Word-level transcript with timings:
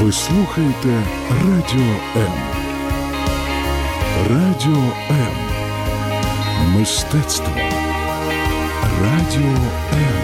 Ви 0.00 0.12
слухаєте 0.12 1.02
Радіо 1.30 1.94
М. 2.16 2.32
Радіо 4.30 4.82
М. 5.10 5.34
Мистецтво. 6.78 7.52
Радіо 9.02 9.58
М. 9.92 10.23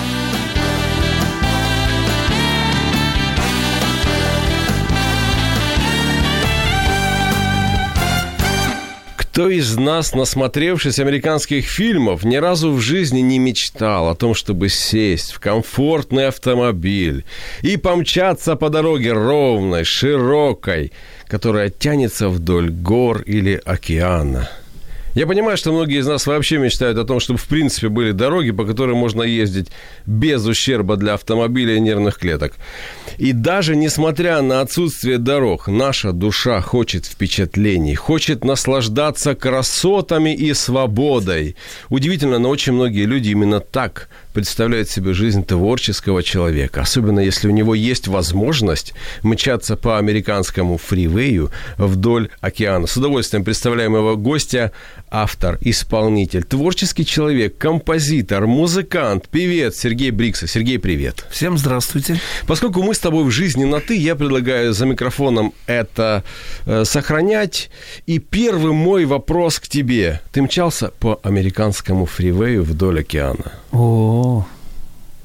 Кто 9.31 9.49
из 9.49 9.77
нас, 9.77 10.13
насмотревшись 10.13 10.99
американских 10.99 11.65
фильмов, 11.65 12.25
ни 12.25 12.35
разу 12.35 12.73
в 12.73 12.81
жизни 12.81 13.21
не 13.21 13.39
мечтал 13.39 14.09
о 14.09 14.15
том, 14.15 14.35
чтобы 14.35 14.67
сесть 14.67 15.31
в 15.31 15.39
комфортный 15.39 16.27
автомобиль 16.27 17.23
и 17.61 17.77
помчаться 17.77 18.57
по 18.57 18.69
дороге 18.69 19.13
ровной, 19.13 19.85
широкой, 19.85 20.91
которая 21.27 21.69
тянется 21.69 22.27
вдоль 22.27 22.71
гор 22.71 23.21
или 23.21 23.61
океана– 23.63 24.49
я 25.13 25.27
понимаю, 25.27 25.57
что 25.57 25.71
многие 25.71 25.99
из 25.99 26.07
нас 26.07 26.25
вообще 26.25 26.57
мечтают 26.57 26.97
о 26.97 27.03
том, 27.03 27.19
чтобы 27.19 27.39
в 27.39 27.45
принципе 27.45 27.89
были 27.89 28.11
дороги, 28.11 28.51
по 28.51 28.65
которым 28.65 28.97
можно 28.97 29.23
ездить 29.23 29.67
без 30.05 30.45
ущерба 30.45 30.95
для 30.95 31.13
автомобиля 31.15 31.75
и 31.75 31.79
нервных 31.79 32.17
клеток. 32.17 32.53
И 33.17 33.33
даже 33.33 33.75
несмотря 33.75 34.41
на 34.41 34.61
отсутствие 34.61 35.17
дорог, 35.17 35.67
наша 35.67 36.11
душа 36.11 36.61
хочет 36.61 37.05
впечатлений, 37.05 37.95
хочет 37.95 38.45
наслаждаться 38.45 39.35
красотами 39.35 40.33
и 40.33 40.53
свободой. 40.53 41.55
Удивительно, 41.89 42.39
но 42.39 42.49
очень 42.49 42.73
многие 42.73 43.05
люди 43.05 43.29
именно 43.29 43.59
так 43.59 44.09
представляют 44.33 44.89
себе 44.89 45.13
жизнь 45.13 45.43
творческого 45.45 46.23
человека, 46.23 46.81
особенно 46.81 47.19
если 47.19 47.47
у 47.47 47.51
него 47.51 47.75
есть 47.75 48.07
возможность 48.07 48.93
мчаться 49.23 49.75
по 49.75 49.97
американскому 49.97 50.77
фривею 50.77 51.51
вдоль 51.77 52.29
океана. 52.39 52.87
С 52.87 52.97
удовольствием 52.97 53.43
представляем 53.43 53.95
его 53.95 54.15
гостя, 54.15 54.71
автор, 55.11 55.57
исполнитель, 55.61 56.43
творческий 56.43 57.05
человек, 57.05 57.57
композитор, 57.57 58.47
музыкант, 58.47 59.27
певец 59.29 59.77
Сергей 59.77 60.09
Брикса. 60.09 60.47
Сергей, 60.47 60.79
привет. 60.79 61.25
Всем 61.29 61.57
здравствуйте. 61.57 62.19
Поскольку 62.47 62.81
мы 62.81 62.95
с 62.95 62.99
тобой 62.99 63.25
в 63.25 63.29
жизни 63.29 63.65
на 63.65 63.81
«ты», 63.81 63.95
я 63.95 64.15
предлагаю 64.15 64.73
за 64.73 64.85
микрофоном 64.85 65.53
это 65.67 66.23
э, 66.65 66.85
сохранять. 66.85 67.69
И 68.05 68.19
первый 68.19 68.71
мой 68.71 69.05
вопрос 69.05 69.59
к 69.59 69.67
тебе. 69.67 70.21
Ты 70.31 70.41
мчался 70.41 70.91
по 70.99 71.19
американскому 71.23 72.05
фривею 72.05 72.63
вдоль 72.63 73.01
океана? 73.01 73.51
О, 73.71 74.47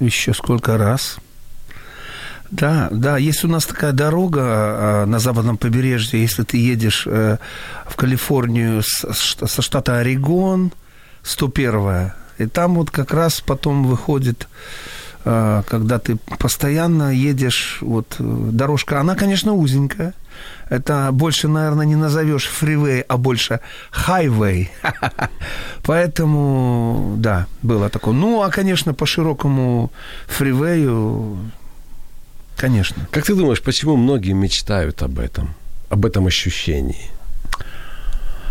еще 0.01 0.35
сколько 0.35 0.77
раз. 0.77 1.19
Да, 2.51 2.89
да, 2.91 3.19
есть 3.19 3.45
у 3.45 3.49
нас 3.49 3.67
такая 3.67 3.93
дорога 3.93 4.43
а, 4.43 5.07
на 5.07 5.19
западном 5.19 5.57
побережье, 5.57 6.21
если 6.21 6.43
ты 6.45 6.59
едешь 6.59 7.05
э, 7.07 7.39
в 7.87 7.97
Калифорнию 7.97 8.83
со 8.83 9.62
штата 9.62 9.99
Орегон, 9.99 10.73
101 11.23 12.12
и 12.39 12.47
там 12.47 12.75
вот 12.75 12.91
как 12.91 13.12
раз 13.12 13.41
потом 13.41 13.84
выходит 13.84 14.49
э, 15.25 15.62
когда 15.69 15.99
ты 15.99 16.17
постоянно 16.39 17.12
едешь, 17.12 17.79
вот 17.81 18.17
дорожка, 18.19 19.01
она, 19.01 19.15
конечно, 19.15 19.55
узенькая. 19.55 20.15
Это 20.69 21.11
больше, 21.13 21.49
наверное, 21.49 21.87
не 21.87 21.97
назовешь 21.97 22.47
фривей, 22.47 23.01
а 23.01 23.17
больше 23.17 23.61
хайвей. 23.91 24.71
Поэтому, 25.87 27.15
да, 27.17 27.47
было 27.63 27.89
такое. 27.89 28.15
Ну, 28.15 28.43
а, 28.43 28.51
конечно, 28.51 28.93
по 28.93 29.07
широкому 29.07 29.91
фривею 30.27 31.39
Конечно. 32.56 33.06
Как 33.11 33.25
ты 33.25 33.34
думаешь, 33.34 33.62
почему 33.62 33.97
многие 33.97 34.33
мечтают 34.33 35.03
об 35.03 35.19
этом, 35.19 35.55
об 35.91 36.06
этом 36.06 36.27
ощущении? 36.27 37.11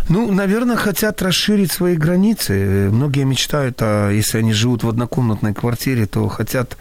Ну, 0.08 0.32
наверное, 0.32 0.76
хотят 0.76 1.22
расширить 1.24 1.72
свои 1.72 1.96
границы. 1.96 2.90
Многие 2.92 3.24
мечтают, 3.24 3.78
а 3.82 4.12
если 4.12 4.38
они 4.38 4.54
живут 4.54 4.84
в 4.84 4.90
однокомнатной 4.90 5.56
квартире, 5.56 6.06
то 6.06 6.28
хотят 6.28 6.78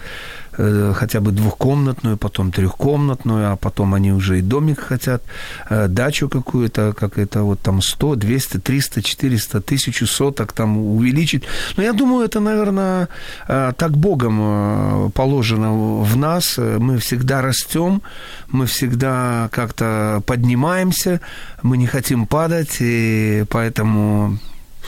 хотя 0.95 1.21
бы 1.21 1.33
двухкомнатную, 1.33 2.17
потом 2.17 2.53
трехкомнатную, 2.53 3.53
а 3.53 3.57
потом 3.57 3.95
они 3.95 4.13
уже 4.13 4.39
и 4.39 4.43
домик 4.43 4.81
хотят, 4.81 5.23
э, 5.71 5.89
дачу 5.89 6.29
какую-то, 6.29 6.93
как 6.93 7.19
это 7.19 7.43
вот 7.43 7.61
там 7.61 7.83
100, 7.83 8.17
200, 8.17 8.59
300, 8.59 9.03
400, 9.03 9.61
тысячу 9.61 10.07
соток 10.07 10.53
там 10.53 10.79
увеличить. 10.79 11.45
Но 11.77 11.83
я 11.83 11.93
думаю, 11.93 12.25
это, 12.25 12.41
наверное, 12.41 13.09
э, 13.49 13.73
так 13.77 13.97
Богом 13.97 15.13
положено 15.13 16.03
в 16.03 16.17
нас. 16.17 16.59
Мы 16.59 16.99
всегда 16.99 17.43
растем, 17.43 18.03
мы 18.49 18.67
всегда 18.67 19.49
как-то 19.53 20.23
поднимаемся, 20.27 21.21
мы 21.63 21.77
не 21.77 21.87
хотим 21.87 22.27
падать, 22.27 22.77
и 22.81 23.45
поэтому 23.49 24.39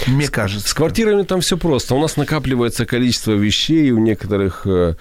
мне 0.06 0.28
кажется. 0.28 0.68
С 0.68 0.74
квартирами 0.74 1.22
там 1.22 1.40
все 1.40 1.56
просто. 1.56 1.94
У 1.94 2.00
нас 2.00 2.16
накапливается 2.16 2.86
количество 2.86 3.32
вещей, 3.32 3.90
у 3.90 3.98
некоторых 3.98 4.62
э, 4.66 4.94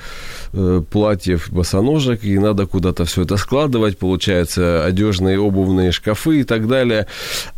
э, 0.54 0.82
платьев, 0.90 1.52
босоножек, 1.52 2.24
и 2.24 2.38
надо 2.40 2.66
куда-то 2.66 3.06
все 3.06 3.24
это 3.24 3.38
складывать. 3.38 3.98
Получается, 3.98 4.86
одежные, 4.86 5.38
обувные 5.38 5.92
шкафы 5.92 6.42
и 6.42 6.44
так 6.44 6.68
далее. 6.68 7.08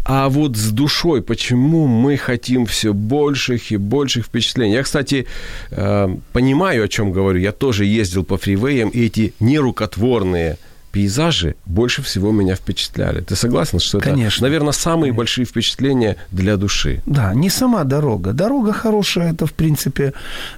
А 0.06 0.30
вот 0.30 0.58
с 0.58 0.72
душой, 0.72 1.22
почему 1.22 1.88
мы 1.88 2.18
хотим 2.18 2.66
все 2.66 2.94
больших 2.94 3.72
и 3.72 3.78
больших 3.78 4.26
впечатлений? 4.26 4.74
Я, 4.74 4.84
кстати, 4.84 5.28
э, 5.72 6.10
понимаю, 6.34 6.84
о 6.84 6.88
чем 6.88 7.12
говорю. 7.12 7.40
Я 7.40 7.52
тоже 7.52 7.86
ездил 7.86 8.24
по 8.24 8.38
фривеям, 8.38 8.90
и 8.90 9.06
эти 9.06 9.34
нерукотворные 9.40 10.58
пейзажи 10.98 11.56
больше 11.68 12.02
всего 12.02 12.32
меня 12.32 12.56
впечатляли. 12.56 13.22
Ты 13.22 13.36
согласен, 13.36 13.78
что 13.80 14.00
Конечно. 14.00 14.38
это, 14.38 14.44
наверное, 14.46 14.72
самые 14.72 15.12
Конечно. 15.12 15.18
большие 15.18 15.46
впечатления 15.46 16.18
для 16.32 16.58
души? 16.58 17.04
Да, 17.06 17.36
не 17.36 17.52
сама 17.52 17.84
дорога. 17.84 18.34
Дорога 18.34 18.74
хорошая, 18.74 19.34
это, 19.34 19.46
в 19.46 19.54
принципе, 19.54 20.14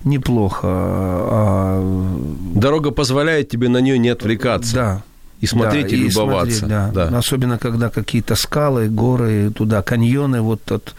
неплохо. 0.06 0.62
А... 0.64 2.22
Дорога 2.56 2.92
позволяет 2.92 3.50
тебе 3.50 3.68
на 3.68 3.80
нее 3.80 4.00
не 4.00 4.08
отвлекаться. 4.08 4.76
Да, 4.76 5.04
и 5.42 5.46
смотреть 5.46 5.88
да, 5.90 5.96
и, 5.96 6.00
и 6.00 6.04
любоваться. 6.08 6.60
Смотреть, 6.60 6.94
да. 6.94 7.10
Да. 7.10 7.18
Особенно, 7.18 7.58
когда 7.58 7.90
какие-то 7.90 8.36
скалы, 8.36 8.88
горы, 8.88 9.52
туда 9.52 9.82
каньоны, 9.82 10.40
вот 10.40 10.72
от 10.72 10.96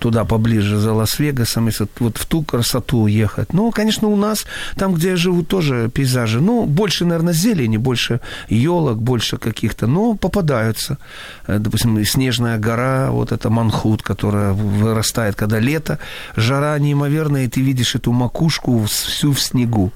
туда 0.00 0.24
поближе 0.24 0.78
за 0.78 0.92
Лас-Вегасом, 0.92 1.66
если 1.66 1.86
вот 1.98 2.18
в 2.18 2.26
ту 2.26 2.42
красоту 2.42 3.06
ехать. 3.06 3.52
Ну, 3.52 3.70
конечно, 3.70 4.08
у 4.08 4.16
нас, 4.16 4.44
там, 4.76 4.94
где 4.94 5.10
я 5.10 5.16
живу, 5.16 5.42
тоже 5.42 5.88
пейзажи. 5.88 6.40
Ну, 6.40 6.66
больше, 6.66 7.04
наверное, 7.04 7.32
зелени, 7.32 7.76
больше 7.76 8.20
елок, 8.48 8.98
больше 8.98 9.36
каких-то, 9.36 9.86
но 9.86 10.14
попадаются. 10.14 10.98
Э, 11.46 11.58
допустим, 11.58 12.04
снежная 12.04 12.58
гора, 12.58 13.10
вот 13.10 13.32
это 13.32 13.50
Манхут, 13.50 14.02
которая 14.02 14.52
вырастает, 14.52 15.36
когда 15.36 15.60
лето, 15.60 15.98
жара 16.36 16.78
неимоверная, 16.78 17.44
и 17.44 17.48
ты 17.48 17.60
видишь 17.60 17.94
эту 17.94 18.12
макушку 18.12 18.84
всю 18.84 19.32
в 19.32 19.40
снегу. 19.40 19.92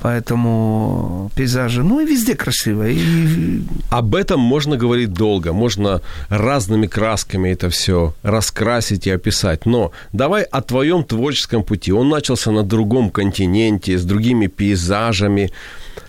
Поэтому 0.00 1.30
пейзажи, 1.34 1.82
ну 1.82 2.00
и 2.00 2.06
везде 2.06 2.34
красиво. 2.34 2.86
И... 2.88 3.62
Об 3.90 4.14
этом 4.14 4.40
можно 4.40 4.76
говорить 4.76 5.12
долго, 5.12 5.52
можно 5.52 6.02
разными 6.28 6.86
красками 6.86 7.48
это 7.48 7.70
все 7.70 8.14
раскрасить 8.22 9.06
и 9.06 9.10
описать. 9.10 9.66
Но 9.66 9.92
давай 10.12 10.42
о 10.42 10.60
твоем 10.60 11.02
творческом 11.02 11.62
пути. 11.62 11.92
Он 11.92 12.08
начался 12.08 12.50
на 12.50 12.62
другом 12.62 13.10
континенте, 13.10 13.96
с 13.96 14.04
другими 14.04 14.48
пейзажами. 14.48 15.50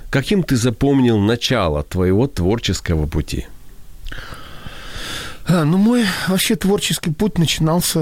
Каким 0.09 0.43
ты 0.43 0.57
запомнил 0.57 1.17
начало 1.17 1.83
твоего 1.83 2.27
творческого 2.27 3.07
пути? 3.07 3.47
А, 5.47 5.63
ну, 5.63 5.77
мой 5.77 6.05
вообще 6.27 6.55
творческий 6.55 7.11
путь 7.11 7.37
начинался 7.37 7.99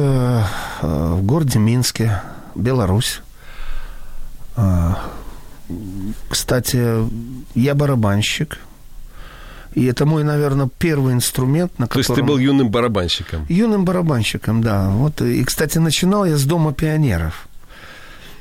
э, 0.82 1.14
в 1.16 1.24
городе 1.24 1.60
Минске, 1.60 2.22
Беларусь. 2.56 3.22
Кстати, 6.30 6.80
я 7.56 7.74
барабанщик. 7.76 8.60
И 9.74 9.86
это 9.86 10.06
мой, 10.06 10.24
наверное, 10.24 10.70
первый 10.80 11.14
инструмент, 11.14 11.78
на 11.80 11.88
То 11.88 12.00
есть 12.00 12.08
котором... 12.08 12.28
ты 12.28 12.34
был 12.34 12.40
юным 12.40 12.70
барабанщиком. 12.70 13.46
Юным 13.50 13.84
барабанщиком, 13.84 14.62
да. 14.62 14.90
Вот. 14.90 15.22
И, 15.22 15.44
кстати, 15.44 15.80
начинал 15.80 16.26
я 16.26 16.38
с 16.38 16.46
Дома 16.46 16.74
пионеров. 16.74 17.48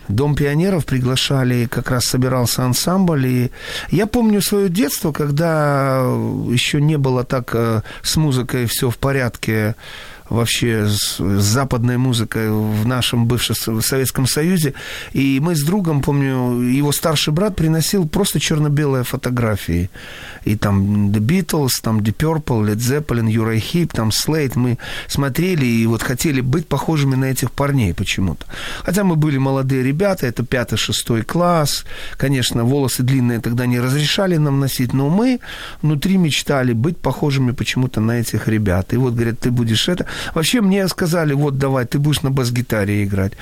Дом 0.08 0.34
пионеров 0.34 0.84
приглашали, 0.84 1.66
как 1.66 1.90
раз 1.90 2.04
собирался 2.04 2.62
ансамбль. 2.64 3.26
И 3.26 3.50
я 3.90 4.06
помню 4.06 4.42
свое 4.42 4.68
детство, 4.68 5.12
когда 5.12 6.00
еще 6.50 6.80
не 6.80 6.98
было 6.98 7.24
так 7.24 7.50
э, 7.54 7.82
с 8.02 8.16
музыкой 8.16 8.66
все 8.66 8.90
в 8.90 8.98
порядке 8.98 9.74
вообще 10.28 10.86
с, 10.86 11.18
с 11.18 11.42
западной 11.42 11.96
музыкой 11.96 12.50
в 12.50 12.86
нашем 12.86 13.26
бывшем 13.26 13.82
Советском 13.82 14.26
Союзе. 14.26 14.74
И 15.12 15.40
мы 15.40 15.54
с 15.54 15.62
другом, 15.62 16.02
помню, 16.02 16.60
его 16.60 16.92
старший 16.92 17.32
брат 17.32 17.56
приносил 17.56 18.08
просто 18.08 18.40
черно-белые 18.40 19.04
фотографии. 19.04 19.90
И 20.44 20.56
там 20.56 21.10
The 21.10 21.20
Beatles, 21.20 21.70
там 21.82 21.98
Deep 21.98 22.16
Purple, 22.16 22.72
Led 22.72 22.76
Zeppelin, 22.76 23.30
Юрай 23.30 23.58
Хип, 23.58 23.92
там 23.92 24.12
Слейд. 24.12 24.56
Мы 24.56 24.78
смотрели 25.08 25.64
и 25.64 25.86
вот 25.86 26.02
хотели 26.02 26.40
быть 26.40 26.66
похожими 26.66 27.14
на 27.14 27.26
этих 27.26 27.50
парней 27.50 27.94
почему-то. 27.94 28.46
Хотя 28.82 29.04
мы 29.04 29.16
были 29.16 29.38
молодые 29.38 29.82
ребята, 29.82 30.26
это 30.26 30.44
пятый-шестой 30.44 31.22
класс. 31.22 31.84
Конечно, 32.16 32.64
волосы 32.64 33.02
длинные 33.02 33.40
тогда 33.40 33.66
не 33.66 33.80
разрешали 33.80 34.36
нам 34.36 34.60
носить, 34.60 34.92
но 34.92 35.08
мы 35.08 35.40
внутри 35.82 36.16
мечтали 36.16 36.72
быть 36.72 36.98
похожими 36.98 37.52
почему-то 37.52 38.00
на 38.00 38.20
этих 38.20 38.48
ребят. 38.48 38.92
И 38.92 38.96
вот, 38.96 39.14
говорят, 39.14 39.40
ты 39.40 39.50
будешь 39.50 39.88
это... 39.88 40.06
Вообще 40.34 40.60
мне 40.60 40.86
сказали, 40.88 41.32
вот 41.32 41.58
давай, 41.58 41.84
ты 41.84 41.98
будешь 41.98 42.22
на 42.22 42.30
бас-гитаре 42.30 43.04
играть. 43.04 43.32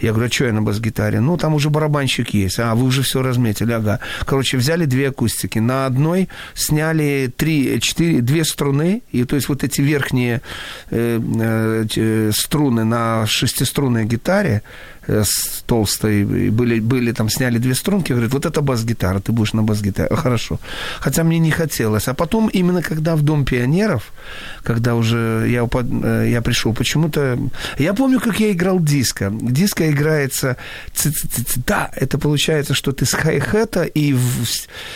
Я 0.00 0.12
говорю, 0.12 0.28
а 0.28 0.32
что 0.32 0.44
я 0.44 0.52
на 0.52 0.62
бас-гитаре? 0.62 1.20
Ну, 1.20 1.36
там 1.36 1.54
уже 1.54 1.70
барабанщик 1.70 2.30
есть. 2.30 2.58
А, 2.58 2.74
вы 2.74 2.84
уже 2.84 3.02
все 3.02 3.22
разметили, 3.22 3.72
ага. 3.72 4.00
Короче, 4.24 4.56
взяли 4.56 4.84
две 4.84 5.08
акустики. 5.08 5.58
На 5.58 5.86
одной 5.86 6.28
сняли 6.54 7.32
три, 7.36 7.80
четыре, 7.80 8.20
две 8.20 8.44
струны, 8.44 9.02
и 9.12 9.24
то 9.24 9.36
есть 9.36 9.48
вот 9.48 9.64
эти 9.64 9.80
верхние 9.80 10.42
э, 10.90 11.20
э, 11.20 12.30
струны 12.32 12.84
на 12.84 13.26
шестиструнной 13.26 14.04
гитаре, 14.04 14.62
э, 14.62 14.97
с 15.08 15.62
толстой, 15.66 16.24
были, 16.24 16.80
были 16.80 17.12
там, 17.12 17.30
сняли 17.30 17.58
две 17.58 17.74
струнки, 17.74 18.12
говорит, 18.12 18.32
вот 18.32 18.46
это 18.46 18.60
бас-гитара, 18.60 19.20
ты 19.20 19.32
будешь 19.32 19.54
на 19.54 19.62
бас-гитаре. 19.62 20.14
Хорошо. 20.14 20.60
Хотя 21.00 21.24
мне 21.24 21.38
не 21.38 21.50
хотелось. 21.50 22.08
А 22.08 22.14
потом, 22.14 22.48
именно 22.48 22.82
когда 22.82 23.16
в 23.16 23.22
Дом 23.22 23.44
пионеров, 23.44 24.12
когда 24.62 24.94
уже 24.94 25.46
я, 25.48 25.62
упад- 25.64 26.28
я 26.28 26.42
пришел, 26.42 26.74
почему-то... 26.74 27.38
Я 27.78 27.94
помню, 27.94 28.20
как 28.20 28.40
я 28.40 28.52
играл 28.52 28.80
диско. 28.80 29.30
Диско 29.32 29.90
играется... 29.90 30.56
Да, 31.66 31.90
это 31.96 32.18
получается, 32.18 32.74
что 32.74 32.92
ты 32.92 33.06
с 33.06 33.14
хай-хета, 33.14 33.84
и 33.84 34.12
в, 34.12 34.46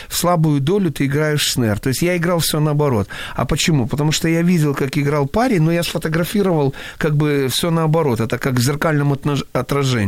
слабую 0.09 0.61
долю 0.61 0.91
ты 0.91 1.05
играешь 1.05 1.51
снэр. 1.51 1.79
То 1.79 1.89
есть 1.89 2.01
я 2.01 2.15
играл 2.17 2.39
все 2.39 2.59
наоборот. 2.59 3.07
А 3.35 3.45
почему? 3.45 3.87
Потому 3.87 4.11
что 4.11 4.27
я 4.27 4.41
видел, 4.43 4.75
как 4.75 4.97
играл 4.97 5.27
парень, 5.27 5.61
но 5.61 5.71
я 5.71 5.83
сфотографировал 5.83 6.73
как 6.97 7.15
бы 7.15 7.47
все 7.49 7.71
наоборот. 7.71 8.19
Это 8.19 8.37
как 8.37 8.53
в 8.53 8.61
зеркальном 8.61 9.17
отражении. 9.53 10.02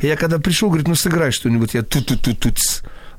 И 0.00 0.06
я 0.06 0.16
когда 0.16 0.38
пришел, 0.38 0.68
говорит, 0.68 0.88
ну 0.88 0.94
сыграй 0.94 1.32
что-нибудь. 1.32 1.74
Я 1.74 1.82
ту-ту-ту-ту 1.82 2.50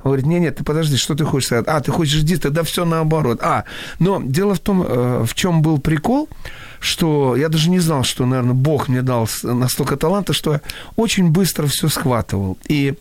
Говорит, 0.02 0.26
нет, 0.26 0.42
нет, 0.42 0.56
ты 0.56 0.64
подожди, 0.64 0.98
что 0.98 1.14
ты 1.14 1.24
хочешь 1.24 1.46
сказать? 1.46 1.64
А, 1.66 1.80
ты 1.80 1.90
хочешь 1.90 2.20
диск, 2.20 2.42
тогда 2.42 2.62
все 2.62 2.84
наоборот. 2.84 3.38
А, 3.42 3.64
но 3.98 4.20
дело 4.22 4.54
в 4.54 4.60
том, 4.60 4.82
в 5.24 5.34
чем 5.34 5.62
был 5.62 5.78
прикол, 5.78 6.28
что 6.78 7.36
я 7.36 7.48
даже 7.48 7.70
не 7.70 7.78
знал, 7.80 8.04
что, 8.04 8.26
наверное, 8.26 8.52
Бог 8.52 8.88
мне 8.88 9.00
дал 9.00 9.26
настолько 9.42 9.96
таланта, 9.96 10.34
что 10.34 10.52
я 10.52 10.60
очень 10.96 11.30
быстро 11.30 11.66
все 11.66 11.88
схватывал. 11.88 12.58
И 12.68 12.94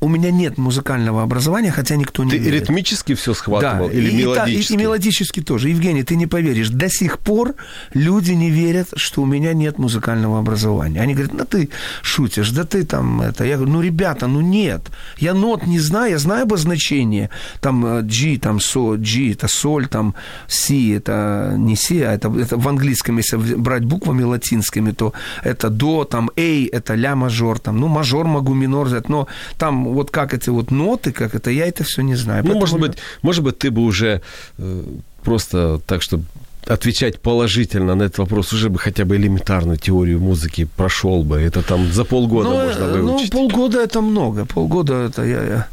у 0.00 0.08
меня 0.08 0.30
нет 0.30 0.58
музыкального 0.58 1.22
образования, 1.22 1.70
хотя 1.70 1.96
никто 1.96 2.22
не 2.22 2.32
Ты 2.32 2.38
верит. 2.38 2.62
ритмически 2.62 3.14
все 3.14 3.32
схватывал 3.32 3.88
да, 3.88 3.94
или 3.94 4.10
и, 4.10 4.16
мелодически? 4.16 4.72
И, 4.72 4.74
и 4.74 4.78
мелодически 4.78 5.40
тоже. 5.42 5.70
Евгений, 5.70 6.02
ты 6.02 6.16
не 6.16 6.26
поверишь, 6.26 6.68
до 6.68 6.90
сих 6.90 7.18
пор 7.18 7.54
люди 7.94 8.32
не 8.32 8.50
верят, 8.50 8.88
что 8.96 9.22
у 9.22 9.26
меня 9.26 9.54
нет 9.54 9.78
музыкального 9.78 10.38
образования. 10.38 11.00
Они 11.00 11.14
говорят, 11.14 11.32
ну 11.32 11.44
ты 11.46 11.70
шутишь, 12.02 12.50
да 12.50 12.64
ты 12.64 12.84
там 12.84 13.22
это. 13.22 13.44
Я 13.44 13.56
говорю, 13.56 13.72
ну 13.72 13.80
ребята, 13.80 14.26
ну 14.26 14.40
нет. 14.42 14.82
Я 15.16 15.32
нот 15.32 15.66
не 15.66 15.80
знаю, 15.80 16.10
я 16.10 16.18
знаю 16.18 16.42
обозначение. 16.42 17.30
Там 17.60 18.06
G, 18.06 18.38
там 18.38 18.60
со, 18.60 18.96
G, 18.96 19.32
это 19.32 19.48
соль, 19.48 19.86
там 19.86 20.14
си, 20.46 20.90
это 20.90 21.54
не 21.56 21.74
си, 21.74 22.02
а 22.02 22.12
это, 22.12 22.28
это 22.38 22.58
в 22.58 22.68
английском, 22.68 23.16
если 23.16 23.36
брать 23.36 23.84
буквами 23.84 24.24
латинскими, 24.24 24.90
то 24.90 25.14
это 25.42 25.70
до, 25.70 26.04
там 26.04 26.30
A, 26.36 26.66
это 26.70 26.94
ля 26.94 27.16
мажор, 27.16 27.58
там, 27.58 27.80
ну 27.80 27.88
мажор 27.88 28.26
могу 28.26 28.52
минор 28.52 28.88
взять, 28.88 29.08
но 29.08 29.26
там 29.58 29.85
вот 29.92 30.10
как 30.10 30.34
эти 30.34 30.50
вот 30.50 30.70
ноты, 30.70 31.12
как 31.12 31.34
это, 31.34 31.50
я 31.50 31.66
это 31.66 31.84
все 31.84 32.02
не 32.02 32.14
знаю. 32.14 32.44
Ну, 32.44 32.52
Поэтому 32.52 32.60
может 32.60 32.80
быть, 32.80 32.98
может 33.22 33.44
быть, 33.44 33.58
ты 33.58 33.70
бы 33.70 33.82
уже 33.82 34.22
э, 34.58 34.84
просто 35.22 35.80
так, 35.86 36.02
чтобы 36.02 36.24
отвечать 36.66 37.20
положительно 37.20 37.94
на 37.94 38.04
этот 38.04 38.18
вопрос, 38.18 38.52
уже 38.52 38.68
бы 38.68 38.78
хотя 38.78 39.04
бы 39.04 39.16
элементарную 39.16 39.78
теорию 39.78 40.20
музыки 40.20 40.68
прошел 40.76 41.22
бы. 41.24 41.38
Это 41.40 41.62
там 41.62 41.92
за 41.92 42.04
полгода 42.04 42.48
ну, 42.50 42.64
можно 42.64 42.84
э, 42.84 43.00
выучить. 43.00 43.32
Ну, 43.32 43.48
полгода 43.48 43.80
это 43.82 44.00
много. 44.00 44.44
Полгода 44.46 44.94
это 45.04 45.22
я... 45.24 45.42
я... 45.44 45.68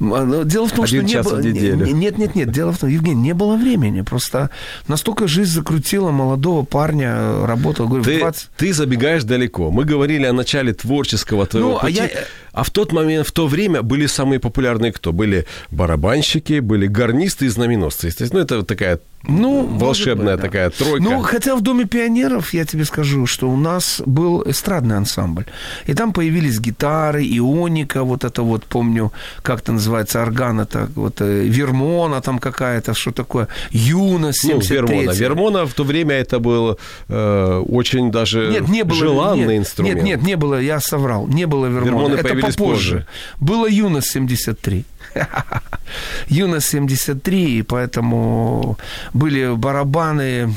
А, 0.00 0.24
но 0.24 0.42
Дело 0.44 0.66
в 0.68 0.72
том, 0.72 0.84
Один 0.84 1.00
что 1.00 1.06
не 1.06 1.12
час 1.12 1.26
было... 1.26 1.40
неделю. 1.40 1.86
не- 1.86 1.92
Нет, 1.92 2.18
нет, 2.18 2.34
нет. 2.34 2.50
Дело 2.50 2.72
в 2.72 2.78
том, 2.78 2.88
Евгений, 2.88 3.20
не 3.20 3.34
было 3.34 3.56
времени. 3.56 4.02
Просто 4.02 4.50
настолько 4.88 5.26
жизнь 5.26 5.50
закрутила 5.52 6.10
молодого 6.10 6.64
парня, 6.64 7.14
э, 7.16 7.44
работал, 7.46 7.88
говорю, 7.88 8.04
Ты, 8.04 8.18
20... 8.20 8.48
ты 8.56 8.72
забегаешь 8.72 9.24
далеко. 9.24 9.70
Мы 9.70 9.84
говорили 9.84 10.24
о 10.26 10.32
начале 10.32 10.72
творческого 10.72 11.46
твоего 11.46 11.70
Ну, 11.70 11.76
а 11.76 11.80
пути. 11.80 11.94
я- 11.96 12.10
А 12.52 12.62
в 12.62 12.70
тот 12.70 12.92
момент, 12.92 13.26
в 13.26 13.32
то 13.32 13.46
время 13.46 13.82
были 13.82 14.06
самые 14.06 14.38
популярные 14.38 14.92
кто? 14.92 15.12
Были 15.12 15.46
барабанщики, 15.70 16.60
были 16.60 16.86
гарнисты 16.86 17.46
и 17.46 17.48
знаменосцы. 17.48 18.06
Естественно, 18.08 18.40
ну, 18.40 18.44
это 18.44 18.62
такая 18.64 19.00
Ну, 19.24 19.66
волшебная 19.66 20.34
быть, 20.34 20.42
да. 20.42 20.48
такая 20.48 20.70
тройка. 20.70 21.02
Ну, 21.02 21.22
хотя 21.22 21.54
в 21.54 21.60
Доме 21.60 21.84
пионеров, 21.84 22.54
я 22.54 22.64
тебе 22.64 22.84
скажу, 22.84 23.26
что 23.26 23.48
у 23.48 23.56
нас 23.56 24.02
был 24.04 24.42
эстрадный 24.46 24.96
ансамбль. 24.96 25.44
И 25.86 25.94
там 25.94 26.12
появились 26.12 26.58
гитары, 26.58 27.22
ионика, 27.22 28.02
вот 28.02 28.24
это 28.24 28.42
вот, 28.42 28.64
помню, 28.64 29.12
как 29.42 29.60
это 29.60 29.72
называется, 29.72 30.22
орган, 30.22 30.60
это 30.60 30.88
вот 30.94 31.20
э, 31.20 31.44
Вермона 31.44 32.20
там 32.20 32.38
какая-то, 32.38 32.94
что 32.94 33.12
такое, 33.12 33.48
Юна 33.70 34.28
Ну, 34.28 34.32
73 34.32 34.76
Вермона. 34.76 35.10
Вермона 35.12 35.66
в 35.66 35.74
то 35.74 35.84
время 35.84 36.16
это 36.16 36.38
был 36.38 36.78
э, 37.08 37.62
очень 37.68 38.10
даже 38.10 38.48
Нет, 38.50 38.68
не 38.68 38.84
было. 38.84 38.98
желанный 38.98 39.58
нет, 39.58 39.66
инструмент. 39.66 39.96
Нет, 39.96 40.04
нет, 40.04 40.22
не 40.22 40.36
было, 40.36 40.60
я 40.60 40.80
соврал. 40.80 41.28
Не 41.28 41.46
было 41.46 41.66
Вермона. 41.66 41.84
Вермоны 41.84 42.14
Это 42.14 42.28
появились 42.28 42.56
попозже. 42.56 43.06
Было 43.40 43.68
Юна 43.68 44.00
73. 44.00 44.84
Юна 46.28 46.60
73, 46.60 47.58
и 47.58 47.62
поэтому 47.62 48.78
были 49.14 49.54
барабаны 49.54 50.54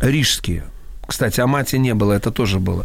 рижские. 0.00 0.64
Кстати, 1.06 1.40
Амати 1.40 1.78
не 1.78 1.94
было, 1.94 2.12
это 2.12 2.30
тоже 2.30 2.58
было. 2.58 2.84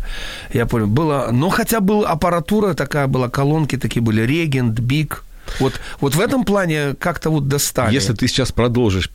Я 0.53 0.65
понял. 0.65 0.88
Было, 0.88 1.29
но 1.31 1.50
хотя 1.50 1.79
была 1.79 2.09
аппаратура 2.09 2.74
такая 2.74 3.07
была, 3.07 3.29
колонки 3.29 3.77
такие 3.77 4.01
были, 4.01 4.21
Регент, 4.21 4.79
Биг. 4.79 5.24
Вот, 5.59 5.79
вот 6.01 6.15
в 6.15 6.19
этом 6.19 6.43
плане 6.43 6.95
как-то 7.00 7.29
вот 7.29 7.47
достали. 7.47 7.93
Если 7.93 8.13
ты 8.13 8.27
сейчас 8.27 8.51
продолжишь 8.51 9.12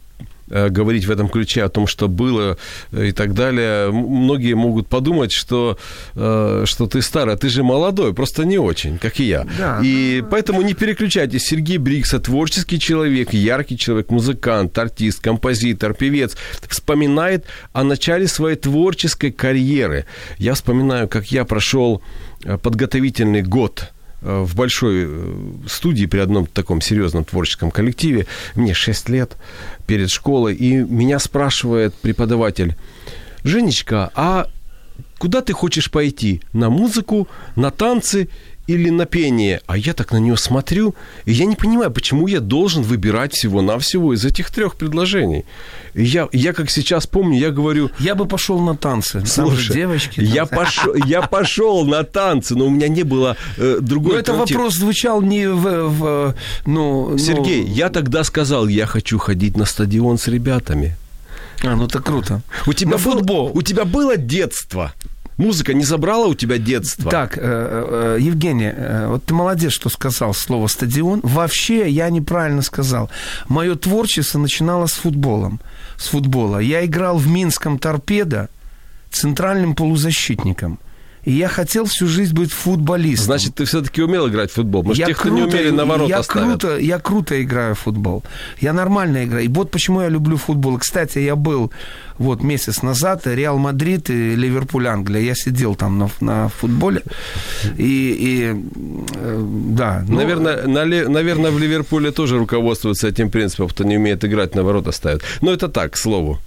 говорить 0.50 1.06
в 1.06 1.10
этом 1.10 1.28
ключе 1.28 1.64
о 1.64 1.68
том, 1.68 1.86
что 1.86 2.08
было 2.08 2.58
э, 2.92 3.06
и 3.08 3.12
так 3.12 3.34
далее, 3.34 3.90
многие 3.90 4.54
могут 4.54 4.88
подумать, 4.88 5.32
что, 5.32 5.78
э, 6.14 6.64
что 6.66 6.86
ты 6.86 7.02
старый, 7.02 7.34
а 7.34 7.36
ты 7.36 7.48
же 7.48 7.62
молодой, 7.62 8.12
просто 8.14 8.44
не 8.44 8.58
очень, 8.58 8.98
как 8.98 9.20
и 9.20 9.24
я. 9.24 9.46
Да. 9.58 9.80
И 9.82 10.22
поэтому 10.30 10.62
не 10.62 10.74
переключайтесь. 10.74 11.44
Сергей 11.44 11.78
Брикса 11.78 12.18
творческий 12.18 12.78
человек, 12.78 13.32
яркий 13.32 13.78
человек, 13.78 14.10
музыкант, 14.10 14.76
артист, 14.78 15.20
композитор, 15.20 15.94
певец, 15.94 16.36
вспоминает 16.68 17.44
о 17.72 17.84
начале 17.84 18.26
своей 18.26 18.56
творческой 18.56 19.30
карьеры. 19.32 20.06
Я 20.38 20.54
вспоминаю, 20.54 21.08
как 21.08 21.26
я 21.32 21.44
прошел 21.44 22.02
э, 22.44 22.58
подготовительный 22.58 23.42
год 23.42 23.84
э, 23.84 23.99
в 24.20 24.54
большой 24.54 25.04
э, 25.06 25.34
студии 25.68 26.06
при 26.06 26.18
одном 26.18 26.46
таком 26.46 26.80
серьезном 26.80 27.24
творческом 27.24 27.70
коллективе. 27.70 28.26
Мне 28.54 28.74
6 28.74 29.08
лет 29.08 29.36
перед 29.86 30.10
школой. 30.10 30.54
И 30.54 30.76
меня 30.76 31.18
спрашивает 31.18 31.94
преподаватель, 31.94 32.76
Женечка, 33.42 34.10
а 34.14 34.48
куда 35.18 35.40
ты 35.40 35.52
хочешь 35.52 35.90
пойти? 35.90 36.42
На 36.52 36.68
музыку, 36.68 37.28
на 37.56 37.70
танцы 37.70 38.28
или 38.74 38.90
на 38.90 39.06
пение? 39.06 39.60
А 39.66 39.76
я 39.76 39.92
так 39.94 40.12
на 40.12 40.18
нее 40.18 40.36
смотрю, 40.36 40.94
и 41.24 41.32
я 41.32 41.44
не 41.46 41.56
понимаю, 41.56 41.90
почему 41.90 42.26
я 42.28 42.40
должен 42.40 42.82
выбирать 42.82 43.32
всего-навсего 43.34 44.14
из 44.14 44.24
этих 44.24 44.50
трех 44.50 44.76
предложений. 44.76 45.44
И 45.94 46.04
я, 46.04 46.28
я 46.32 46.52
как 46.52 46.70
сейчас 46.70 47.06
помню, 47.06 47.38
я 47.38 47.50
говорю, 47.50 47.90
Я 47.98 48.14
бы 48.14 48.26
пошел 48.26 48.60
на 48.60 48.76
танцы. 48.76 49.24
Слушай, 49.26 49.74
девочки. 49.74 50.20
я, 50.20 50.46
пошел, 50.46 50.94
я 50.94 51.22
пошел 51.22 51.84
на 51.84 52.04
танцы, 52.04 52.54
но 52.54 52.66
у 52.66 52.70
меня 52.70 52.88
не 52.88 53.02
было 53.02 53.36
э, 53.56 53.78
другой 53.80 54.12
Ну, 54.14 54.18
это 54.18 54.32
вопрос 54.34 54.74
звучал 54.74 55.22
не 55.22 55.48
в... 55.48 55.88
в, 55.88 56.34
ну, 56.66 57.10
ну, 57.10 57.18
Сергей, 57.18 57.64
я 57.64 57.88
тогда 57.88 58.24
сказал, 58.24 58.68
я 58.68 58.86
хочу 58.86 59.18
ходить 59.18 59.56
на 59.56 59.64
стадион 59.64 60.18
с 60.18 60.28
ребятами. 60.28 60.96
А, 61.62 61.76
ну 61.76 61.84
это 61.86 62.00
круто. 62.00 62.40
У 62.66 62.72
тебя, 62.72 62.92
был- 62.92 62.98
футбол. 62.98 63.50
у 63.54 63.62
тебя 63.62 63.84
было 63.84 64.16
детство? 64.16 64.92
Музыка 65.36 65.72
не 65.72 65.84
забрала 65.84 66.26
у 66.26 66.34
тебя 66.34 66.58
детство? 66.58 67.10
Так, 67.10 67.38
э, 67.38 67.40
э, 67.40 68.18
Евгений, 68.20 68.72
э, 68.74 69.06
вот 69.08 69.24
ты 69.24 69.32
молодец, 69.32 69.72
что 69.72 69.88
сказал 69.88 70.34
слово 70.34 70.66
стадион. 70.66 71.20
Вообще 71.22 71.88
я 71.88 72.10
неправильно 72.10 72.62
сказал. 72.62 73.10
Мое 73.48 73.74
творчество 73.74 74.38
начиналось 74.38 74.92
с 74.92 74.96
футболом. 74.96 75.60
С 75.96 76.08
футбола. 76.08 76.58
Я 76.58 76.84
играл 76.84 77.16
в 77.16 77.26
Минском 77.26 77.78
торпедо 77.78 78.48
центральным 79.10 79.74
полузащитником. 79.74 80.78
И 81.24 81.32
я 81.32 81.48
хотел 81.48 81.84
всю 81.84 82.06
жизнь 82.06 82.34
быть 82.34 82.52
футболистом. 82.52 83.26
Значит, 83.26 83.54
ты 83.54 83.64
все-таки 83.64 84.02
умел 84.02 84.28
играть 84.28 84.50
в 84.50 84.54
футбол. 84.54 84.82
Может, 84.82 85.06
тех, 85.06 85.18
кто 85.18 85.28
не 85.28 85.42
умели, 85.42 85.70
на 85.70 85.84
ворота 85.84 86.10
я 86.10 86.22
ставят. 86.22 86.60
круто, 86.60 86.78
я 86.78 86.98
круто 86.98 87.42
играю 87.42 87.74
в 87.74 87.78
футбол. 87.78 88.22
Я 88.60 88.72
нормально 88.72 89.24
играю. 89.24 89.44
И 89.44 89.48
вот 89.48 89.70
почему 89.70 90.00
я 90.00 90.08
люблю 90.08 90.36
футбол. 90.36 90.78
Кстати, 90.78 91.18
я 91.18 91.36
был 91.36 91.70
вот 92.18 92.42
месяц 92.42 92.82
назад, 92.82 93.26
Реал 93.26 93.58
Мадрид 93.58 94.10
и 94.10 94.34
Ливерпуль 94.34 94.86
Англия. 94.86 95.22
Я 95.22 95.34
сидел 95.34 95.74
там 95.74 95.98
на, 95.98 96.10
на 96.20 96.48
футболе. 96.48 97.02
И, 97.78 98.16
и, 98.18 98.54
э, 99.14 99.44
да. 99.70 100.04
ну, 100.08 100.16
Наверное, 100.16 100.66
на 100.66 100.84
наверное, 101.08 101.50
в 101.50 101.58
Ливерпуле 101.58 102.10
тоже 102.10 102.38
руководствуются 102.38 103.08
этим 103.08 103.30
принципом, 103.30 103.68
кто 103.68 103.84
не 103.84 103.96
умеет 103.96 104.24
играть, 104.24 104.54
на 104.54 104.62
ворота 104.62 104.92
ставят. 104.92 105.22
Но 105.42 105.50
это 105.50 105.68
так, 105.68 105.92
к 105.92 105.96
слову. 105.96 106.38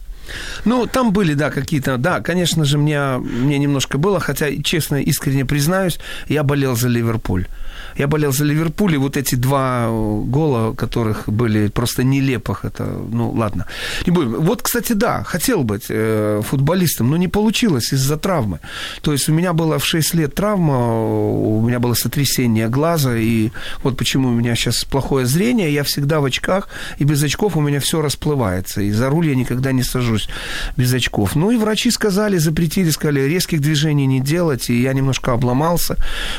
Ну, 0.66 0.88
там 0.88 1.12
были, 1.12 1.34
да, 1.34 1.50
какие-то... 1.50 1.98
Да, 1.98 2.22
конечно 2.22 2.66
же, 2.66 2.78
мне, 2.78 3.18
мне 3.18 3.58
немножко 3.58 3.98
было, 3.98 4.20
хотя, 4.20 4.48
честно, 4.64 5.02
искренне 5.02 5.46
признаюсь, 5.46 6.00
я 6.28 6.44
болел 6.44 6.76
за 6.76 6.88
Ливерпуль. 6.88 7.48
Я 7.98 8.08
болел 8.08 8.32
за 8.32 8.46
Ливерпуль, 8.46 8.96
и 8.96 8.98
вот 8.98 9.18
эти 9.18 9.36
два 9.36 9.86
э, 9.88 10.22
гола, 10.26 10.74
которых 10.74 11.30
были 11.30 11.68
просто 11.68 12.04
нелепых, 12.04 12.66
это, 12.66 12.84
ну, 12.86 13.32
ладно. 13.32 13.68
Не 14.06 14.12
будем. 14.12 14.42
Вот, 14.42 14.62
кстати, 14.62 14.94
да, 14.94 15.24
хотел 15.24 15.64
быть 15.64 15.86
э, 15.90 16.42
футболистом, 16.44 17.10
но 17.10 17.18
не 17.18 17.28
получилось 17.28 17.94
из-за 17.94 18.18
травмы. 18.18 18.60
То 19.02 19.12
есть 19.12 19.30
у 19.30 19.34
меня 19.34 19.54
была 19.54 19.78
в 19.78 19.86
6 19.86 20.14
лет 20.16 20.36
травма, 20.36 20.78
у 20.78 21.62
меня 21.62 21.80
было 21.80 21.94
сотрясение 21.94 22.70
глаза, 22.70 23.16
и 23.16 23.52
вот 23.84 23.98
почему 23.98 24.30
у 24.30 24.34
меня 24.34 24.56
сейчас 24.56 24.84
плохое 24.84 25.26
зрение, 25.26 25.74
я 25.74 25.84
всегда 25.84 26.20
в 26.20 26.26
очках, 26.26 26.70
и 27.00 27.04
без 27.04 27.24
очков 27.24 27.58
у 27.58 27.62
меня 27.62 27.80
все 27.80 28.02
расплывается, 28.02 28.82
и 28.82 28.92
за 28.92 29.10
руль 29.10 29.28
я 29.28 29.36
никогда 29.36 29.72
не 29.72 29.84
сажусь 29.84 30.30
без 30.78 30.94
очков. 30.94 31.36
Ну 31.36 31.52
и 31.52 31.58
врачи 31.58 31.92
сказали, 31.92 32.38
запретили, 32.38 32.90
сказали, 32.90 33.22
резких 33.22 33.62
движений 33.62 34.06
не 34.06 34.20
делать, 34.20 34.70
и 34.70 34.82
я 34.82 34.94
немножко 34.94 35.34
обломался. 35.34 35.98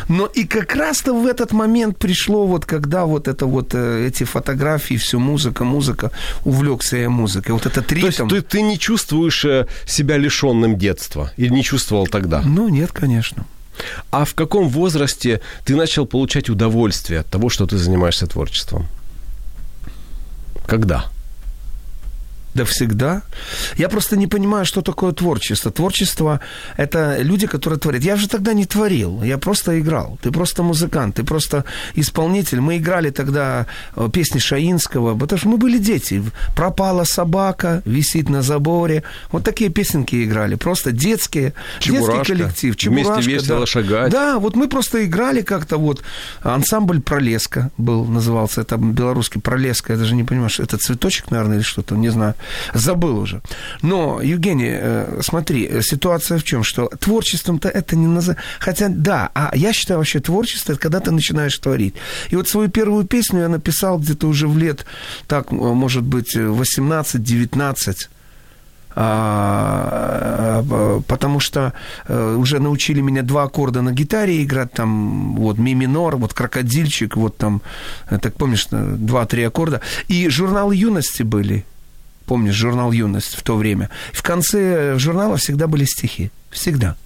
Но 0.08 0.26
и 0.26 0.44
как 0.44 0.75
раз-то 0.75 1.14
в 1.14 1.26
этот 1.45 1.53
момент 1.53 1.99
пришло 1.99 2.47
вот, 2.47 2.65
когда 2.65 3.05
вот 3.05 3.29
это 3.29 3.47
вот 3.47 3.75
э, 3.75 4.07
эти 4.07 4.25
фотографии, 4.25 4.97
все 4.97 5.19
музыка, 5.19 5.65
музыка, 5.65 6.11
увлекся 6.45 6.97
я 6.97 7.11
музыкой. 7.11 7.53
Вот 7.53 7.67
этот 7.67 7.87
То 7.87 7.95
есть 7.95 8.19
ритм. 8.19 8.29
ты, 8.29 8.43
ты 8.43 8.63
не 8.63 8.79
чувствуешь 8.79 9.45
э, 9.45 9.67
себя 9.87 10.19
лишенным 10.19 10.77
детства? 10.79 11.31
Или 11.39 11.55
не 11.55 11.63
чувствовал 11.63 12.07
тогда? 12.07 12.43
Ну, 12.45 12.69
нет, 12.69 12.93
конечно. 12.93 13.45
А 14.11 14.25
в 14.25 14.35
каком 14.35 14.69
возрасте 14.69 15.41
ты 15.65 15.77
начал 15.77 16.07
получать 16.07 16.49
удовольствие 16.49 17.21
от 17.21 17.27
того, 17.27 17.49
что 17.51 17.67
ты 17.67 17.77
занимаешься 17.77 18.27
творчеством? 18.27 18.87
Когда? 20.67 21.07
Да 22.54 22.64
всегда. 22.64 23.23
Я 23.76 23.88
просто 23.88 24.16
не 24.16 24.26
понимаю, 24.26 24.64
что 24.64 24.80
такое 24.80 25.12
творчество. 25.12 25.70
Творчество– 25.70 26.40
это 26.76 27.18
люди, 27.20 27.46
которые 27.46 27.78
творят. 27.78 28.02
Я 28.02 28.16
же 28.16 28.28
тогда 28.28 28.54
не 28.54 28.64
творил, 28.64 29.23
я 29.23 29.38
просто 29.38 29.80
играл. 29.80 30.18
Ты 30.23 30.30
просто 30.30 30.62
музыкант, 30.62 31.16
ты 31.16 31.25
просто 31.25 31.64
исполнитель. 31.96 32.61
Мы 32.61 32.76
играли 32.76 33.11
тогда 33.11 33.66
э, 33.96 34.08
песни 34.12 34.38
Шаинского, 34.38 35.18
потому 35.18 35.38
что 35.38 35.49
мы 35.49 35.56
были 35.56 35.78
дети. 35.78 36.23
«Пропала 36.54 37.04
собака», 37.04 37.82
«Висит 37.84 38.28
на 38.28 38.42
заборе». 38.42 39.02
Вот 39.32 39.44
такие 39.44 39.70
песенки 39.70 40.25
играли, 40.25 40.54
просто 40.54 40.92
детские. 40.92 41.52
Чебурашка. 41.80 42.12
Детский 42.12 42.32
коллектив. 42.32 42.75
Вместе 42.75 43.02
Чебурашка, 43.02 43.30
весело 43.30 43.61
да. 43.61 43.66
шагать. 43.66 44.12
Да, 44.12 44.38
вот 44.38 44.56
мы 44.56 44.68
просто 44.68 45.04
играли 45.04 45.42
как-то 45.42 45.76
вот. 45.76 46.02
Ансамбль 46.42 47.00
«Пролеска» 47.00 47.70
был, 47.78 48.04
назывался. 48.04 48.61
Это 48.61 48.76
белорусский 48.76 49.40
«Пролеска». 49.40 49.94
Я 49.94 49.99
даже 49.99 50.14
не 50.14 50.25
понимаю, 50.25 50.50
что 50.50 50.62
это 50.62 50.78
цветочек, 50.78 51.30
наверное, 51.30 51.56
или 51.56 51.64
что-то, 51.64 51.96
не 51.96 52.11
знаю. 52.11 52.34
Забыл 52.75 53.19
уже. 53.19 53.43
Но, 53.83 54.21
Евгений, 54.23 54.71
э, 54.71 55.21
смотри, 55.23 55.67
э, 55.71 55.83
ситуация 55.83 56.39
в 56.39 56.45
чем? 56.45 56.63
Что 56.65 56.87
творчеством-то 56.87 57.69
это 57.69 57.97
не 57.97 58.07
называется. 58.07 58.45
Хотя, 58.61 58.89
да, 58.89 59.31
а 59.35 59.51
я 59.55 59.73
считаю 59.73 59.99
вообще 59.99 60.21
творчество, 60.21 60.73
это 60.73 60.81
когда 60.81 61.01
ты 61.01 61.11
начинаешь 61.11 61.59
творить. 61.59 61.95
И 62.31 62.37
вот 62.37 62.49
свою 62.49 62.69
первую 62.69 63.05
песню 63.05 63.41
я 63.41 63.49
написал 63.49 63.99
где-то 63.99 64.29
уже 64.29 64.49
в 64.49 64.59
лет, 64.59 64.87
так, 65.27 65.53
э, 65.53 65.55
может 65.55 66.03
быть, 66.03 66.37
18-19. 66.37 68.09
А, 68.97 70.63
а, 70.71 71.01
потому 71.09 71.41
что 71.41 71.73
э, 72.07 72.37
уже 72.37 72.61
научили 72.61 73.01
меня 73.01 73.23
два 73.23 73.45
аккорда 73.45 73.83
на 73.83 73.93
гитаре 73.93 74.43
играть, 74.43 74.73
там 74.73 75.35
вот 75.37 75.59
ми 75.59 75.75
минор, 75.75 76.17
вот 76.17 76.33
крокодильчик, 76.33 77.17
вот 77.17 77.37
там, 77.37 77.61
э, 78.11 78.19
так 78.19 78.35
помнишь, 78.35 78.69
э, 78.71 78.95
два-три 78.97 79.43
аккорда. 79.43 79.81
И 80.07 80.29
журналы 80.29 80.77
юности 80.77 81.25
были, 81.25 81.65
помнишь, 82.26 82.54
журнал 82.54 82.93
«Юность» 82.93 83.35
в 83.35 83.43
то 83.43 83.57
время. 83.57 83.90
В 84.12 84.23
конце 84.23 84.99
журнала 84.99 85.37
всегда 85.37 85.66
были 85.66 85.85
стихи. 85.85 86.31
Всегда. 86.50 86.97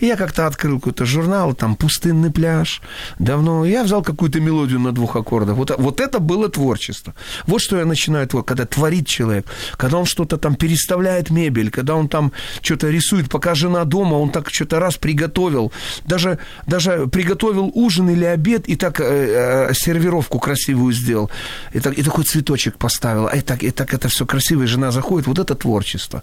И 0.00 0.06
я 0.06 0.16
как-то 0.16 0.46
открыл 0.46 0.78
какой-то 0.78 1.06
журнал, 1.06 1.54
там 1.54 1.76
«Пустынный 1.76 2.30
пляж». 2.30 2.82
Давно 3.18 3.64
я 3.64 3.84
взял 3.84 4.02
какую-то 4.02 4.40
мелодию 4.40 4.80
на 4.80 4.92
двух 4.92 5.16
аккордах. 5.16 5.56
Вот, 5.56 5.70
вот 5.78 6.00
это 6.00 6.18
было 6.18 6.48
творчество. 6.48 7.14
Вот 7.46 7.60
что 7.60 7.78
я 7.78 7.84
начинаю 7.84 8.26
творить, 8.26 8.46
когда 8.46 8.66
творит 8.66 9.06
человек, 9.06 9.46
когда 9.76 9.98
он 9.98 10.06
что-то 10.06 10.36
там 10.36 10.54
переставляет 10.54 11.30
мебель, 11.30 11.70
когда 11.70 11.94
он 11.94 12.08
там 12.08 12.32
что-то 12.60 12.88
рисует, 12.90 13.30
пока 13.30 13.54
жена 13.54 13.84
дома, 13.84 14.14
он 14.14 14.30
так 14.30 14.50
что-то 14.50 14.78
раз 14.80 14.96
приготовил, 14.96 15.72
даже, 16.04 16.38
даже 16.66 17.06
приготовил 17.06 17.70
ужин 17.74 18.10
или 18.10 18.24
обед 18.24 18.68
и 18.68 18.76
так 18.76 19.00
э, 19.00 19.68
э, 19.70 19.74
сервировку 19.74 20.38
красивую 20.38 20.92
сделал, 20.92 21.30
и, 21.72 21.80
так, 21.80 21.98
и 21.98 22.02
такой 22.02 22.24
цветочек 22.24 22.76
поставил, 22.76 23.28
и 23.28 23.40
так, 23.40 23.62
и 23.62 23.70
так 23.70 23.94
это 23.94 24.08
все 24.08 24.26
красиво, 24.26 24.62
и 24.62 24.66
жена 24.66 24.90
заходит, 24.90 25.26
вот 25.26 25.38
это 25.38 25.54
творчество. 25.54 26.22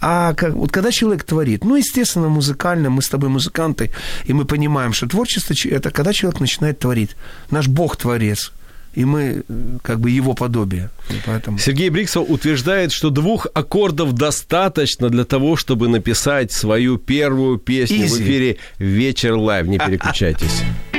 А 0.00 0.34
как, 0.34 0.54
вот 0.54 0.72
когда 0.72 0.90
человек 0.90 1.24
творит, 1.24 1.64
ну, 1.64 1.76
естественно, 1.76 2.28
музыкально, 2.28 2.87
мы 2.90 3.02
с 3.02 3.08
тобой 3.08 3.28
музыканты, 3.28 3.90
и 4.24 4.32
мы 4.32 4.44
понимаем, 4.44 4.92
что 4.92 5.06
творчество– 5.06 5.54
это 5.70 5.90
когда 5.90 6.12
человек 6.12 6.40
начинает 6.40 6.78
творить. 6.78 7.10
Наш 7.50 7.68
Бог– 7.68 7.96
творец, 7.98 8.52
и 8.94 9.04
мы 9.04 9.44
э, 9.48 9.78
как 9.82 10.00
бы 10.00 10.10
его 10.10 10.34
подобие. 10.34 10.90
Поэтому... 11.26 11.58
Сергей 11.58 11.90
Бриксов 11.90 12.28
утверждает, 12.28 12.92
что 12.92 13.10
двух 13.10 13.46
аккордов 13.54 14.12
достаточно 14.12 15.08
для 15.08 15.24
того, 15.24 15.56
чтобы 15.56 15.88
написать 15.88 16.52
свою 16.52 16.98
первую 16.98 17.58
песню 17.58 18.08
в 18.08 18.12
Easy. 18.12 18.22
эфире 18.22 18.56
«Вечер 18.78 19.34
live». 19.34 19.66
Не 19.66 19.78
переключайтесь. 19.78 20.62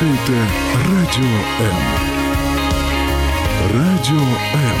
слухаєте 0.00 0.32
Радіо 0.74 1.36
М. 1.60 1.76
Радіо 3.74 4.26
М. 4.54 4.78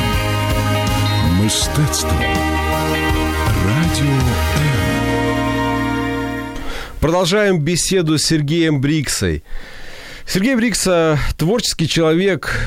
Мистецтво. 1.42 2.20
Радіо 3.66 4.12
М. 4.12 4.22
Продолжаем 7.00 7.58
беседу 7.58 8.18
с 8.18 8.26
Сергеем 8.26 8.80
Бриксой. 8.80 9.42
Сергей 10.26 10.56
Брикса – 10.56 11.36
творческий 11.36 11.88
человек. 11.88 12.60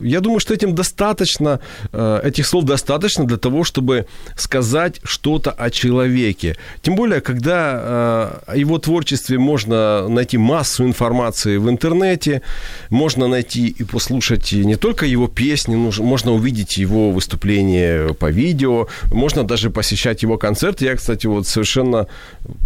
я 0.00 0.20
думаю, 0.20 0.40
что 0.40 0.54
этим 0.54 0.74
достаточно, 0.74 1.60
э, 1.92 2.20
этих 2.24 2.46
слов 2.46 2.64
достаточно 2.64 3.24
для 3.24 3.36
того, 3.36 3.64
чтобы 3.64 4.06
сказать 4.36 5.00
что-то 5.04 5.50
о 5.50 5.70
человеке. 5.70 6.56
Тем 6.82 6.94
более, 6.94 7.20
когда 7.20 8.40
э, 8.46 8.52
о 8.52 8.56
его 8.56 8.78
творчестве 8.78 9.38
можно 9.38 10.08
найти 10.08 10.38
массу 10.38 10.84
информации 10.84 11.56
в 11.56 11.68
интернете, 11.68 12.42
можно 12.90 13.28
найти 13.28 13.68
и 13.68 13.84
послушать 13.84 14.52
не 14.52 14.76
только 14.76 15.06
его 15.06 15.28
песни, 15.28 15.76
можно 15.76 16.32
увидеть 16.32 16.78
его 16.78 17.10
выступления 17.12 18.14
по 18.14 18.30
видео, 18.30 18.88
можно 19.12 19.44
даже 19.44 19.70
посещать 19.70 20.22
его 20.22 20.38
концерты. 20.38 20.84
Я, 20.84 20.96
кстати, 20.96 21.26
вот 21.26 21.46
совершенно, 21.46 22.06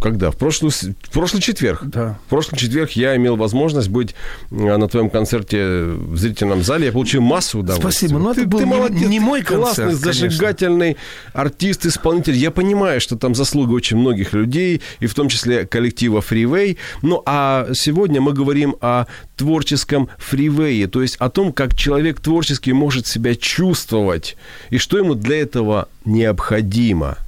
когда? 0.00 0.30
В 0.30 0.36
прошлый, 0.36 0.70
в 0.70 1.10
прошлый 1.10 1.42
четверг. 1.42 1.82
Да. 1.84 2.18
В 2.26 2.30
прошлый 2.30 2.58
четверг 2.58 2.92
я 2.92 3.16
имел 3.16 3.36
возможность 3.36 3.88
быть 3.88 4.14
э, 4.50 4.76
на 4.76 4.88
твоем 4.88 5.10
концерте 5.10 5.84
в 5.84 6.16
зрительном 6.16 6.62
зале. 6.62 6.86
Я 6.86 6.92
получил 6.92 7.22
массу 7.24 7.58
удовольствия. 7.60 7.90
Спасибо, 7.90 8.18
но 8.18 8.34
ты, 8.34 8.42
это 8.42 8.50
был 8.50 8.58
ты 8.60 8.66
молодец, 8.66 9.08
не 9.08 9.20
мой 9.20 9.42
концерт, 9.42 9.62
классный, 9.62 9.84
конечно. 9.84 10.12
зажигательный 10.12 10.96
артист, 11.32 11.86
исполнитель. 11.86 12.36
Я 12.36 12.50
понимаю, 12.50 13.00
что 13.00 13.16
там 13.16 13.34
заслуга 13.34 13.72
очень 13.72 13.96
многих 13.96 14.32
людей, 14.32 14.82
и 15.00 15.06
в 15.06 15.14
том 15.14 15.28
числе 15.28 15.66
коллектива 15.66 16.20
Freeway. 16.20 16.76
Ну, 17.02 17.22
а 17.26 17.68
сегодня 17.74 18.20
мы 18.20 18.32
говорим 18.32 18.76
о 18.80 19.06
творческом 19.36 20.08
фривее, 20.18 20.86
то 20.86 21.02
есть 21.02 21.16
о 21.16 21.28
том, 21.28 21.52
как 21.52 21.74
человек 21.74 22.20
творчески 22.20 22.70
может 22.70 23.06
себя 23.06 23.34
чувствовать, 23.34 24.36
и 24.70 24.78
что 24.78 24.98
ему 24.98 25.14
для 25.14 25.40
этого 25.40 25.88
необходимо. 26.04 27.18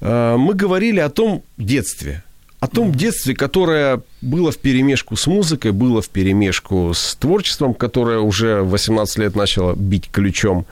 Э, 0.00 0.36
Мы 0.36 0.54
говорили 0.54 1.00
о 1.00 1.08
том 1.08 1.42
детстве, 1.56 2.22
о 2.60 2.68
том 2.68 2.92
детстве, 2.92 3.34
которое 3.34 4.00
было 4.22 4.50
в 4.50 4.58
перемешку 4.58 5.16
с 5.16 5.26
музыкой, 5.26 5.72
было 5.72 6.00
в 6.00 6.08
перемешку 6.08 6.92
с 6.94 7.14
творчеством, 7.16 7.74
которое 7.74 8.18
уже 8.18 8.62
в 8.62 8.70
18 8.70 9.18
лет 9.18 9.36
начало 9.36 9.74
бить 9.74 10.10
ключом. 10.10 10.66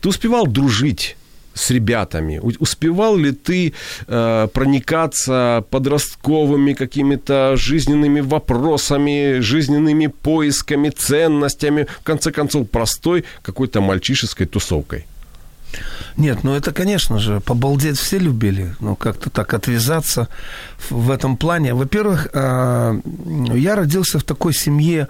Ты 0.00 0.08
успевал 0.08 0.46
дружить 0.46 1.16
с 1.54 1.70
ребятами? 1.70 2.40
Успевал 2.58 3.16
ли 3.16 3.32
ты 3.32 3.74
э, 4.06 4.48
проникаться 4.52 5.64
подростковыми 5.70 6.72
какими-то 6.72 7.56
жизненными 7.56 8.20
вопросами, 8.20 9.40
жизненными 9.40 10.06
поисками, 10.08 10.90
ценностями, 10.90 11.86
в 12.00 12.02
конце 12.02 12.32
концов, 12.32 12.68
простой 12.70 13.24
какой-то 13.42 13.80
мальчишеской 13.80 14.46
тусовкой? 14.46 15.06
Нет, 16.16 16.44
ну 16.44 16.54
это, 16.54 16.72
конечно 16.72 17.18
же, 17.18 17.40
побалдеть 17.40 17.98
все 17.98 18.18
любили, 18.18 18.74
ну 18.80 18.96
как-то 18.96 19.30
так 19.30 19.54
отвязаться 19.54 20.28
в- 20.90 21.10
этом 21.10 21.36
плане. 21.36 21.74
Во-первых, 21.74 22.28
э, 22.32 23.00
я 23.54 23.74
родился 23.76 24.18
в 24.18 24.22
такой 24.24 24.52
семье, 24.54 25.08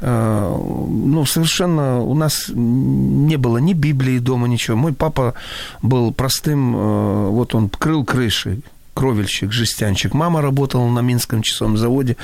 э, 0.00 0.56
ну, 0.58 1.24
совершенно 1.26 2.00
у 2.00 2.14
нас 2.14 2.46
не 2.54 3.36
было 3.36 3.58
ни 3.58 3.72
Библии 3.74 4.18
дома, 4.18 4.48
ничего. 4.48 4.76
Мой 4.76 4.92
папа 4.92 5.34
был 5.82 6.12
простым, 6.12 6.74
э, 6.76 7.28
вот 7.30 7.54
он 7.54 7.68
крыл 7.68 8.04
крыши, 8.04 8.60
кровельщик, 8.94 9.52
жестянщик. 9.52 10.14
Мама 10.14 10.40
работала 10.40 10.88
на 10.88 11.00
Минском 11.00 11.42
часовом 11.42 11.76
заводе. 11.76 12.16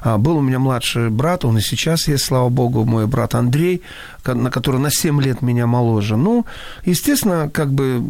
А, 0.00 0.18
Был 0.18 0.38
у 0.38 0.40
меня 0.40 0.58
младший 0.58 1.10
брат, 1.10 1.44
он 1.44 1.58
и 1.58 1.60
сейчас 1.60 2.08
есть, 2.08 2.24
слава 2.24 2.48
богу, 2.48 2.84
мой 2.84 3.06
брат 3.06 3.34
Андрей, 3.34 3.82
на 4.24 4.50
который 4.50 4.80
на 4.80 4.90
7 4.90 5.20
лет 5.22 5.42
меня 5.42 5.66
моложе. 5.66 6.16
Ну, 6.16 6.46
естественно, 6.84 7.50
как 7.52 7.72
бы... 7.72 8.02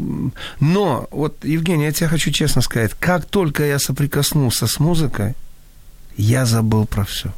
Но, 0.61 1.09
вот, 1.11 1.45
Евгений, 1.45 1.85
я 1.85 1.93
тебе 1.93 2.09
хочу 2.09 2.31
честно 2.31 2.63
сказать, 2.63 2.93
как 2.99 3.25
только 3.27 3.65
я 3.65 3.79
соприкоснулся 3.79 4.67
с 4.67 4.79
музыкой, 4.79 5.35
я 6.17 6.47
забыл 6.47 6.87
про 6.87 7.05
все. 7.05 7.33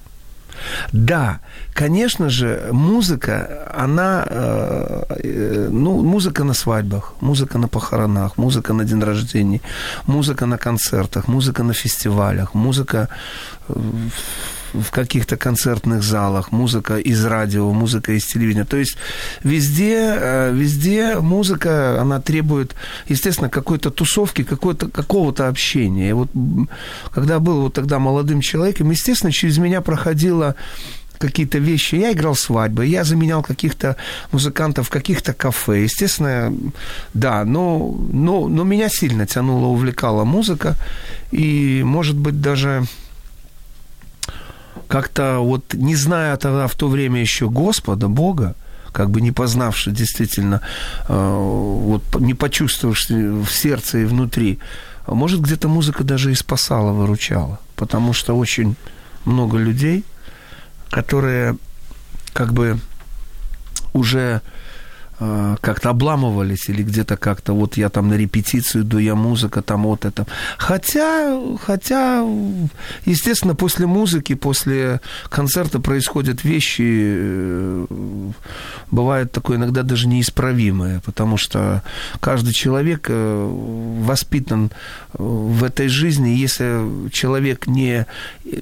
Да, 0.93 1.41
конечно 1.73 2.29
же, 2.31 2.69
музыка, 2.73 3.67
она, 3.75 4.27
э, 4.29 5.03
э, 5.25 5.69
ну, 5.71 6.03
музыка 6.03 6.45
на 6.45 6.55
свадьбах, 6.55 7.15
музыка 7.21 7.59
на 7.59 7.69
похоронах, 7.69 8.39
музыка 8.39 8.73
на 8.73 8.85
день 8.85 9.03
рождения, 9.03 9.61
музыка 10.07 10.47
на 10.47 10.59
концертах, 10.59 11.29
музыка 11.29 11.63
на 11.63 11.73
фестивалях, 11.73 12.55
музыка 12.55 13.09
э, 13.69 13.75
в- 14.81 14.91
каких-то 14.91 15.37
концертных 15.37 16.03
залах, 16.03 16.53
музыка 16.53 16.99
из 16.99 17.25
радио, 17.25 17.73
музыка 17.73 18.13
из 18.13 18.25
телевидения. 18.27 18.65
То 18.65 18.77
есть 18.77 18.97
везде, 19.43 20.17
э, 20.19 20.53
везде 20.55 21.17
музыка, 21.17 22.01
она 22.01 22.21
требует, 22.21 22.75
естественно, 23.09 23.49
какой-то 23.49 23.91
тусовки, 23.91 24.45
какой-то, 24.45 24.89
какого-то 24.89 25.49
общения. 25.49 26.11
И 26.11 26.13
вот 26.13 26.29
когда 27.13 27.39
был 27.39 27.63
вот 27.63 27.75
тогда 27.75 27.99
молодым 27.99 28.41
человеком, 28.41 28.91
естественно, 28.91 29.33
через 29.33 29.59
меня 29.59 29.81
проходило 29.81 30.55
какие-то 31.19 31.59
вещи. 31.59 31.97
Я 31.97 32.13
играл 32.13 32.35
свадьбы, 32.35 32.87
я 32.87 33.05
заменял 33.05 33.43
каких-то 33.43 33.97
музыкантов 34.33 34.87
в 34.87 34.91
каких-то 34.91 35.33
кафе. 35.33 35.83
Естественно, 35.85 36.53
да, 37.15 37.45
но, 37.45 37.97
но, 38.13 38.49
но 38.49 38.65
меня 38.65 38.89
сильно 38.91 39.27
тянула, 39.27 39.67
увлекала 39.67 40.25
музыка. 40.25 40.77
И, 41.33 41.83
может 41.85 42.17
быть, 42.17 42.41
даже 42.41 42.85
как-то 44.89 45.39
вот 45.41 45.75
не 45.75 45.97
зная 45.97 46.37
тогда 46.37 46.67
в 46.67 46.75
то 46.75 46.89
время 46.89 47.21
еще 47.21 47.49
Господа, 47.49 48.09
Бога, 48.09 48.55
как 48.93 49.11
бы 49.11 49.21
не 49.21 49.33
познавши 49.33 49.91
действительно, 49.91 50.61
э, 51.09 51.13
вот 51.13 52.03
не 52.21 52.35
почувствовавши 52.35 53.31
в 53.31 53.49
сердце 53.49 53.99
и 53.99 54.05
внутри, 54.05 54.59
может, 55.07 55.41
где-то 55.41 55.69
музыка 55.69 56.03
даже 56.03 56.33
и 56.33 56.35
спасала, 56.35 56.93
выручала. 56.93 57.61
Потому 57.77 58.13
что 58.13 58.37
очень 58.37 58.75
много 59.25 59.59
людей, 59.59 60.05
которые 60.91 61.57
как 62.33 62.53
бы 62.53 62.79
уже 63.93 64.41
как-то 65.19 65.91
обламывались 65.91 66.69
или 66.69 66.83
где-то 66.83 67.17
как-то 67.17 67.55
вот 67.55 67.77
я 67.77 67.89
там 67.89 68.09
на 68.09 68.15
репетицию 68.15 68.83
иду, 68.83 68.99
я 68.99 69.15
музыка, 69.15 69.63
там 69.63 69.85
вот 69.85 70.05
это. 70.05 70.27
Хотя, 70.59 71.41
хотя, 71.65 72.25
естественно, 73.05 73.55
после 73.55 73.87
музыки, 73.87 74.35
после 74.35 75.01
концерта 75.29 75.81
происходят 75.81 76.45
вещи, 76.45 76.83
э, 76.87 77.87
бывает 78.91 79.33
такое 79.33 79.57
иногда 79.57 79.83
даже 79.83 80.09
неисправимое, 80.09 81.01
потому 81.01 81.37
что 81.37 81.83
каждый 82.21 82.53
человек 82.53 83.07
э, 83.09 83.49
воспитан 84.03 84.67
э, 84.67 85.17
в 85.19 85.65
этой 85.65 85.89
жизни, 85.89 86.29
если 86.29 87.11
человек 87.11 87.67
не, 87.67 88.07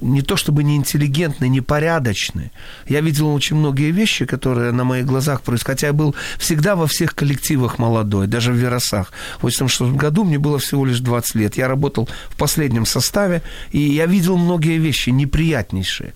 не 0.01 0.21
то 0.21 0.35
чтобы 0.35 0.63
не 0.63 0.75
интеллигентный, 0.77 1.49
не 1.49 1.61
порядочный. 1.61 2.51
Я 2.87 3.01
видел 3.01 3.33
очень 3.33 3.57
многие 3.57 3.91
вещи, 3.91 4.25
которые 4.25 4.71
на 4.71 4.83
моих 4.83 5.05
глазах 5.05 5.41
происходят. 5.41 5.65
Хотя 5.65 5.87
я 5.87 5.93
был 5.93 6.15
всегда 6.45 6.75
во 6.75 6.85
всех 6.85 7.15
коллективах 7.15 7.79
молодой, 7.79 8.27
даже 8.27 8.51
в 8.51 8.55
Веросах. 8.55 9.11
В 9.39 9.43
86 9.43 9.91
году 9.97 10.23
мне 10.23 10.37
было 10.37 10.57
всего 10.59 10.85
лишь 10.85 10.99
20 10.99 11.35
лет. 11.35 11.57
Я 11.57 11.67
работал 11.67 12.07
в 12.29 12.35
последнем 12.37 12.85
составе, 12.85 13.41
и 13.71 13.79
я 13.79 14.05
видел 14.05 14.37
многие 14.37 14.77
вещи 14.77 15.09
неприятнейшие. 15.09 16.13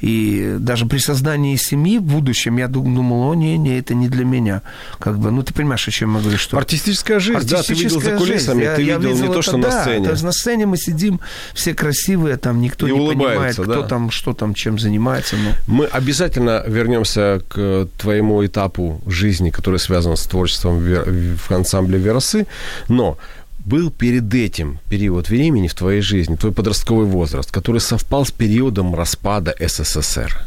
И 0.00 0.56
даже 0.58 0.86
при 0.86 0.98
создании 0.98 1.56
семьи 1.56 1.98
в 1.98 2.02
будущем 2.02 2.58
я 2.58 2.68
дум- 2.68 2.94
думал, 2.94 3.30
о, 3.30 3.34
не, 3.34 3.58
не, 3.58 3.78
это 3.78 3.94
не 3.94 4.08
для 4.08 4.24
меня. 4.24 4.62
Как 4.98 5.18
бы, 5.18 5.30
ну, 5.30 5.42
ты 5.42 5.52
понимаешь, 5.52 5.86
о 5.88 5.90
чем 5.90 6.14
я 6.16 6.20
говорю, 6.20 6.38
что... 6.38 6.56
Артистическая 6.58 7.18
жизнь, 7.20 7.48
да, 7.48 7.62
ты 7.62 7.74
видел 7.74 8.00
за 8.00 8.12
Артистическая 8.12 8.18
кулисами, 8.18 8.54
жизнь. 8.58 8.64
Я- 8.70 8.76
ты 8.76 8.82
я 8.82 8.96
видел 8.98 9.16
не 9.16 9.26
то, 9.26 9.32
это, 9.32 9.42
что 9.42 9.56
на 9.56 9.62
да, 9.68 9.82
сцене. 9.82 10.04
то 10.04 10.10
есть 10.12 10.22
на 10.22 10.32
сцене 10.32 10.66
мы 10.66 10.76
сидим, 10.76 11.20
все 11.54 11.74
красивые, 11.74 12.36
там 12.36 12.60
никто 12.60 12.86
И 12.86 12.92
не 12.92 12.98
понимает, 12.98 13.18
улыбаются, 13.18 13.62
кто 13.62 13.82
да. 13.82 13.88
там, 13.88 14.10
что 14.10 14.32
там, 14.32 14.54
чем 14.54 14.78
занимается. 14.78 15.36
Ну, 15.36 15.50
Мы 15.66 15.86
обязательно 15.86 16.62
вернемся 16.66 17.40
к 17.48 17.88
твоему 17.98 18.44
этапу 18.46 19.00
жизни, 19.06 19.50
который 19.50 19.71
связан 19.78 20.16
с 20.16 20.22
творчеством 20.22 20.78
в 20.78 21.50
ансамбле 21.50 21.98
«Веросы», 21.98 22.46
но 22.88 23.18
был 23.64 23.90
перед 23.90 24.34
этим 24.34 24.78
период 24.88 25.28
времени 25.28 25.68
в 25.68 25.74
твоей 25.74 26.00
жизни, 26.00 26.36
твой 26.36 26.52
подростковый 26.52 27.06
возраст, 27.06 27.50
который 27.50 27.80
совпал 27.80 28.24
с 28.24 28.30
периодом 28.32 28.94
распада 28.94 29.54
СССР. 29.58 30.46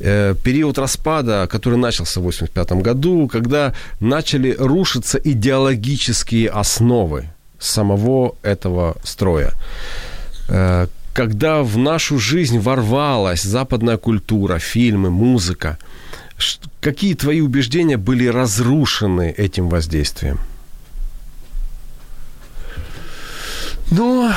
Э, 0.00 0.34
Период 0.42 0.78
распада, 0.78 1.46
который 1.50 1.78
начался 1.78 2.20
в 2.20 2.24
1985 2.24 2.82
году, 2.82 3.28
когда 3.28 3.74
начали 4.00 4.56
рушиться 4.58 5.18
идеологические 5.22 6.48
основы 6.48 7.28
самого 7.58 8.36
этого 8.42 8.96
строя. 9.04 9.52
Э, 10.48 10.86
Когда 11.12 11.62
в 11.62 11.76
нашу 11.76 12.18
жизнь 12.18 12.58
ворвалась 12.58 13.42
западная 13.42 13.96
культура, 13.96 14.58
фильмы, 14.58 15.10
музыка, 15.10 15.76
какие 16.80 17.14
твои 17.14 17.40
убеждения 17.40 17.96
были 17.96 18.26
разрушены 18.26 19.34
этим 19.36 19.68
воздействием? 19.68 20.38
Ну, 23.90 24.30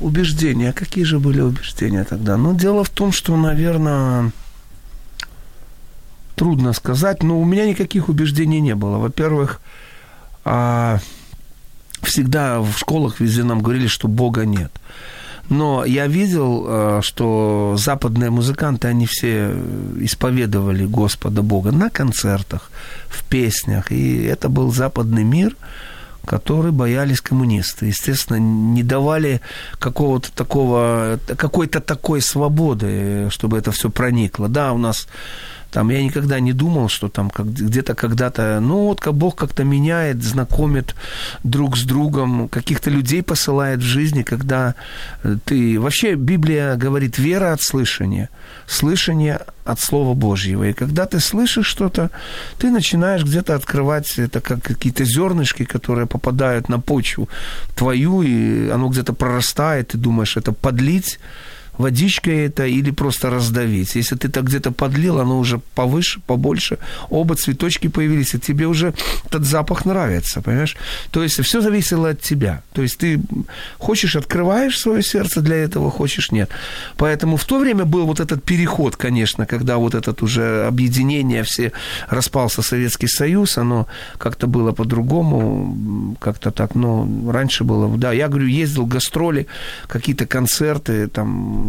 убеждения. 0.00 0.72
Какие 0.72 1.04
же 1.04 1.18
были 1.18 1.40
убеждения 1.40 2.04
тогда? 2.04 2.36
Ну, 2.36 2.54
дело 2.54 2.84
в 2.84 2.90
том, 2.90 3.12
что, 3.12 3.36
наверное, 3.36 4.32
трудно 6.36 6.72
сказать, 6.72 7.22
но 7.22 7.40
у 7.40 7.44
меня 7.44 7.66
никаких 7.66 8.08
убеждений 8.08 8.60
не 8.60 8.74
было. 8.74 8.98
Во-первых, 8.98 9.60
а, 10.44 10.98
всегда 12.02 12.60
в 12.60 12.76
школах 12.76 13.20
везде 13.20 13.44
нам 13.44 13.62
говорили, 13.62 13.86
что 13.86 14.08
Бога 14.08 14.44
нет. 14.44 14.72
Но 15.50 15.84
я 15.84 16.06
видел, 16.06 16.64
э, 16.66 17.00
что 17.02 17.74
западные 17.76 18.30
музыканты, 18.30 18.88
они 18.88 19.06
все 19.06 19.54
исповедовали 20.00 20.86
Господа 20.86 21.42
Бога 21.42 21.70
на 21.70 21.90
концертах, 21.90 22.70
в 23.08 23.24
песнях. 23.24 23.92
И 23.92 24.24
это 24.24 24.48
был 24.48 24.72
западный 24.72 25.24
мир, 25.24 25.54
который 26.24 26.72
боялись 26.72 27.20
коммунисты. 27.20 27.86
Естественно, 27.86 28.36
не 28.36 28.82
давали 28.82 29.40
какого-то 29.78 30.32
такого, 30.32 31.18
какой-то 31.36 31.80
такой 31.80 32.22
свободы, 32.22 33.28
чтобы 33.30 33.58
это 33.58 33.70
все 33.70 33.90
проникло. 33.90 34.48
Да, 34.48 34.72
у 34.72 34.78
нас 34.78 35.06
Там 35.74 35.90
я 35.90 36.04
никогда 36.04 36.38
не 36.38 36.52
думал, 36.52 36.88
что 36.88 37.08
там 37.08 37.30
как, 37.30 37.46
где-то 37.46 37.96
когда-то, 37.96 38.60
ну 38.60 38.86
вот 38.86 39.00
как 39.00 39.14
Бог 39.14 39.34
как-то 39.34 39.64
меняет, 39.64 40.22
знакомит 40.22 40.94
друг 41.42 41.76
с 41.76 41.82
другом, 41.82 42.48
каких-то 42.48 42.90
людей 42.90 43.22
посылает 43.22 43.80
в 43.80 43.82
жизни, 43.82 44.22
когда 44.22 44.76
э, 45.24 45.36
ты... 45.44 45.80
Вообще 45.80 46.14
Библия 46.14 46.76
говорит 46.76 47.18
вера 47.18 47.52
от 47.52 47.60
слышания, 47.60 48.28
слышание 48.66 49.40
от 49.64 49.80
Слова 49.80 50.14
Божьего. 50.14 50.62
И 50.62 50.72
когда 50.72 51.06
ты 51.06 51.18
слышишь 51.18 51.66
что-то, 51.66 52.10
ты 52.58 52.70
начинаешь 52.70 53.24
где-то 53.24 53.56
открывать, 53.56 54.18
это 54.18 54.40
как 54.40 54.62
какие-то 54.62 55.04
зернышки, 55.04 55.64
которые 55.64 56.06
попадают 56.06 56.68
на 56.68 56.78
почву 56.78 57.28
твою, 57.74 58.22
и 58.22 58.68
оно 58.68 58.88
где-то 58.88 59.12
прорастает, 59.12 59.88
ты 59.88 59.98
думаешь, 59.98 60.36
это 60.36 60.52
подлить, 60.52 61.18
водичкой 61.78 62.46
это 62.46 62.66
или 62.66 62.90
просто 62.90 63.30
раздавить. 63.30 63.96
Если 63.96 64.16
ты 64.16 64.28
так 64.28 64.44
где-то 64.44 64.70
подлил, 64.70 65.20
оно 65.20 65.38
уже 65.38 65.60
повыше, 65.74 66.20
побольше, 66.26 66.78
оба 67.10 67.34
цветочки 67.34 67.88
появились, 67.88 68.34
и 68.34 68.38
тебе 68.38 68.66
уже 68.66 68.94
этот 69.26 69.44
запах 69.44 69.84
нравится, 69.84 70.40
понимаешь? 70.40 70.76
То 71.10 71.22
есть 71.22 71.42
все 71.42 71.60
зависело 71.60 72.10
от 72.10 72.20
тебя. 72.20 72.62
То 72.72 72.82
есть 72.82 72.98
ты 72.98 73.20
хочешь, 73.78 74.16
открываешь 74.16 74.78
свое 74.78 75.02
сердце 75.02 75.40
для 75.40 75.56
этого, 75.56 75.90
хочешь, 75.90 76.32
нет. 76.32 76.50
Поэтому 76.96 77.36
в 77.36 77.44
то 77.44 77.58
время 77.58 77.84
был 77.84 78.06
вот 78.06 78.20
этот 78.20 78.44
переход, 78.44 78.96
конечно, 78.96 79.46
когда 79.46 79.76
вот 79.76 79.94
этот 79.94 80.22
уже 80.22 80.66
объединение, 80.66 81.42
все 81.42 81.72
распался 82.08 82.62
Советский 82.62 83.08
Союз, 83.08 83.58
оно 83.58 83.86
как-то 84.18 84.46
было 84.46 84.72
по-другому, 84.72 86.16
как-то 86.20 86.50
так, 86.50 86.74
но 86.74 87.08
раньше 87.30 87.64
было, 87.64 87.98
да, 87.98 88.12
я 88.12 88.28
говорю, 88.28 88.46
ездил 88.46 88.86
гастроли, 88.86 89.46
какие-то 89.88 90.26
концерты, 90.26 91.08
там, 91.08 91.63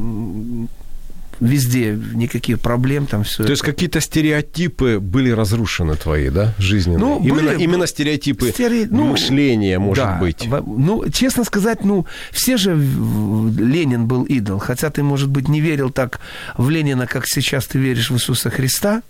везде 1.39 1.99
никаких 2.13 2.59
проблем 2.59 3.07
там 3.07 3.23
все. 3.23 3.43
То 3.43 3.51
есть 3.51 3.61
какие-то 3.61 3.99
стереотипы 3.99 4.99
были 4.99 5.29
разрушены 5.31 5.95
твои, 5.95 6.29
да, 6.29 6.53
жизненные? 6.57 6.99
Ну, 6.99 7.19
именно, 7.19 7.51
были, 7.51 7.63
именно 7.63 7.87
стереотипы 7.87 8.51
стери... 8.51 8.87
ну, 8.89 9.07
мышления, 9.07 9.79
может 9.79 10.03
да, 10.03 10.17
быть. 10.17 10.47
Ну, 10.47 11.09
честно 11.09 11.43
сказать, 11.43 11.83
ну, 11.83 12.05
все 12.31 12.57
же 12.57 12.75
Ленин 12.75 14.07
был 14.07 14.23
идол, 14.23 14.59
хотя 14.59 14.89
ты, 14.89 15.03
может 15.03 15.29
быть, 15.29 15.47
не 15.47 15.61
верил 15.61 15.89
так 15.89 16.19
в 16.57 16.69
Ленина, 16.69 17.07
как 17.07 17.27
сейчас 17.27 17.65
ты 17.65 17.79
веришь 17.79 18.09
в 18.09 18.15
Иисуса 18.15 18.49
Христа, 18.49 19.01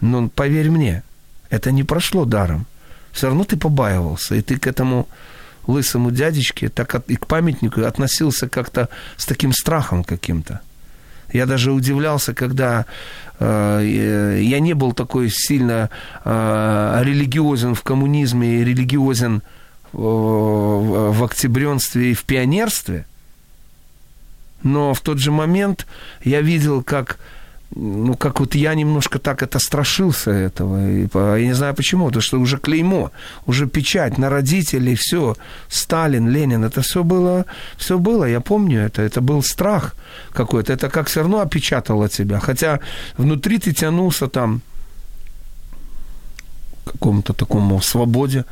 но 0.00 0.28
поверь 0.28 0.70
мне, 0.70 1.02
это 1.50 1.72
не 1.72 1.82
прошло 1.82 2.24
даром. 2.24 2.66
Все 3.12 3.28
равно 3.28 3.44
ты 3.44 3.56
побаивался, 3.56 4.34
и 4.34 4.42
ты 4.42 4.58
к 4.58 4.66
этому 4.66 5.08
лысому 5.66 6.10
дядечке, 6.10 6.68
так 6.68 6.94
и 7.08 7.16
к 7.16 7.26
памятнику 7.26 7.82
относился 7.82 8.48
как-то 8.48 8.88
с 9.16 9.26
таким 9.26 9.52
страхом 9.52 10.04
каким-то. 10.04 10.60
Я 11.32 11.46
даже 11.46 11.72
удивлялся, 11.72 12.34
когда 12.34 12.86
э, 13.40 14.38
я 14.40 14.60
не 14.60 14.74
был 14.74 14.92
такой 14.92 15.28
сильно 15.30 15.90
э, 16.24 17.00
религиозен 17.02 17.74
в 17.74 17.82
коммунизме 17.82 18.60
и 18.60 18.64
религиозен 18.64 19.42
в, 19.92 21.12
в 21.12 21.24
октябренстве 21.24 22.12
и 22.12 22.14
в 22.14 22.24
пионерстве. 22.24 23.06
Но 24.62 24.94
в 24.94 25.00
тот 25.00 25.18
же 25.18 25.30
момент 25.30 25.86
я 26.22 26.40
видел, 26.40 26.82
как 26.82 27.18
ну, 27.74 28.14
как 28.14 28.40
вот 28.40 28.54
я 28.54 28.74
немножко 28.74 29.18
так 29.18 29.42
это 29.42 29.58
страшился 29.58 30.30
этого. 30.30 30.88
И, 30.88 31.08
я 31.14 31.46
не 31.46 31.52
знаю 31.52 31.74
почему, 31.74 32.06
потому 32.06 32.22
что 32.22 32.40
уже 32.40 32.58
клеймо, 32.58 33.10
уже 33.46 33.66
печать 33.66 34.18
на 34.18 34.30
родителей, 34.30 34.94
все, 34.94 35.36
Сталин, 35.68 36.28
Ленин, 36.28 36.64
это 36.64 36.80
все 36.80 37.02
было, 37.02 37.44
все 37.76 37.98
было, 37.98 38.24
я 38.24 38.40
помню 38.40 38.80
это, 38.80 39.02
это 39.02 39.20
был 39.20 39.42
страх 39.42 39.94
какой-то, 40.32 40.72
это 40.72 40.88
как 40.88 41.08
все 41.08 41.20
равно 41.20 41.40
опечатало 41.40 42.08
тебя, 42.08 42.38
хотя 42.40 42.80
внутри 43.18 43.58
ты 43.58 43.72
тянулся 43.72 44.28
там 44.28 44.60
к 46.84 46.92
какому-то 46.92 47.32
такому 47.32 47.80
свободе 47.82 48.44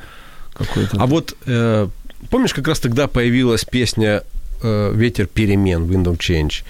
какой-то. 0.52 0.96
А 1.00 1.06
вот 1.06 1.36
э, 1.46 1.88
помнишь, 2.30 2.52
как 2.52 2.68
раз 2.68 2.80
тогда 2.80 3.06
появилась 3.06 3.64
песня 3.64 4.22
ветер 4.62 5.26
перемен, 5.26 5.84
Wind 5.84 6.04
of 6.04 6.18
Change. 6.18 6.64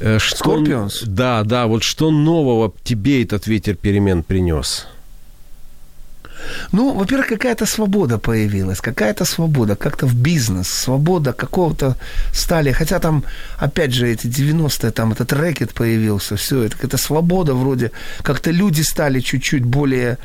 Э, 0.00 0.18
что, 0.18 0.56
Scorpions? 0.56 1.04
Да, 1.06 1.42
да, 1.44 1.66
вот 1.66 1.82
что 1.82 2.10
нового 2.10 2.72
тебе 2.84 3.22
этот 3.22 3.46
ветер 3.46 3.76
перемен 3.76 4.22
принес? 4.22 4.86
Ну, 6.72 6.94
во-первых, 6.94 7.28
какая-то 7.28 7.66
свобода 7.66 8.18
появилась, 8.18 8.80
какая-то 8.80 9.24
свобода, 9.24 9.76
как-то 9.76 10.06
в 10.06 10.14
бизнес, 10.14 10.68
свобода 10.68 11.32
какого-то 11.32 11.96
стали, 12.32 12.72
хотя 12.72 12.98
там, 12.98 13.24
опять 13.58 13.92
же, 13.92 14.08
эти 14.08 14.26
90-е, 14.26 14.90
там 14.90 15.12
этот 15.12 15.32
рэкет 15.32 15.72
появился, 15.72 16.36
все, 16.36 16.62
это 16.62 16.76
какая-то 16.76 16.98
свобода 16.98 17.54
вроде, 17.54 17.90
как-то 18.22 18.50
люди 18.50 18.82
стали 18.82 19.20
чуть-чуть 19.20 19.64
более 19.64 20.18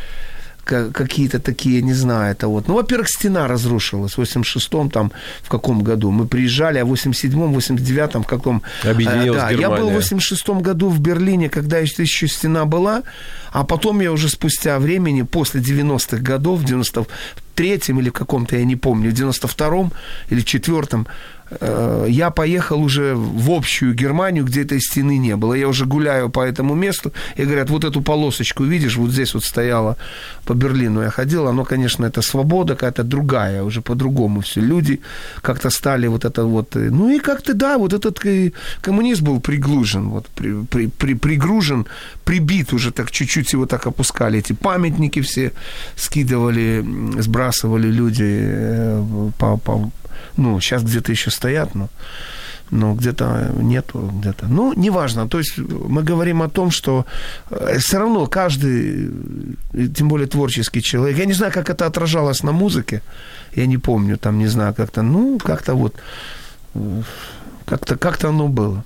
какие-то 0.66 1.40
такие, 1.40 1.82
не 1.82 1.94
знаю, 1.94 2.32
это 2.32 2.48
вот. 2.48 2.68
Ну, 2.68 2.76
во-первых, 2.76 3.08
стена 3.10 3.48
разрушилась 3.48 4.18
в 4.18 4.22
86-м, 4.22 4.90
там, 4.90 5.12
в 5.44 5.50
каком 5.50 5.84
году. 5.84 6.12
Мы 6.12 6.28
приезжали, 6.28 6.80
а 6.80 6.86
в 6.86 6.94
87-м, 6.94 7.56
89-м, 7.56 8.24
в 8.24 8.28
каком... 8.28 8.62
Объединилась 8.84 9.42
да, 9.42 9.52
Германия. 9.52 9.62
Я 9.62 9.70
был 9.70 9.90
в 9.90 9.98
86-м 9.98 10.62
году 10.62 10.90
в 10.90 11.00
Берлине, 11.00 11.50
когда 11.50 11.78
еще 11.80 12.28
стена 12.28 12.66
была, 12.66 13.04
а 13.52 13.64
потом 13.64 14.02
я 14.02 14.12
уже 14.12 14.30
спустя 14.30 14.80
времени, 14.80 15.22
после 15.22 15.62
90-х 15.62 16.18
годов, 16.18 16.62
в 16.62 16.66
93-м 17.56 18.00
или 18.00 18.10
каком-то, 18.10 18.56
я 18.58 18.66
не 18.66 18.76
помню, 18.76 19.12
в 19.12 19.14
92-м 19.14 19.92
или 20.30 20.44
4-м, 20.44 21.08
Э, 21.62 22.06
я 22.10 22.30
поехал 22.30 22.82
уже 22.82 23.14
в 23.16 23.52
общую 23.52 23.94
Германию, 23.94 24.46
где 24.46 24.62
этой 24.62 24.80
стены 24.80 25.18
не 25.18 25.36
было. 25.36 25.54
Я 25.54 25.68
уже 25.68 25.86
гуляю 25.86 26.30
по 26.30 26.40
этому 26.40 26.76
месту, 26.76 27.12
и 27.38 27.46
говорят, 27.46 27.70
вот 27.70 27.84
эту 27.84 28.02
полосочку 28.02 28.64
видишь, 28.64 28.98
вот 28.98 29.12
здесь 29.12 29.34
вот 29.34 29.44
стояла 29.44 29.98
по 30.46 30.54
Берлину 30.54 31.02
я 31.02 31.10
ходил, 31.10 31.48
оно, 31.48 31.66
конечно, 31.66 32.06
это 32.06 32.22
свобода 32.22 32.74
какая-то 32.74 33.04
другая, 33.04 33.64
уже 33.64 33.82
по-другому 33.82 34.42
все. 34.42 34.62
Люди 34.62 35.00
как-то 35.42 35.70
стали 35.70 36.08
вот 36.08 36.26
это 36.26 36.44
вот, 36.44 36.76
э, 36.76 36.90
ну 36.92 37.10
и 37.10 37.20
как-то, 37.20 37.54
да, 37.54 37.78
вот 37.78 37.94
этот 37.94 38.26
э, 38.26 38.52
коммунизм 38.82 39.26
был 39.26 39.40
приглужен, 39.40 40.10
вот, 40.10 40.26
при, 40.36 40.64
при, 40.66 40.88
при, 40.88 41.14
пригружен, 41.14 41.86
прибит 42.24 42.74
уже 42.74 42.92
так 42.92 43.12
чуть-чуть 43.12 43.54
его 43.54 43.66
так 43.66 43.88
опускали, 43.88 44.40
эти 44.40 44.54
памятники 44.54 45.22
все 45.22 45.52
скидывали, 45.96 46.84
сбрасывали 47.20 47.45
люди 47.90 49.32
по, 49.38 49.58
по 49.58 49.92
ну, 50.38 50.60
сейчас 50.60 50.84
где-то 50.84 51.12
еще 51.12 51.32
стоят, 51.32 51.76
но, 51.76 51.90
но 52.72 52.94
где-то 52.94 53.52
нету, 53.58 54.12
где-то. 54.20 54.48
Ну, 54.48 54.74
неважно. 54.76 55.28
То 55.28 55.40
есть 55.40 55.58
мы 55.58 56.04
говорим 56.04 56.42
о 56.42 56.50
том, 56.50 56.72
что 56.72 57.06
э, 57.50 57.78
все 57.80 58.00
равно 58.00 58.28
каждый, 58.28 59.12
тем 59.96 60.08
более 60.08 60.28
творческий 60.28 60.82
человек, 60.82 61.18
я 61.18 61.26
не 61.26 61.34
знаю, 61.34 61.54
как 61.54 61.70
это 61.70 61.86
отражалось 61.86 62.44
на 62.44 62.52
музыке, 62.52 63.02
я 63.56 63.66
не 63.66 63.78
помню, 63.78 64.18
там, 64.18 64.38
не 64.38 64.48
знаю, 64.48 64.74
как-то, 64.74 65.02
ну, 65.02 65.38
как-то 65.38 65.76
вот, 65.76 65.96
э, 66.76 67.02
как-то, 67.66 67.98
как-то 67.98 68.30
оно 68.30 68.48
было. 68.48 68.84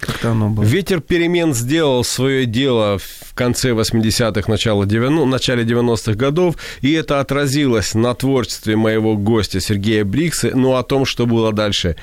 Как-то 0.00 0.32
оно 0.32 0.50
было. 0.50 0.64
Ветер 0.64 1.00
перемен 1.00 1.54
сделал 1.54 2.04
свое 2.04 2.46
дело 2.46 2.98
в 2.98 3.34
конце 3.34 3.70
80-х, 3.70 4.50
начало 4.50 4.86
90 4.86 5.26
начале 5.26 5.64
90-х 5.64 6.14
годов, 6.14 6.56
и 6.80 6.92
это 6.92 7.20
отразилось 7.20 7.94
на 7.94 8.14
творчестве 8.14 8.76
моего 8.76 9.16
гостя 9.16 9.60
Сергея 9.60 10.04
Брикса. 10.04 10.50
Ну, 10.54 10.74
о 10.74 10.82
том, 10.82 11.04
что 11.04 11.26
было 11.26 11.52
дальше, 11.52 11.96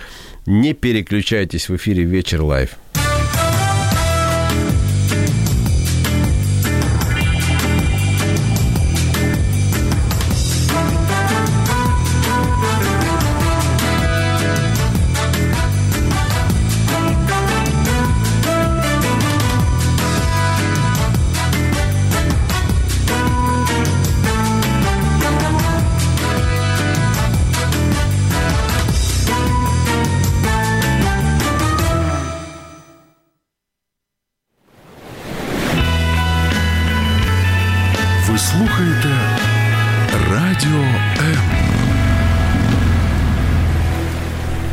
не 0.45 0.73
переключайтесь 0.73 1.69
в 1.69 1.75
эфире 1.75 2.03
«Вечер 2.03 2.41
live». 2.41 2.71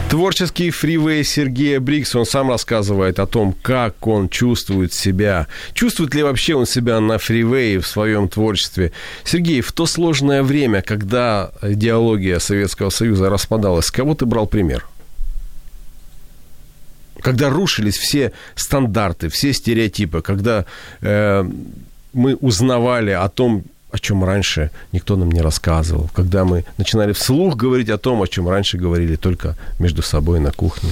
Творческий 0.08 0.70
фривей 0.70 1.24
Сергея 1.24 1.80
Брикса, 1.80 2.20
он 2.20 2.24
сам 2.24 2.50
рассказывает 2.50 3.18
о 3.18 3.26
том, 3.26 3.52
как 3.60 4.06
он 4.06 4.28
чувствует 4.28 4.92
себя. 4.92 5.48
Чувствует 5.74 6.14
ли 6.14 6.22
вообще 6.22 6.54
он 6.54 6.66
себя 6.66 7.00
на 7.00 7.18
фривее 7.18 7.80
в 7.80 7.86
своем 7.88 8.28
творчестве? 8.28 8.92
Сергей, 9.24 9.60
в 9.60 9.72
то 9.72 9.86
сложное 9.86 10.44
время, 10.44 10.80
когда 10.80 11.50
идеология 11.60 12.38
Советского 12.38 12.90
Союза 12.90 13.28
распадалась, 13.28 13.86
с 13.86 13.90
кого 13.90 14.14
ты 14.14 14.24
брал 14.24 14.46
пример? 14.46 14.86
Когда 17.20 17.50
рушились 17.50 17.98
все 17.98 18.30
стандарты, 18.54 19.28
все 19.28 19.52
стереотипы, 19.52 20.22
когда 20.22 20.64
э, 21.00 21.44
мы 22.12 22.36
узнавали 22.36 23.10
о 23.10 23.28
том, 23.28 23.62
о 23.90 23.98
чем 23.98 24.24
раньше 24.24 24.70
никто 24.92 25.16
нам 25.16 25.32
не 25.32 25.40
рассказывал, 25.42 26.08
когда 26.14 26.44
мы 26.44 26.64
начинали 26.78 27.12
вслух 27.12 27.56
говорить 27.56 27.90
о 27.90 27.98
том, 27.98 28.20
о 28.22 28.26
чем 28.26 28.48
раньше 28.48 28.78
говорили 28.78 29.16
только 29.16 29.56
между 29.78 30.02
собой 30.02 30.40
на 30.40 30.52
кухне? 30.52 30.90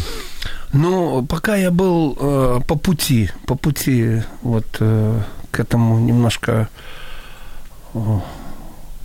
Ну, 0.72 1.26
пока 1.26 1.56
я 1.56 1.70
был 1.70 2.16
э, 2.20 2.60
по 2.66 2.76
пути, 2.76 3.30
по 3.46 3.54
пути 3.54 4.22
вот 4.42 4.66
э, 4.80 5.20
к 5.50 5.60
этому 5.60 5.98
немножко 5.98 6.68
э, 7.94 8.20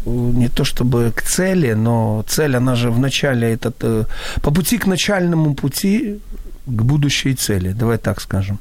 не 0.06 0.50
то 0.50 0.64
чтобы 0.64 1.12
к 1.16 1.22
цели, 1.22 1.74
но 1.74 2.24
цель, 2.28 2.56
она 2.56 2.76
же 2.76 2.92
в 2.92 3.00
начале, 3.00 3.54
этот, 3.54 3.76
э, 3.84 4.06
по 4.42 4.52
пути 4.52 4.78
к 4.78 4.88
начальному 4.88 5.54
пути 5.54 6.20
к 6.66 6.84
будущей 6.84 7.36
цели, 7.36 7.74
давай 7.74 7.98
так 7.98 8.22
скажем. 8.22 8.60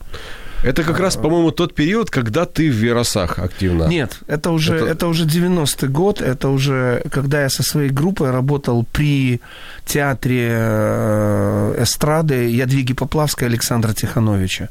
Это 0.62 0.82
как 0.82 1.00
раз, 1.00 1.16
по-моему, 1.16 1.50
тот 1.50 1.74
период, 1.74 2.10
когда 2.10 2.44
ты 2.44 2.70
в 2.70 2.74
Веросах 2.74 3.38
активно. 3.38 3.84
Нет, 3.88 4.18
это 4.28 4.50
уже, 4.50 4.74
это... 4.74 4.86
Это 4.86 5.08
уже 5.08 5.24
90-й 5.24 5.88
год, 5.88 6.20
это 6.20 6.48
уже 6.48 7.02
когда 7.10 7.42
я 7.42 7.48
со 7.48 7.62
своей 7.62 7.90
группой 7.90 8.30
работал 8.30 8.84
при 8.92 9.40
театре 9.86 10.48
э, 10.50 11.82
эстрады 11.82 12.34
Ядвиги 12.34 12.94
Поплавской 12.94 13.48
Александра 13.48 13.92
Тихановича. 13.92 14.68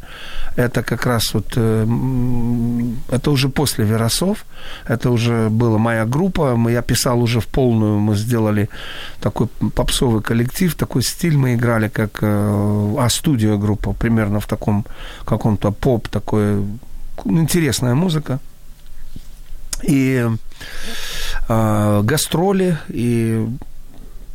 Это 0.56 0.84
как 0.84 1.06
раз 1.06 1.34
вот, 1.34 1.54
э, 1.58 1.88
это 3.12 3.32
уже 3.32 3.49
после 3.49 3.86
Веросов, 3.86 4.45
это 4.88 5.10
уже 5.10 5.49
была 5.49 5.78
моя 5.78 6.06
группа, 6.06 6.58
я 6.69 6.82
писал 6.82 7.21
уже 7.21 7.39
в 7.39 7.45
полную, 7.45 7.99
мы 7.99 8.15
сделали 8.15 8.69
такой 9.21 9.47
попсовый 9.75 10.21
коллектив, 10.21 10.75
такой 10.75 11.02
стиль 11.02 11.38
мы 11.38 11.56
играли, 11.56 11.89
как 11.89 12.19
э, 12.21 12.95
А-студио 12.99 13.58
группа, 13.58 13.93
примерно 13.93 14.39
в 14.39 14.45
таком 14.45 14.86
каком-то 15.25 15.71
поп, 15.80 16.08
такой 16.08 16.63
интересная 17.26 17.96
музыка. 17.96 18.39
И 19.84 20.28
э, 21.48 22.02
гастроли, 22.04 22.78
и 22.89 23.48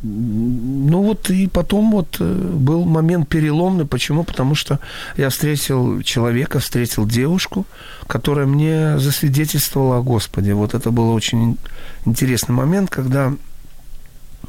ну 0.07 1.01
вот 1.01 1.29
и 1.31 1.47
потом 1.47 1.91
вот 1.91 2.17
э, 2.19 2.23
был 2.23 2.85
момент 2.85 3.27
переломный. 3.27 3.85
Почему? 3.85 4.23
Потому 4.23 4.53
что 4.53 4.79
я 5.17 5.29
встретил 5.29 6.01
человека, 6.01 6.59
встретил 6.59 7.07
девушку, 7.07 7.65
которая 8.07 8.45
мне 8.45 8.99
засвидетельствовала 8.99 9.97
о 9.97 10.01
Господе. 10.01 10.53
Вот 10.53 10.73
это 10.73 10.91
был 10.91 11.11
очень 11.11 11.57
интересный 12.05 12.53
момент, 12.53 12.89
когда 12.89 13.33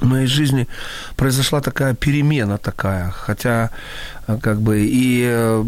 в 0.00 0.06
моей 0.06 0.26
жизни 0.26 0.66
произошла 1.16 1.60
такая 1.60 1.94
перемена 1.94 2.58
такая, 2.58 3.10
хотя 3.10 3.70
э, 4.26 4.38
как 4.42 4.60
бы 4.60 4.80
и 4.80 5.24
э, 5.26 5.64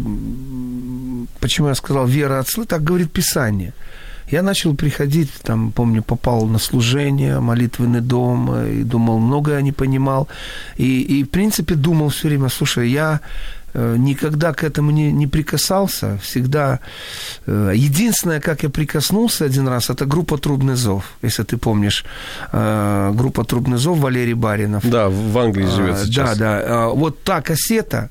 почему 1.39 1.67
я 1.67 1.75
сказал 1.75 2.07
вера 2.07 2.39
отцы, 2.39 2.65
так 2.65 2.83
говорит 2.83 3.11
Писание. 3.11 3.73
Я 4.31 4.43
начал 4.43 4.75
приходить, 4.75 5.31
там, 5.41 5.71
помню, 5.71 6.03
попал 6.03 6.45
на 6.45 6.59
служение, 6.59 7.39
молитвенный 7.39 8.01
дом, 8.01 8.55
и 8.63 8.83
думал, 8.83 9.19
многое 9.19 9.61
не 9.61 9.71
понимал. 9.71 10.27
И, 10.77 11.01
и 11.01 11.23
в 11.23 11.29
принципе, 11.29 11.75
думал 11.75 12.09
все 12.09 12.27
время, 12.27 12.49
слушай, 12.49 12.89
я 12.89 13.13
э, 13.13 13.58
никогда 13.73 14.53
к 14.53 14.63
этому 14.63 14.91
не, 14.91 15.11
не 15.11 15.27
прикасался. 15.27 16.17
Всегда... 16.21 16.79
Э, 17.47 17.73
единственное, 17.75 18.39
как 18.39 18.63
я 18.63 18.69
прикоснулся 18.69 19.45
один 19.45 19.67
раз, 19.67 19.89
это 19.89 20.05
группа 20.05 20.37
«Трубный 20.37 20.75
зов», 20.75 21.03
если 21.23 21.43
ты 21.43 21.57
помнишь. 21.57 22.05
Э, 22.51 23.11
группа 23.13 23.43
«Трубный 23.43 23.77
зов» 23.77 23.99
Валерий 23.99 24.35
Баринов. 24.35 24.89
Да, 24.89 25.09
в 25.09 25.37
Англии 25.37 25.67
живет 25.67 25.99
сейчас. 25.99 26.37
Да, 26.37 26.61
да. 26.61 26.87
Вот 26.89 27.23
та 27.23 27.41
кассета, 27.41 28.09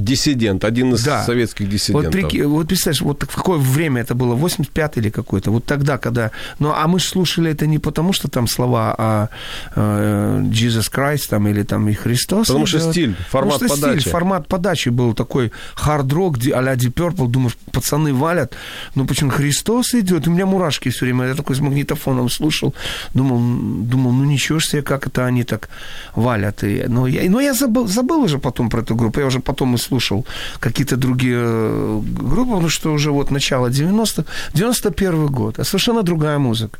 Диссидент, 0.00 0.64
один 0.64 0.94
из 0.94 1.04
Да. 1.04 1.24
советских 1.24 1.68
диссидентов. 1.68 2.14
Вот, 2.14 2.14
прики- 2.32 2.46
вот 2.46 2.66
представляешь, 2.68 3.02
вот 3.02 3.22
в 3.22 3.34
какое 3.36 3.58
время 3.58 4.00
это 4.02 4.14
было, 4.14 4.34
85 4.34 4.96
или 4.98 5.10
какой-то, 5.10 5.50
вот 5.50 5.64
тогда, 5.64 5.98
когда... 5.98 6.30
Ну, 6.58 6.72
а 6.74 6.86
мы 6.86 6.98
же 6.98 7.06
слушали 7.06 7.50
это 7.50 7.66
не 7.66 7.78
потому, 7.78 8.12
что 8.12 8.28
там 8.28 8.46
слова 8.48 8.94
о 8.98 9.28
э, 9.76 10.40
Jesus 10.52 10.90
Christ 10.92 11.28
там, 11.28 11.48
или 11.48 11.62
там 11.62 11.88
и 11.88 11.92
Христос. 11.94 12.46
Потому 12.48 12.66
что 12.66 12.78
идет. 12.78 12.90
стиль, 12.92 13.14
формат 13.30 13.54
Потому 13.54 13.68
что 13.74 13.80
подачи. 13.80 14.00
стиль, 14.00 14.12
формат 14.12 14.48
подачи 14.48 14.88
был 14.90 15.14
такой 15.14 15.52
хард-рок, 15.74 16.36
а-ля 16.54 16.74
Deep 16.74 16.92
Purple, 16.94 17.28
думаешь, 17.28 17.56
пацаны 17.72 18.12
валят, 18.14 18.54
ну 18.94 19.06
почему 19.06 19.30
Христос 19.30 19.94
идет, 19.94 20.26
у 20.28 20.30
меня 20.30 20.46
мурашки 20.46 20.88
все 20.90 21.04
время, 21.04 21.26
я 21.28 21.34
такой 21.34 21.56
с 21.56 21.60
магнитофоном 21.60 22.30
слушал, 22.30 22.74
думал, 23.14 23.38
думал 23.84 24.12
ну 24.12 24.24
ничего 24.24 24.60
себе, 24.60 24.82
как 24.82 25.06
это 25.06 25.26
они 25.26 25.44
так 25.44 25.68
валят. 26.14 26.64
И, 26.64 26.84
ну, 26.88 27.06
я, 27.06 27.30
ну, 27.30 27.40
я 27.40 27.54
забыл, 27.54 27.86
забыл 27.86 28.22
уже 28.22 28.38
потом 28.38 28.70
про 28.70 28.80
эту 28.82 28.94
группу, 28.94 29.20
я 29.20 29.26
уже 29.26 29.40
потом 29.40 29.74
слушал 29.90 30.24
какие-то 30.60 30.96
другие 30.96 31.40
э, 31.42 32.00
группы, 32.04 32.50
потому 32.50 32.68
что 32.68 32.92
уже 32.92 33.10
вот 33.10 33.30
начало 33.30 33.70
90-х, 33.70 34.24
91 34.54 35.26
год, 35.26 35.58
а 35.58 35.64
совершенно 35.64 36.02
другая 36.02 36.38
музыка 36.38 36.78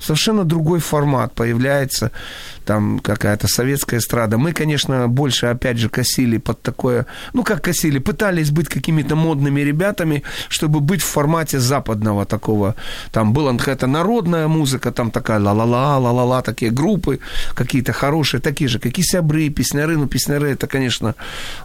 совершенно 0.00 0.44
другой 0.44 0.80
формат 0.80 1.32
появляется, 1.34 2.10
там 2.64 2.98
какая-то 2.98 3.46
советская 3.48 4.00
эстрада. 4.00 4.38
Мы, 4.38 4.52
конечно, 4.52 5.08
больше, 5.08 5.46
опять 5.46 5.78
же, 5.78 5.88
косили 5.88 6.38
под 6.38 6.62
такое, 6.62 7.06
ну, 7.32 7.42
как 7.42 7.62
косили, 7.62 7.98
пытались 7.98 8.50
быть 8.50 8.68
какими-то 8.68 9.16
модными 9.16 9.60
ребятами, 9.60 10.22
чтобы 10.48 10.80
быть 10.80 11.02
в 11.02 11.06
формате 11.06 11.58
западного 11.58 12.24
такого. 12.24 12.74
Там 13.10 13.32
была 13.32 13.56
какая-то 13.56 13.86
народная 13.86 14.48
музыка, 14.48 14.92
там 14.92 15.10
такая 15.10 15.38
ла-ла-ла, 15.40 15.98
ла-ла-ла, 15.98 16.42
такие 16.42 16.70
группы 16.70 17.18
какие-то 17.54 17.92
хорошие, 17.92 18.40
такие 18.40 18.68
же, 18.68 18.78
как 18.78 18.98
и 18.98 19.02
сябры, 19.02 19.48
песняры. 19.48 19.96
Ну, 19.96 20.06
песняры, 20.06 20.50
это, 20.50 20.66
конечно, 20.66 21.14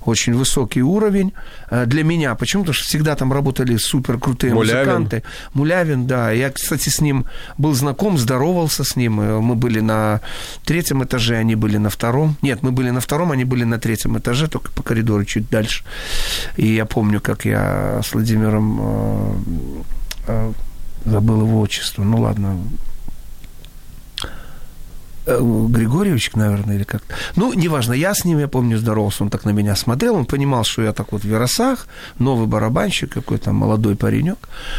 очень 0.06 0.34
высокий 0.34 0.82
уровень 0.82 1.34
э, 1.70 1.86
для 1.86 2.04
меня. 2.04 2.36
Почему? 2.36 2.64
Потому 2.64 2.74
что 2.74 2.86
всегда 2.86 3.16
там 3.16 3.34
работали 3.34 3.78
супер 3.78 4.18
крутые 4.18 4.54
Мулявин. 4.54 4.78
музыканты. 4.78 5.24
Мулявин, 5.54 6.08
да. 6.08 6.32
Я, 6.32 6.50
кстати, 6.52 6.90
с 6.90 7.02
ним 7.02 7.26
был 7.58 7.74
знаком, 7.74 8.18
здоровался 8.18 8.84
с 8.84 8.96
ним. 8.96 9.20
Э, 9.22 9.40
Мы 9.40 9.56
были 9.56 9.80
на 9.80 10.22
третьем 10.66 10.87
этаже, 11.04 11.36
они 11.38 11.56
были 11.56 11.78
на 11.78 11.89
втором. 11.89 12.36
Нет, 12.41 12.63
мы 12.63 12.71
были 12.71 12.89
на 12.91 13.00
втором, 13.00 13.32
они 13.32 13.45
были 13.45 13.63
на 13.63 13.78
третьем 13.80 14.17
этаже, 14.17 14.47
только 14.47 14.71
по 14.71 14.84
коридору 14.84 15.26
чуть 15.26 15.50
дальше. 15.50 15.84
И 16.56 16.67
я 16.67 16.86
помню, 16.86 17.19
как 17.21 17.45
я 17.45 18.02
с 18.04 18.13
Владимиром 18.13 18.80
э, 18.80 19.34
э, 20.28 20.52
забыл 21.06 21.41
его 21.41 21.62
отчество. 21.62 22.04
Ну 22.04 22.21
ладно, 22.21 22.58
Григорьевич, 25.28 26.32
наверное, 26.36 26.76
или 26.76 26.84
как 26.84 27.02
Ну, 27.36 27.54
неважно, 27.54 27.94
я 27.94 28.13
с 28.13 28.26
ним, 28.26 28.40
я 28.40 28.48
помню, 28.48 28.78
здоровался, 28.78 29.24
он 29.24 29.30
так 29.30 29.46
на 29.46 29.50
меня 29.50 29.76
смотрел, 29.76 30.16
он 30.16 30.26
понимал, 30.26 30.63
что 30.63 30.84
я 30.84 30.94
так 30.94 31.12
вот 31.12 31.24
в 31.24 31.26
Веросах, 31.26 31.88
новый 32.20 32.48
барабанщик 32.48 33.12
какой-то, 33.12 33.52
молодой 33.52 33.96
паренек. 33.96 34.38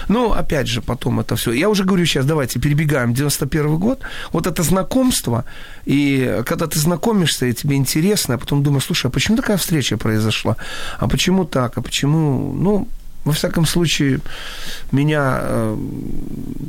Ну, 0.09 0.33
опять 0.33 0.67
же, 0.67 0.81
потом 0.81 1.21
это 1.21 1.37
все. 1.37 1.53
Я 1.53 1.69
уже 1.69 1.85
говорю 1.85 2.07
сейчас, 2.07 2.25
давайте 2.25 2.59
перебегаем, 2.61 3.13
91 3.13 3.79
год, 3.79 4.01
вот 4.33 4.47
это 4.47 4.63
знакомство, 4.63 5.45
и 5.85 6.43
когда 6.47 6.67
ты 6.67 6.79
знакомишься, 6.79 7.47
и 7.47 7.53
тебе 7.53 7.77
интересно, 7.77 8.35
а 8.35 8.39
потом 8.39 8.63
думаешь, 8.63 8.85
слушай, 8.85 9.07
а 9.07 9.11
почему 9.11 9.37
такая 9.37 9.59
встреча 9.59 9.97
произошла? 9.99 10.57
А 10.99 11.09
почему 11.09 11.45
так? 11.45 11.77
А 11.77 11.83
почему, 11.83 12.53
ну, 12.55 12.89
во 13.29 13.33
всяком 13.35 13.67
случае, 13.67 14.21
меня 14.93 15.39
э, 15.43 15.77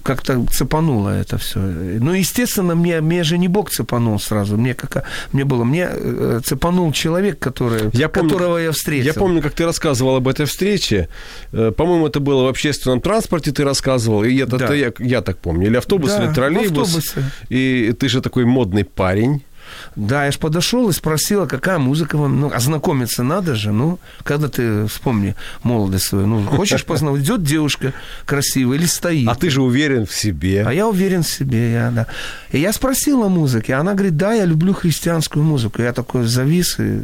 как-то 0.03 0.45
цепануло 0.51 1.09
это 1.09 1.37
все. 1.37 1.59
Ну, 1.59 2.13
естественно, 2.13 2.75
мне, 2.75 3.01
мне 3.01 3.23
же 3.23 3.37
не 3.37 3.47
Бог 3.47 3.69
цепанул 3.69 4.19
сразу. 4.19 4.57
Мне, 4.57 4.73
как, 4.73 5.03
мне 5.31 5.45
было, 5.45 5.63
мне 5.63 5.87
э, 5.89 6.41
цепанул 6.43 6.91
человек, 6.91 7.39
который, 7.39 7.89
Я 7.93 8.09
помню, 8.09 8.29
которого 8.29 8.57
я 8.57 8.71
встретил. 8.71 9.05
Я 9.07 9.13
помню, 9.13 9.41
как 9.41 9.53
ты 9.53 9.65
рассказывал 9.65 10.17
об 10.17 10.27
этой 10.27 10.45
встрече. 10.45 11.07
Э, 11.53 11.71
По-моему, 11.71 12.07
это 12.07 12.19
было 12.19 12.43
в 12.43 12.47
общественном 12.47 12.99
транспорте, 13.01 13.51
ты 13.51 13.63
рассказывал. 13.63 14.23
И 14.25 14.35
это, 14.37 14.57
Да. 14.57 14.65
это 14.65 14.73
я, 14.73 14.91
я 14.99 15.21
так 15.21 15.37
помню. 15.37 15.67
Или 15.67 15.77
автобус, 15.77 16.11
Да, 16.11 16.25
или 16.25 16.33
троллейбус. 16.33 16.87
автобусе. 16.97 17.31
И 17.49 17.93
ты 17.97 18.09
же 18.09 18.21
такой 18.21 18.45
модный 18.45 18.83
парень. 18.83 19.41
Да, 19.99 20.25
я 20.25 20.31
ж 20.31 20.37
подошел 20.37 20.89
и 20.89 20.93
спросил, 20.93 21.41
а 21.43 21.47
какая 21.47 21.77
музыка 21.77 22.17
вам, 22.17 22.39
ну, 22.39 22.51
ознакомиться 22.53 23.23
надо 23.23 23.55
же, 23.55 23.71
ну, 23.71 23.99
когда 24.23 24.47
ты, 24.47 24.85
вспомни, 24.87 25.35
молодость 25.63 26.05
свою, 26.05 26.25
ну, 26.25 26.43
хочешь 26.45 26.85
познавать, 26.85 27.21
идет 27.21 27.43
девушка 27.43 27.93
красивая 28.25 28.77
или 28.77 28.85
стоит. 28.85 29.27
А 29.27 29.35
ты 29.35 29.49
же 29.49 29.61
уверен 29.61 30.05
в 30.05 30.13
себе. 30.13 30.63
А 30.65 30.71
я 30.71 30.87
уверен 30.87 31.23
в 31.23 31.27
себе, 31.27 31.73
я, 31.73 31.91
да. 31.91 32.07
И 32.51 32.59
я 32.59 32.71
спросил 32.71 33.23
о 33.23 33.29
музыке, 33.29 33.73
она 33.73 33.93
говорит, 33.93 34.15
да, 34.15 34.33
я 34.33 34.45
люблю 34.45 34.73
христианскую 34.73 35.43
музыку. 35.43 35.81
Я 35.81 35.91
такой 35.93 36.25
завис, 36.25 36.79
и 36.79 37.01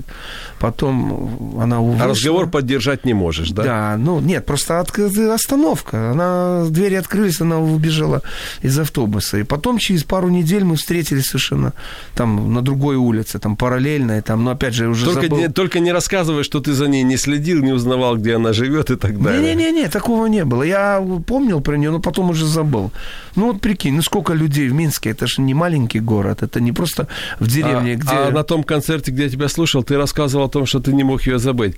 потом 0.59 1.59
она 1.61 1.79
вышла. 1.81 2.05
А 2.05 2.07
разговор 2.07 2.49
поддержать 2.49 3.05
не 3.05 3.13
можешь, 3.13 3.49
да? 3.51 3.63
Да, 3.63 3.95
ну, 3.97 4.19
нет, 4.19 4.45
просто 4.45 4.79
от- 4.79 4.97
остановка. 4.97 6.11
Она, 6.11 6.65
двери 6.69 6.95
открылись, 6.95 7.41
она 7.41 7.57
выбежала 7.57 8.21
из 8.61 8.79
автобуса. 8.79 9.37
И 9.37 9.43
потом, 9.43 9.77
через 9.77 10.03
пару 10.03 10.29
недель, 10.29 10.63
мы 10.63 10.75
встретились 10.75 11.25
совершенно 11.25 11.73
там 12.15 12.53
на 12.53 12.61
другой 12.85 12.95
улице, 12.95 13.39
там 13.39 13.55
параллельно, 13.55 14.17
и 14.17 14.21
там, 14.21 14.43
но 14.43 14.51
опять 14.51 14.73
же, 14.73 14.87
уже 14.87 15.05
Только 15.05 15.21
забыл. 15.21 15.37
не, 15.37 15.47
только 15.49 15.79
не 15.79 15.93
рассказывай, 15.93 16.43
что 16.43 16.59
ты 16.59 16.73
за 16.73 16.87
ней 16.87 17.03
не 17.03 17.17
следил, 17.17 17.63
не 17.63 17.73
узнавал, 17.73 18.17
где 18.17 18.35
она 18.35 18.53
живет 18.53 18.91
и 18.91 18.95
так 18.95 19.21
далее. 19.21 19.55
Не-не-не, 19.55 19.89
такого 19.89 20.27
не 20.27 20.45
было. 20.45 20.63
Я 20.63 21.03
помнил 21.25 21.61
про 21.61 21.77
нее, 21.77 21.91
но 21.91 21.99
потом 21.99 22.29
уже 22.29 22.45
забыл. 22.45 22.91
Ну 23.35 23.47
вот 23.47 23.61
прикинь, 23.61 23.95
ну 23.95 24.01
сколько 24.01 24.33
людей 24.33 24.69
в 24.69 24.73
Минске, 24.73 25.09
это 25.09 25.27
же 25.27 25.41
не 25.41 25.53
маленький 25.53 25.99
город, 25.99 26.43
это 26.43 26.61
не 26.61 26.71
просто 26.71 27.07
в 27.39 27.47
деревне, 27.47 27.93
а, 27.93 27.95
где... 27.95 28.09
а 28.11 28.31
на 28.31 28.43
том 28.43 28.63
концерте, 28.63 29.11
где 29.11 29.23
я 29.23 29.29
тебя 29.29 29.49
слушал, 29.49 29.83
ты 29.83 29.97
рассказывал 29.97 30.45
о 30.45 30.49
том, 30.49 30.65
что 30.65 30.79
ты 30.79 30.93
не 30.93 31.03
мог 31.03 31.27
ее 31.27 31.39
забыть. 31.39 31.75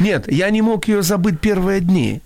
Нет, 0.00 0.32
я 0.32 0.50
не 0.50 0.62
мог 0.62 0.88
ее 0.88 1.02
забыть 1.02 1.40
первые 1.40 1.80
дни. 1.80 2.20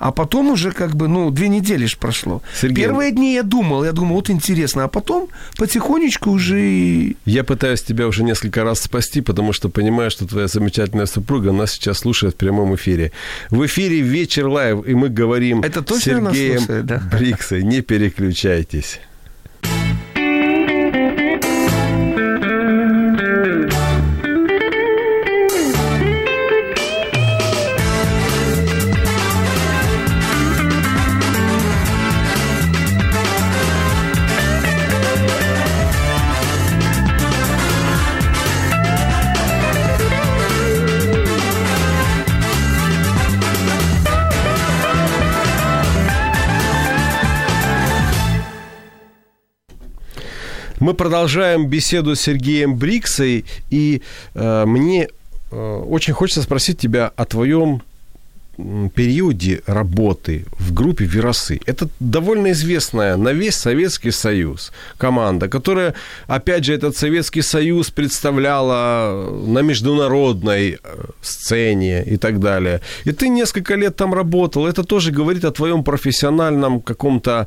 А 0.00 0.12
потом 0.12 0.50
уже 0.50 0.72
как 0.72 0.96
бы, 0.96 1.08
ну, 1.08 1.30
две 1.30 1.48
недели 1.48 1.84
ж 1.84 1.98
прошло. 1.98 2.42
Сергей, 2.58 2.84
Первые 2.86 3.12
дни 3.12 3.34
я 3.34 3.42
думал, 3.42 3.84
я 3.84 3.92
думал, 3.92 4.14
вот 4.14 4.30
интересно, 4.30 4.84
а 4.84 4.88
потом 4.88 5.28
потихонечку 5.58 6.30
уже... 6.30 7.14
Я 7.26 7.44
пытаюсь 7.44 7.82
тебя 7.82 8.06
уже 8.06 8.24
несколько 8.24 8.64
раз 8.64 8.80
спасти, 8.80 9.20
потому 9.20 9.52
что 9.52 9.68
понимаю, 9.68 10.10
что 10.10 10.26
твоя 10.26 10.48
замечательная 10.48 11.04
супруга 11.04 11.52
нас 11.52 11.72
сейчас 11.72 11.98
слушает 11.98 12.34
в 12.34 12.38
прямом 12.38 12.74
эфире. 12.76 13.12
В 13.50 13.66
эфире 13.66 14.00
«Вечер 14.00 14.48
live», 14.48 14.86
и 14.86 14.94
мы 14.94 15.10
говорим 15.10 15.60
Это 15.60 15.82
с 15.82 15.84
точно 15.84 16.16
она 16.16 16.30
Сергеем 16.32 16.58
слушает, 16.60 16.86
да? 16.86 17.02
Бриксой. 17.12 17.62
Не 17.62 17.82
переключайтесь. 17.82 19.00
Мы 50.80 50.94
продолжаем 50.94 51.66
беседу 51.66 52.16
с 52.16 52.22
Сергеем 52.22 52.74
Бриксой, 52.74 53.44
и 53.68 54.00
э, 54.32 54.64
мне 54.64 55.08
э, 55.50 55.82
очень 55.86 56.14
хочется 56.14 56.40
спросить 56.40 56.78
тебя 56.78 57.12
о 57.16 57.26
твоем 57.26 57.82
периоде 58.94 59.62
работы 59.66 60.44
в 60.58 60.72
группе 60.72 61.04
«Веросы». 61.04 61.60
Это 61.66 61.88
довольно 62.00 62.52
известная 62.52 63.16
на 63.16 63.32
весь 63.32 63.56
Советский 63.56 64.10
Союз 64.10 64.72
команда, 64.98 65.48
которая, 65.48 65.94
опять 66.26 66.64
же, 66.64 66.74
этот 66.74 66.96
Советский 66.96 67.42
Союз 67.42 67.90
представляла 67.90 69.30
на 69.46 69.62
международной 69.62 70.78
э, 70.82 71.04
сцене 71.22 72.04
и 72.04 72.16
так 72.16 72.40
далее. 72.40 72.80
И 73.04 73.12
ты 73.12 73.28
несколько 73.28 73.74
лет 73.76 73.96
там 73.96 74.14
работал. 74.14 74.66
Это 74.66 74.84
тоже 74.84 75.12
говорит 75.12 75.44
о 75.44 75.50
твоем 75.50 75.84
профессиональном 75.84 76.80
каком-то 76.80 77.46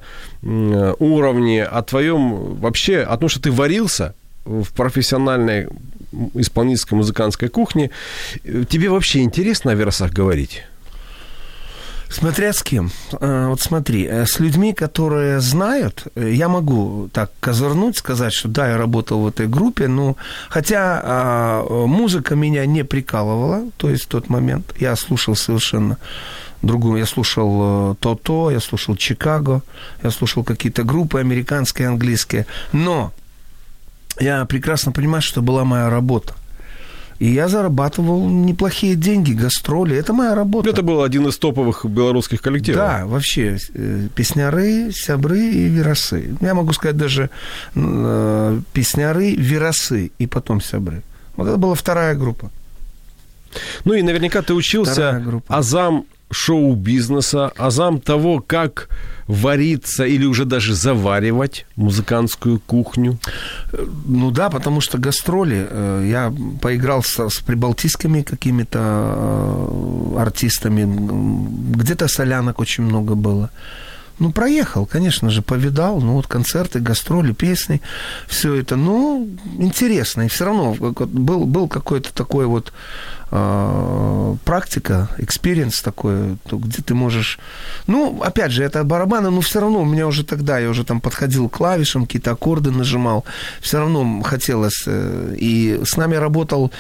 уровне, 0.99 1.63
о 1.63 1.82
твоем 1.82 2.56
вообще, 2.56 2.99
о 3.02 3.17
том, 3.17 3.30
что 3.30 3.41
ты 3.41 3.52
варился 3.52 4.13
в 4.45 4.73
профессиональной 4.73 5.67
исполнительской 6.36 6.97
музыкантской 6.97 7.49
кухне. 7.49 7.89
Э, 8.43 8.63
Тебе 8.67 8.89
вообще 8.89 9.21
интересно 9.21 9.71
о 9.71 9.76
«Веросах» 9.76 10.12
говорить? 10.12 10.63
Смотря 12.13 12.54
с 12.54 12.62
кем. 12.62 12.91
Э, 13.19 13.47
Вот 13.47 13.62
смотри, 13.62 14.06
э, 14.06 14.26
с 14.26 14.39
людьми, 14.39 14.73
которые 14.73 15.39
знают, 15.39 16.08
э, 16.15 16.32
я 16.32 16.47
могу 16.47 17.10
так 17.12 17.32
козырнуть, 17.39 17.97
сказать, 17.97 18.34
что 18.34 18.47
да, 18.49 18.69
я 18.69 18.78
работал 18.78 19.21
в 19.21 19.28
этой 19.28 19.47
группе, 19.47 19.88
но 19.88 20.15
хотя 20.49 21.02
а, 21.04 21.63
музыка 21.88 22.36
меня 22.36 22.65
не 22.67 22.84
прикалывала, 22.84 23.63
то 23.78 23.89
есть 23.89 24.04
в 24.04 24.08
тот 24.08 24.30
момент 24.30 24.76
я 24.80 24.95
слушал 24.95 25.36
совершенно 25.36 25.97
другую. 26.62 26.99
Я 26.99 27.06
слушал 27.08 27.95
То-То, 27.95 28.52
я 28.52 28.60
слушал 28.60 28.95
Чикаго, 28.95 29.62
я 30.04 30.12
слушал 30.12 30.43
какие-то 30.43 30.84
группы 30.84 31.19
американские, 31.19 31.88
английские, 31.88 32.45
но 32.71 33.12
я 34.19 34.45
прекрасно 34.45 34.91
понимаю, 34.91 35.21
что 35.21 35.41
была 35.41 35.63
моя 35.63 35.89
работа. 35.89 36.36
И 37.19 37.28
я 37.28 37.47
зарабатывал 37.47 38.28
неплохие 38.30 38.95
деньги, 38.95 39.34
гастроли. 39.34 39.95
Это 39.95 40.13
моя 40.13 40.36
работа. 40.36 40.69
Это 40.69 40.82
был 40.82 41.04
один 41.04 41.28
из 41.28 41.38
топовых 41.38 41.86
белорусских 41.86 42.41
коллективов. 42.41 42.78
Да, 42.78 43.06
вообще, 43.06 43.58
э, 43.73 44.08
песняры, 44.15 44.91
сябры 44.91 45.39
и 45.39 45.67
веросы. 45.69 46.36
Я 46.41 46.54
могу 46.54 46.73
сказать 46.73 46.97
даже 46.97 47.30
э, 47.76 48.60
песняры, 48.73 49.36
веросы 49.36 50.12
и 50.19 50.28
потом 50.28 50.62
сябры. 50.62 51.02
Вот 51.36 51.47
это 51.47 51.58
была 51.58 51.76
вторая 51.76 52.15
группа. 52.15 52.52
Ну 53.86 53.93
и 53.93 54.02
наверняка 54.02 54.41
ты 54.41 54.54
учился 54.54 55.23
азам 55.47 56.06
шоу-бизнеса, 56.34 57.52
азам 57.58 58.00
того, 58.00 58.43
как 58.46 58.89
вариться 59.28 60.04
или 60.06 60.26
уже 60.26 60.46
даже 60.46 60.74
заваривать 60.76 61.65
музыкантскую 61.78 62.60
кухню. 62.60 63.17
Ну 64.06 64.32
да, 64.32 64.50
потому 64.50 64.82
что 64.82 64.98
гастроли. 64.98 65.67
э, 65.69 66.08
Я 66.10 66.34
поиграл 66.62 67.04
с, 67.04 67.30
с 67.30 67.39
прибалтийскими 67.39 68.22
какими-то 68.24 68.80
э, 68.82 70.19
артистами. 70.19 70.86
Где-то 71.78 72.08
солянок 72.08 72.60
очень 72.60 72.84
много 72.84 73.15
было. 73.15 73.50
Ну, 74.19 74.32
проехал, 74.32 74.86
конечно 74.86 75.30
же, 75.30 75.41
повидал. 75.41 75.99
Ну, 75.99 76.13
вот 76.13 76.28
концерты, 76.28 76.80
гастроли, 76.80 77.34
песни, 77.34 77.82
все 78.28 78.54
это. 78.56 78.76
Ну, 78.76 79.28
интересно. 79.60 80.23
И 80.23 80.28
все 80.28 80.45
равно 80.45 80.76
был, 80.80 81.45
был 81.45 81.67
какой-то 81.67 82.13
такой 82.13 82.45
вот 82.45 82.71
э, 83.32 84.36
практика, 84.45 85.08
experience 85.17 85.82
такой, 85.82 86.38
где 86.52 86.82
ты 86.84 86.93
можешь... 86.93 87.39
Ну, 87.88 88.21
опять 88.21 88.52
же, 88.52 88.63
это 88.63 88.84
барабаны, 88.84 89.30
но 89.32 89.41
все 89.41 89.60
равно 89.60 89.82
у 89.82 89.86
меня 89.86 90.06
уже 90.08 90.23
тогда, 90.23 90.60
я 90.60 90.69
уже 90.69 90.84
там 90.84 91.02
подходил 91.02 91.49
к 91.49 91.58
клавишам, 91.58 92.06
какие-то 92.06 92.32
аккорды 92.32 92.71
нажимал. 92.71 93.26
Все 93.62 93.80
равно 93.80 94.21
хотелось. 94.21 94.84
э, 94.88 95.36
И 95.39 95.80
с 95.84 95.97
нами 95.97 96.15
работал 96.15 96.71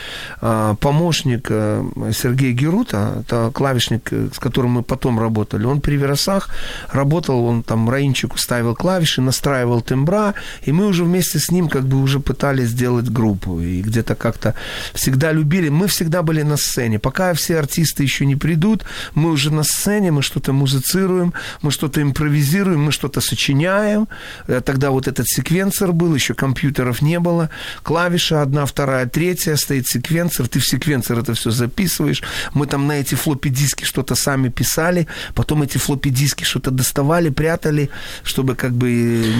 э, 0.41 0.75
помощник 0.79 1.47
э, 1.49 2.11
Сергей 2.13 2.53
Герута, 2.53 2.97
это 3.21 3.51
клавишник, 3.51 4.13
э, 4.13 4.29
с 4.33 4.39
которым 4.39 4.71
мы 4.71 4.83
потом 4.83 5.19
работали. 5.19 5.65
Он 5.65 5.81
при 5.81 5.97
Верасах 5.97 6.49
работал, 6.91 7.22
он 7.29 7.63
там 7.63 7.89
Раинчику 7.89 8.37
ставил 8.37 8.75
клавиши, 8.75 9.21
настраивал 9.21 9.81
тембра, 9.81 10.33
и 10.63 10.71
мы 10.71 10.87
уже 10.87 11.03
вместе 11.03 11.39
с 11.39 11.51
ним 11.51 11.69
как 11.69 11.83
бы 11.83 12.01
уже 12.01 12.19
пытались 12.19 12.69
сделать 12.69 13.09
группу. 13.09 13.59
И 13.61 13.81
где-то 13.81 14.15
как-то 14.15 14.55
всегда 14.93 15.31
любили. 15.31 15.69
Мы 15.69 15.87
всегда 15.87 16.21
были 16.23 16.41
на 16.41 16.57
сцене. 16.57 16.99
Пока 16.99 17.33
все 17.33 17.59
артисты 17.59 18.03
еще 18.03 18.25
не 18.25 18.35
придут, 18.35 18.83
мы 19.13 19.31
уже 19.31 19.51
на 19.51 19.63
сцене, 19.63 20.11
мы 20.11 20.21
что-то 20.21 20.53
музицируем, 20.53 21.33
мы 21.61 21.71
что-то 21.71 22.01
импровизируем, 22.01 22.83
мы 22.83 22.91
что-то 22.91 23.21
сочиняем. 23.21 24.07
Э, 24.47 24.61
Тогда 24.65 24.89
вот 24.89 25.07
этот 25.07 25.27
секвенсор 25.27 25.93
был, 25.93 26.15
еще 26.15 26.33
компьютеров 26.33 27.01
не 27.01 27.19
было. 27.19 27.49
Клавиша 27.83 28.41
одна, 28.41 28.65
вторая, 28.65 29.05
третья, 29.05 29.55
стоит 29.55 29.87
секвенсор, 29.87 30.47
ты 30.47 30.59
в 30.59 30.65
секвенсор 30.65 31.19
это 31.19 31.33
все 31.33 31.51
записываешь. 31.51 32.23
Мы 32.53 32.65
там 32.65 32.87
на 32.87 32.93
эти 32.93 33.15
флоппи 33.15 33.49
диски 33.49 33.83
что-то 33.85 34.15
сами 34.15 34.49
писали, 34.49 35.07
потом 35.35 35.63
эти 35.63 35.77
флоппи 35.77 36.09
диски 36.09 36.43
что-то 36.43 36.71
доставали, 36.71 37.12
прятали, 37.29 37.89
чтобы 38.23 38.55
как 38.55 38.73
бы 38.73 38.91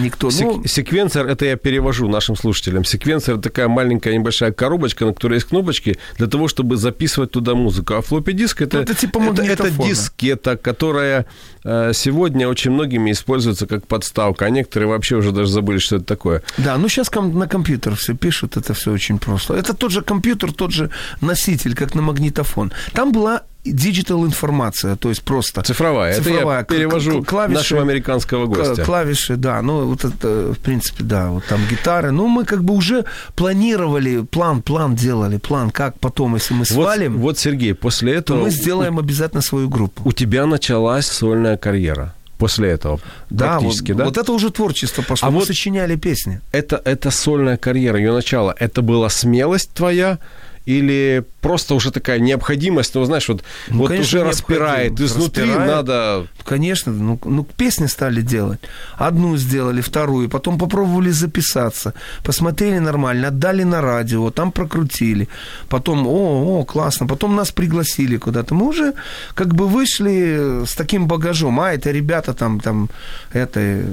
никто... 0.02 0.30
Сек- 0.30 0.48
ну, 0.48 0.64
секвенсор, 0.66 1.28
это 1.28 1.46
я 1.46 1.56
перевожу 1.56 2.08
нашим 2.08 2.36
слушателям. 2.36 2.86
Секвенсор– 2.86 3.36
это 3.36 3.44
такая 3.44 3.68
маленькая 3.68 4.14
небольшая 4.14 4.52
коробочка, 4.52 5.06
на 5.06 5.14
которой 5.14 5.36
есть 5.36 5.48
кнопочки, 5.48 5.98
для 6.18 6.28
того, 6.28 6.48
чтобы 6.48 6.78
записывать 6.78 7.32
туда 7.32 7.56
музыку. 7.56 7.96
А 7.96 8.02
флоппи 8.02 8.34
диск– 8.34 8.62
это, 8.62 8.78
Ну, 8.78 8.84
это 8.84 8.94
типа 8.96 9.20
это, 9.24 9.44
это 9.44 9.70
дискета, 9.70 10.58
которая 10.58 11.26
э, 11.64 11.92
сегодня 11.94 12.48
очень 12.48 12.72
многими 12.72 13.12
используется 13.12 13.68
как 13.68 13.88
подставка, 13.88 14.46
а 14.46 14.50
некоторые 14.50 14.90
вообще 14.90 15.16
уже 15.16 15.32
даже 15.32 15.52
забыли, 15.52 15.80
что 15.80 15.98
это 15.98 16.06
такое. 16.06 16.44
Да, 16.58 16.78
ну 16.78 16.88
сейчас 16.90 17.12
на 17.12 17.48
компьютер 17.48 17.96
все 17.96 18.14
пишут, 18.14 18.58
это 18.58 18.74
все 18.74 18.92
очень 18.92 19.20
просто. 19.20 19.54
Это 19.54 19.74
тот 19.74 19.92
же 19.92 20.02
компьютер, 20.02 20.52
тот 20.52 20.72
же 20.72 20.90
носитель, 21.22 21.76
как 21.76 21.96
на 21.96 22.02
магнитофон. 22.02 22.72
Там 22.94 23.12
была 23.12 23.44
digital 23.72 24.26
информация, 24.26 24.96
то 24.96 25.10
есть 25.10 25.22
просто 25.24 25.62
Цифровая. 25.62 26.14
Это 26.14 26.24
цифровая. 26.24 26.60
я 26.60 26.64
перевожу 26.66 27.24
клавиши, 27.24 27.58
нашего 27.58 27.82
американского 27.82 28.46
гостя. 28.46 28.84
Клавиши, 28.84 29.36
да, 29.38 29.62
ну 29.62 29.86
вот 29.86 30.04
это, 30.04 30.54
в 30.54 30.60
принципе, 30.60 31.04
да, 31.04 31.30
вот 31.30 31.46
там 31.46 31.62
гитары. 31.70 32.12
Ну, 32.12 32.28
мы 32.28 32.44
как 32.46 32.64
бы 32.64 32.74
уже 32.74 33.06
планировали, 33.36 34.22
план, 34.24 34.62
план 34.62 34.96
делали, 34.96 35.38
план, 35.38 35.70
как 35.72 36.00
потом, 36.00 36.36
если 36.36 36.54
мы 36.54 36.60
Вот, 36.62 36.68
свалим, 36.68 37.18
вот, 37.20 37.38
Сергей, 37.38 37.74
после 37.74 38.14
то 38.14 38.18
этого 38.20 38.42
мы 38.44 38.50
сделаем 38.50 39.00
обязательно 39.00 39.42
свою 39.42 39.70
группу. 39.70 40.02
у 40.08 40.12
тебя 40.12 40.46
началась 40.46 41.06
сольная 41.08 41.58
карьера. 41.58 42.14
После 42.40 42.72
этого, 42.72 43.00
Да, 43.30 43.58
практически, 43.60 43.92
вот, 43.94 43.98
да? 44.00 44.06
вот 44.06 44.18
это 44.18 44.32
уже 44.34 44.50
творчество 44.52 45.02
пошло. 45.02 45.28
А 45.28 45.32
мы 45.32 45.40
вот- 45.40 45.48
сочиняли 45.48 45.96
песни. 45.96 46.42
это, 46.52 46.82
это 46.84 47.10
сольная 47.12 47.56
карьера, 47.58 47.98
ее 47.98 48.12
начало, 48.12 48.54
это 48.60 48.82
была 48.82 49.08
смелость 49.10 49.72
твоя 49.74 50.18
или 50.66 51.24
просто 51.42 51.76
уже 51.76 51.92
такая 51.92 52.20
необходимость, 52.20 52.96
ну, 52.96 53.06
знаешь, 53.06 53.28
вот, 53.28 53.44
Ну, 53.70 53.80
вот 53.80 53.90
конечно, 53.90 54.20
уже 54.20 54.30
распирает, 54.30 55.00
изнутри 55.00 55.44
Распирает. 55.44 55.72
надо... 55.72 56.28
Конечно, 56.46 56.92
ну, 56.94 57.20
ну, 57.26 57.44
песни 57.44 57.88
стали 57.88 58.22
делать. 58.22 58.60
Одну 58.98 59.38
сделали, 59.38 59.82
вторую, 59.82 60.30
потом 60.30 60.58
попробовали 60.58 61.12
записаться, 61.12 61.94
посмотрели 62.24 62.80
нормально, 62.80 63.28
отдали 63.28 63.64
на 63.64 63.82
радио, 63.82 64.32
там 64.32 64.52
прокрутили. 64.52 65.28
Потом, 65.68 66.08
о, 66.08 66.60
о, 66.60 66.66
классно, 66.66 67.08
потом 67.08 67.36
нас 67.36 67.52
пригласили 67.52 68.18
куда-то. 68.18 68.56
Мы 68.56 68.68
уже 68.68 68.94
как 69.36 69.54
бы 69.54 69.68
вышли 69.68 70.64
с 70.66 70.76
таким 70.76 71.08
багажом. 71.08 71.60
А, 71.60 71.74
это 71.74 71.92
ребята 71.92 72.34
там, 72.34 72.60
там, 72.60 72.90
это, 73.34 73.60
э, 73.60 73.86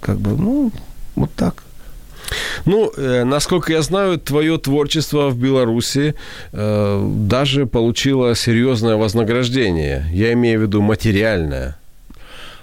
как 0.00 0.18
бы, 0.18 0.30
ну, 0.42 0.72
вот 1.16 1.34
так. 1.34 1.67
Ну, 2.64 2.92
э, 2.96 3.24
насколько 3.24 3.72
я 3.72 3.82
знаю, 3.82 4.18
твое 4.18 4.58
творчество 4.58 5.30
в 5.30 5.38
Беларуси 5.38 6.14
э, 6.52 7.10
даже 7.26 7.66
получило 7.66 8.34
серьезное 8.34 8.96
вознаграждение. 8.96 10.06
Я 10.12 10.32
имею 10.32 10.60
в 10.60 10.62
виду 10.62 10.82
материальное. 10.82 11.76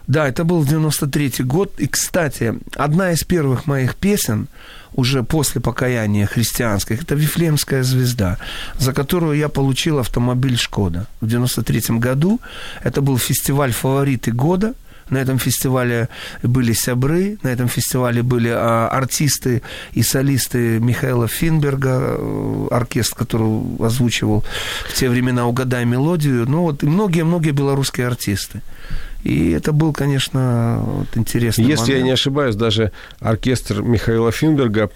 Да, 0.08 0.28
это 0.28 0.44
был 0.44 0.64
93-й 0.64 1.44
год. 1.44 1.74
И, 1.80 1.88
кстати, 1.88 2.54
одна 2.76 3.12
из 3.12 3.24
первых 3.24 3.66
моих 3.66 3.96
песен 3.96 4.48
уже 4.94 5.24
после 5.24 5.62
покаяния 5.62 6.26
христианских, 6.26 7.04
это 7.04 7.16
«Вифлеемская 7.16 7.84
звезда», 7.84 8.38
за 8.80 8.94
которую 8.94 9.38
я 9.38 9.50
получил 9.50 9.98
автомобиль 10.00 10.58
«Шкода» 10.58 11.08
в 11.22 11.28
93 11.28 12.00
году. 12.00 12.40
Это 12.84 13.02
был 13.02 13.18
фестиваль 13.18 13.72
«Фавориты 13.72 14.32
года», 14.32 14.74
на 15.10 15.20
этом 15.20 15.38
фестивале 15.38 16.10
были 16.42 16.74
сябры, 16.74 17.38
на 17.44 17.50
этом 17.50 17.68
фестивале 17.68 18.24
были 18.24 18.50
а, 18.50 18.88
артисты 18.88 19.62
и 19.94 20.04
солисты 20.04 20.80
Михаила 20.80 21.28
Финберга, 21.28 22.18
э, 22.18 22.68
оркестр, 22.72 23.16
который 23.16 23.62
озвучивал 23.80 24.44
в 24.90 24.94
те 24.94 25.10
времена 25.10 25.48
«Угадай 25.48 25.86
мелодию», 25.86 26.50
ну 26.50 26.62
вот 26.62 26.84
и 26.84 26.88
многие-многие 26.88 27.52
белорусские 27.52 28.08
артисты. 28.08 28.62
И 29.24 29.52
это 29.52 29.72
был, 29.72 29.92
конечно, 29.92 30.82
вот 30.86 31.08
интересный 31.16 31.66
Если 31.66 31.82
момент. 31.82 32.00
я 32.00 32.04
не 32.04 32.12
ошибаюсь, 32.12 32.56
даже 32.56 32.92
оркестр 33.20 33.82
Михаила 33.82 34.32
Финберга 34.32 34.92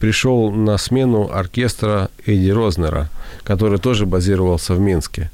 пришел 0.00 0.50
на 0.50 0.76
смену 0.78 1.30
оркестра 1.32 2.08
Эдди 2.26 2.50
Рознера, 2.50 3.10
который 3.44 3.78
тоже 3.78 4.06
базировался 4.06 4.74
в 4.74 4.80
Минске. 4.80 5.30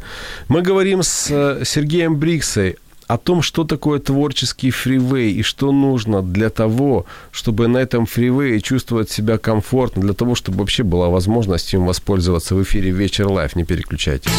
Мы 0.49 0.61
говорим 0.61 1.03
с 1.03 1.29
э, 1.31 1.63
Сергеем 1.65 2.17
Бриксой 2.17 2.77
о 3.07 3.19
том, 3.19 3.43
что 3.43 3.65
такое 3.65 3.99
творческий 3.99 4.71
фривей 4.71 5.33
и 5.33 5.43
что 5.43 5.73
нужно 5.73 6.23
для 6.23 6.51
того, 6.51 7.07
чтобы 7.31 7.69
на 7.69 7.79
этом 7.79 8.07
фривее 8.07 8.61
чувствовать 8.61 9.11
себя 9.11 9.39
комфортно, 9.39 10.03
для 10.03 10.15
того, 10.15 10.35
чтобы 10.35 10.59
вообще 10.59 10.83
была 10.83 11.09
возможность 11.09 11.73
им 11.75 11.87
воспользоваться 11.87 12.55
в 12.55 12.63
эфире 12.63 12.91
«Вечер 12.91 13.29
лайф». 13.29 13.57
Не 13.57 13.65
переключайтесь. 13.65 14.33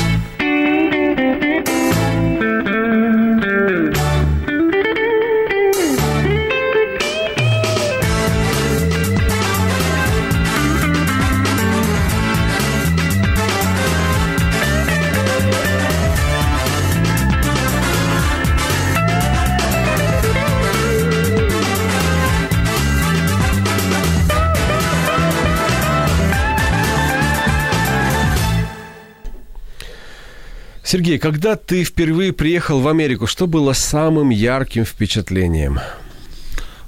Сергей, 30.87 31.19
когда 31.19 31.57
ты 31.57 31.83
впервые 31.83 32.31
приехал 32.31 32.79
в 32.79 32.87
Америку, 32.87 33.27
что 33.27 33.45
было 33.45 33.73
самым 33.73 34.29
ярким 34.29 34.85
впечатлением? 34.85 35.79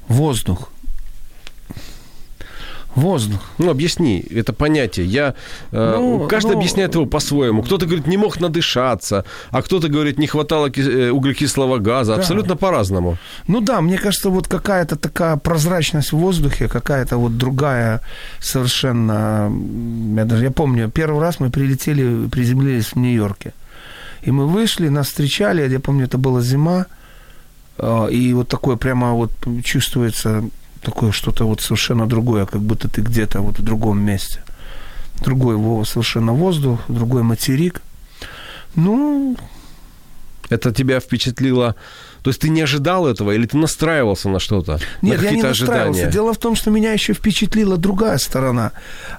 Воздух. 0.07 0.71
Воздух. 2.95 3.41
Ну, 3.57 3.69
объясни 3.69 4.23
это 4.31 4.53
понятие. 4.53 5.05
Я, 5.05 5.33
э, 5.73 5.95
Ну, 5.97 6.27
каждый 6.29 6.53
ну- 6.53 6.59
объясняет 6.59 6.95
его 6.95 7.05
по-своему. 7.07 7.61
Кто-то 7.61 7.85
говорит, 7.87 8.07
не 8.07 8.15
мог 8.15 8.39
надышаться, 8.39 9.25
а 9.51 9.61
кто-то 9.61 9.89
говорит, 9.89 10.17
не 10.17 10.27
хватало 10.27 10.69
ки- 10.69 10.79
э, 10.79 11.11
углекислого 11.11 11.79
газа. 11.79 12.15
Абсолютно 12.15 12.55
по-разному. 12.55 13.17
Ну 13.47 13.59
да, 13.59 13.81
мне 13.81 13.97
кажется, 13.97 14.29
вот 14.29 14.47
какая-то 14.47 14.95
такая 14.95 15.35
прозрачность 15.35 16.13
в 16.13 16.17
воздухе, 16.17 16.69
какая-то 16.69 17.17
вот 17.17 17.37
другая 17.37 17.99
совершенно... 18.39 19.51
Я 20.15 20.23
даже 20.25 20.45
я 20.45 20.51
помню, 20.51 20.89
первый 20.89 21.19
раз 21.21 21.41
мы 21.41 21.49
прилетели, 21.49 22.29
приземлились 22.29 22.93
в 22.93 22.95
Нью-Йорке. 22.95 23.51
И 24.21 24.31
мы 24.31 24.47
вышли, 24.47 24.89
нас 24.89 25.07
встречали, 25.07 25.67
я 25.67 25.79
помню, 25.79 26.05
это 26.05 26.17
была 26.17 26.41
зима, 26.41 26.85
э, 27.77 28.11
и 28.11 28.33
вот 28.33 28.47
такое 28.47 28.75
прямо 28.75 29.13
вот 29.13 29.31
чувствуется 29.63 30.43
такое 30.81 31.11
что-то 31.11 31.45
вот 31.45 31.61
совершенно 31.61 32.07
другое, 32.07 32.45
как 32.45 32.61
будто 32.61 32.87
ты 32.87 33.01
где-то 33.01 33.41
вот 33.41 33.59
в 33.59 33.63
другом 33.63 33.99
месте. 33.99 34.41
Другой 35.23 35.55
совершенно 35.85 36.33
воздух, 36.33 36.79
другой 36.87 37.23
материк. 37.23 37.81
Ну, 38.75 39.35
Это 40.49 40.71
тебя 40.73 40.99
впечатлило? 40.99 41.75
То 42.23 42.29
есть 42.29 42.41
ты 42.41 42.49
не 42.49 42.61
ожидал 42.61 43.07
этого 43.07 43.31
или 43.31 43.45
ты 43.45 43.57
настраивался 43.57 44.29
на 44.29 44.39
что-то? 44.39 44.79
Нет, 45.01 45.21
на 45.21 45.25
я 45.25 45.31
не 45.31 45.41
настраивался. 45.41 45.89
ожидания? 45.89 46.11
Дело 46.11 46.33
в 46.33 46.37
том, 46.37 46.55
что 46.55 46.71
меня 46.71 46.93
еще 46.93 47.13
впечатлила 47.13 47.77
другая 47.77 48.17
сторона. 48.17 48.71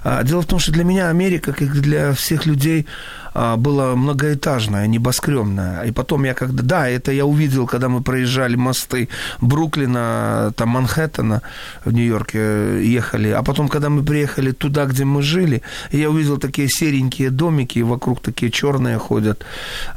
А, 0.03 0.23
Дело 0.23 0.41
в 0.41 0.45
том, 0.45 0.59
что 0.59 0.71
для 0.71 0.83
меня 0.83 1.09
Америка, 1.09 1.53
как 1.53 1.81
для 1.81 2.13
всех 2.13 2.45
людей, 2.45 2.85
а, 3.33 3.55
была 3.55 3.95
многоэтажная, 3.95 4.87
небоскремная. 4.87 5.83
И 5.83 5.91
потом 5.91 6.25
я 6.25 6.33
когда... 6.33 6.63
Да, 6.63 6.89
это 6.89 7.11
я 7.11 7.25
увидел, 7.25 7.65
когда 7.65 7.87
мы 7.87 8.01
проезжали 8.01 8.55
мосты 8.55 9.07
Бруклина, 9.39 10.51
там 10.55 10.69
Манхэттена 10.69 11.41
в 11.85 11.93
Нью-Йорке 11.93 12.39
э, 12.39 12.81
ехали. 12.83 13.29
А 13.29 13.41
потом, 13.41 13.69
когда 13.69 13.89
мы 13.89 14.03
приехали 14.03 14.51
туда, 14.51 14.85
где 14.85 15.05
мы 15.05 15.21
жили, 15.21 15.61
я 15.91 16.09
увидел 16.09 16.37
такие 16.37 16.67
серенькие 16.67 17.29
домики, 17.29 17.79
и 17.79 17.83
вокруг 17.83 18.19
такие 18.21 18.51
черные 18.51 18.97
ходят, 18.97 19.45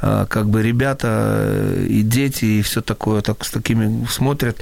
а, 0.01 0.25
как 0.25 0.47
бы 0.47 0.63
ребята 0.63 1.07
э, 1.41 1.87
и 1.89 2.03
дети, 2.03 2.45
и 2.45 2.61
все 2.61 2.81
такое, 2.81 2.94
так 3.21 3.45
с 3.45 3.51
такими 3.51 4.05
смотрят. 4.07 4.57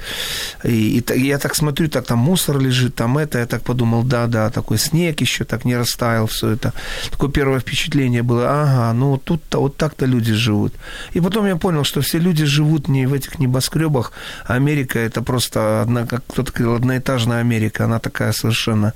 И, 0.64 0.98
и 0.98 1.00
та- 1.00 1.14
я 1.14 1.38
так 1.38 1.54
смотрю, 1.54 1.88
так 1.88 2.06
там 2.06 2.18
мусор 2.18 2.58
лежит, 2.58 2.94
там 2.94 3.18
это, 3.18 3.38
я 3.38 3.46
так 3.46 3.62
подумал, 3.62 4.02
да-да, 4.02 4.50
такой 4.50 4.78
снег 4.78 5.20
еще 5.20 5.44
так 5.44 5.64
не 5.64 5.76
растаял, 5.76 6.26
все 6.26 6.50
это. 6.50 6.72
Такое 7.10 7.30
первое 7.30 7.60
впечатление 7.60 8.22
было, 8.22 8.62
ага, 8.62 8.92
ну 8.92 9.16
тут-то, 9.16 9.60
вот 9.60 9.76
так-то 9.76 10.06
люди 10.06 10.32
живут. 10.34 10.74
И 11.14 11.20
потом 11.20 11.46
я 11.46 11.56
понял, 11.56 11.84
что 11.84 12.00
все 12.00 12.18
люди 12.18 12.44
живут 12.44 12.88
не 12.88 13.06
в 13.06 13.14
этих 13.14 13.38
небоскребах, 13.38 14.12
Америка 14.46 14.98
это 14.98 15.22
просто, 15.22 15.82
одна, 15.82 16.06
как 16.06 16.22
кто-то 16.26 16.52
говорил, 16.52 16.74
одноэтажная 16.76 17.40
Америка, 17.40 17.84
она 17.84 17.98
такая 17.98 18.32
совершенно 18.32 18.92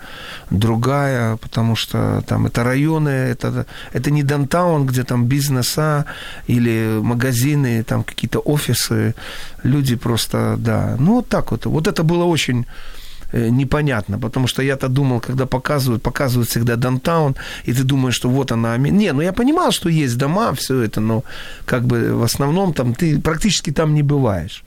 другая, 0.51 1.37
потому 1.37 1.77
что 1.77 2.23
там 2.27 2.47
это 2.47 2.65
районы, 2.65 3.09
это, 3.11 3.67
это 3.93 4.11
не 4.11 4.23
даунтаун, 4.23 4.87
где 4.87 5.05
там 5.05 5.27
бизнеса 5.27 6.05
или 6.47 6.99
магазины, 7.03 7.83
там 7.85 8.05
какие-то 8.05 8.39
офисы, 8.41 9.15
люди 9.65 9.97
просто, 9.97 10.57
да, 10.59 10.97
ну 10.99 11.15
вот 11.15 11.29
так 11.29 11.51
вот. 11.51 11.67
Вот 11.67 11.87
это 11.87 12.03
было 12.03 12.25
очень 12.25 12.67
э, 13.33 13.49
непонятно, 13.51 14.19
потому 14.19 14.47
что 14.47 14.63
я-то 14.63 14.89
думал, 14.89 15.21
когда 15.21 15.47
показывают, 15.47 16.03
показывают 16.03 16.49
всегда 16.51 16.77
даунтаун, 16.77 17.37
и 17.65 17.73
ты 17.73 17.85
думаешь, 17.85 18.15
что 18.15 18.29
вот 18.29 18.53
она... 18.53 18.77
Не, 18.79 19.13
ну 19.13 19.23
я 19.23 19.33
понимал, 19.33 19.73
что 19.73 19.89
есть 19.89 20.17
дома, 20.17 20.53
все 20.53 20.83
это, 20.83 21.01
но 21.01 21.23
как 21.65 21.83
бы 21.83 22.15
в 22.15 22.23
основном 22.23 22.73
там 22.73 22.95
ты 22.95 23.21
практически 23.21 23.73
там 23.73 23.95
не 23.95 24.03
бываешь. 24.03 24.63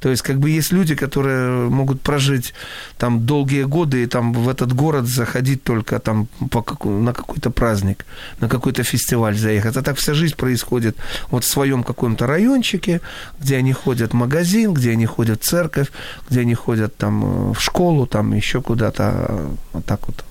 То 0.00 0.08
есть, 0.08 0.22
как 0.22 0.38
бы 0.38 0.50
есть 0.50 0.72
люди, 0.72 0.94
которые 0.94 1.68
могут 1.68 2.00
прожить 2.00 2.54
там 2.98 3.26
долгие 3.26 3.64
годы 3.64 4.02
и 4.02 4.06
там 4.06 4.32
в 4.32 4.48
этот 4.48 4.72
город 4.72 5.06
заходить 5.06 5.62
только 5.62 5.98
там 5.98 6.26
по 6.50 6.64
на 6.84 7.12
какой-то 7.12 7.50
праздник, 7.50 8.06
на 8.40 8.48
какой-то 8.48 8.82
фестиваль 8.82 9.36
заехать. 9.36 9.76
А 9.76 9.82
так 9.82 9.96
вся 9.96 10.14
жизнь 10.14 10.36
происходит 10.36 10.96
вот 11.30 11.44
в 11.44 11.48
своем 11.48 11.82
каком-то 11.82 12.26
райончике, 12.26 13.00
где 13.40 13.58
они 13.58 13.72
ходят 13.72 14.12
в 14.12 14.16
магазин, 14.16 14.74
где 14.74 14.92
они 14.92 15.06
ходят 15.06 15.42
в 15.42 15.46
церковь, 15.46 15.88
где 16.30 16.40
они 16.40 16.54
ходят 16.54 16.96
там 16.96 17.24
э, 17.24 17.52
в 17.52 17.60
школу, 17.60 18.06
там 18.06 18.32
еще 18.32 18.60
куда-то. 18.60 19.26
э, 19.28 19.48
Вот 19.72 19.84
так 19.84 20.00
вот. 20.06 20.24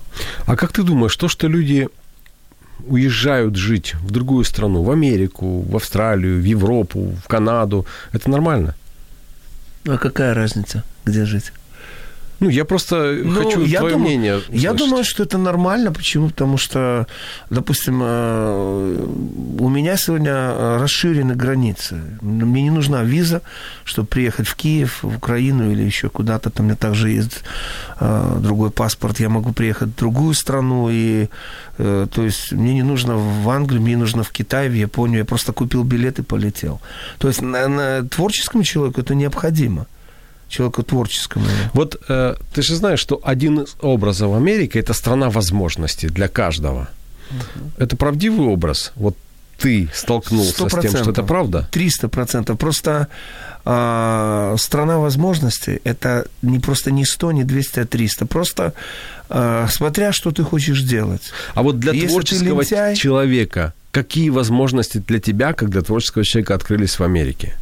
А 0.46 0.56
как 0.56 0.72
ты 0.72 0.82
думаешь, 0.82 1.16
то, 1.16 1.28
что 1.28 1.48
люди 1.48 1.88
уезжают 2.86 3.56
жить 3.56 3.94
в 3.94 4.10
другую 4.10 4.44
страну, 4.44 4.82
в 4.82 4.90
Америку, 4.90 5.60
в 5.60 5.76
Австралию, 5.76 6.40
в 6.40 6.44
Европу, 6.44 7.14
в 7.24 7.28
Канаду, 7.28 7.86
это 8.12 8.30
нормально? 8.30 8.74
А 9.86 9.96
какая 9.96 10.34
разница, 10.34 10.84
где 11.04 11.24
жить? 11.24 11.52
Ну, 12.40 12.48
я 12.48 12.64
просто 12.64 12.94
Ну, 13.24 13.34
хочу 13.44 13.64
я 13.64 13.78
твое 13.80 13.94
думаю- 13.94 14.08
мнение 14.08 14.40
Я 14.48 14.72
услышать. 14.72 14.78
думаю, 14.78 15.04
что 15.04 15.22
это 15.24 15.38
нормально. 15.38 15.92
Почему? 15.92 16.28
Потому 16.28 16.58
что, 16.58 17.06
допустим, 17.50 18.00
э, 18.02 19.06
у 19.58 19.68
меня 19.68 19.96
сегодня 19.96 20.30
э, 20.32 20.78
расширены 20.80 21.34
границы. 21.34 22.00
Мне 22.22 22.62
не 22.62 22.70
нужна 22.70 23.02
виза, 23.02 23.40
чтобы 23.84 24.06
приехать 24.08 24.48
в 24.48 24.54
Киев, 24.54 25.02
в 25.02 25.16
Украину 25.16 25.70
или 25.70 25.82
еще 25.82 26.08
куда-то. 26.08 26.48
Там 26.50 26.64
у 26.66 26.68
меня 26.68 26.76
также 26.76 27.10
есть 27.10 27.42
э, 28.00 28.38
другой 28.42 28.70
паспорт. 28.70 29.20
Я 29.20 29.28
могу 29.28 29.52
приехать 29.52 29.88
в 29.88 29.96
другую 29.98 30.34
страну. 30.34 30.88
И, 30.90 31.28
то 31.76 32.24
есть 32.24 32.52
мне 32.52 32.74
не 32.74 32.82
нужно 32.82 33.16
в 33.16 33.48
Англию, 33.50 33.82
мне 33.82 33.96
нужно 33.96 34.22
в 34.22 34.30
Китай, 34.30 34.68
в 34.68 34.74
Японию. 34.74 35.18
Я 35.18 35.24
просто 35.24 35.52
купил 35.52 35.84
билет 35.84 36.18
и 36.18 36.22
полетел. 36.22 36.80
То 37.18 37.28
есть 37.28 37.42
на, 37.42 37.68
на 37.68 38.02
творческому 38.08 38.64
человеку 38.64 39.00
это 39.00 39.14
необходимо. 39.14 39.86
Человеку 40.50 40.82
творческому. 40.82 41.46
Вот 41.74 41.96
э, 42.08 42.34
ты 42.52 42.62
же 42.62 42.74
знаешь, 42.74 43.00
что 43.00 43.20
один 43.22 43.60
из 43.60 43.76
образов 43.80 44.34
Америки– 44.34 44.78
это 44.82 44.94
страна 44.94 45.30
возможностей 45.30 46.08
для 46.08 46.28
каждого. 46.28 46.88
Это 47.78 47.96
правдивый 47.96 48.46
образ? 48.46 48.92
Вот 48.96 49.16
ты 49.58 49.88
столкнулся 49.94 50.68
с 50.68 50.80
тем, 50.80 50.96
что 50.96 51.10
это 51.10 51.22
правда? 51.22 51.68
Триста 51.70 52.08
процентов. 52.08 52.58
Просто 52.58 53.06
а, 53.64 54.56
страна 54.58 54.98
возможностей– 54.98 55.80
это 55.84 56.26
не 56.42 56.58
просто 56.58 56.90
не 56.90 57.04
100, 57.04 57.32
не 57.32 57.44
200, 57.44 57.80
а 57.80 57.86
300. 57.86 58.26
Просто 58.26 58.72
а, 59.28 59.68
смотря, 59.68 60.12
что 60.12 60.30
ты 60.30 60.42
хочешь 60.42 60.82
делать. 60.82 61.22
А 61.54 61.62
вот 61.62 61.78
для 61.78 61.92
Если 61.92 62.08
творческого 62.08 62.62
лентяй- 62.62 62.96
человека, 62.96 63.72
какие 63.92 64.30
возможности 64.30 64.98
для 64.98 65.20
тебя, 65.20 65.52
как 65.52 65.70
для 65.70 65.82
творческого 65.82 66.24
человека, 66.24 66.54
открылись 66.54 66.98
в 66.98 67.02
Америке? 67.04 67.54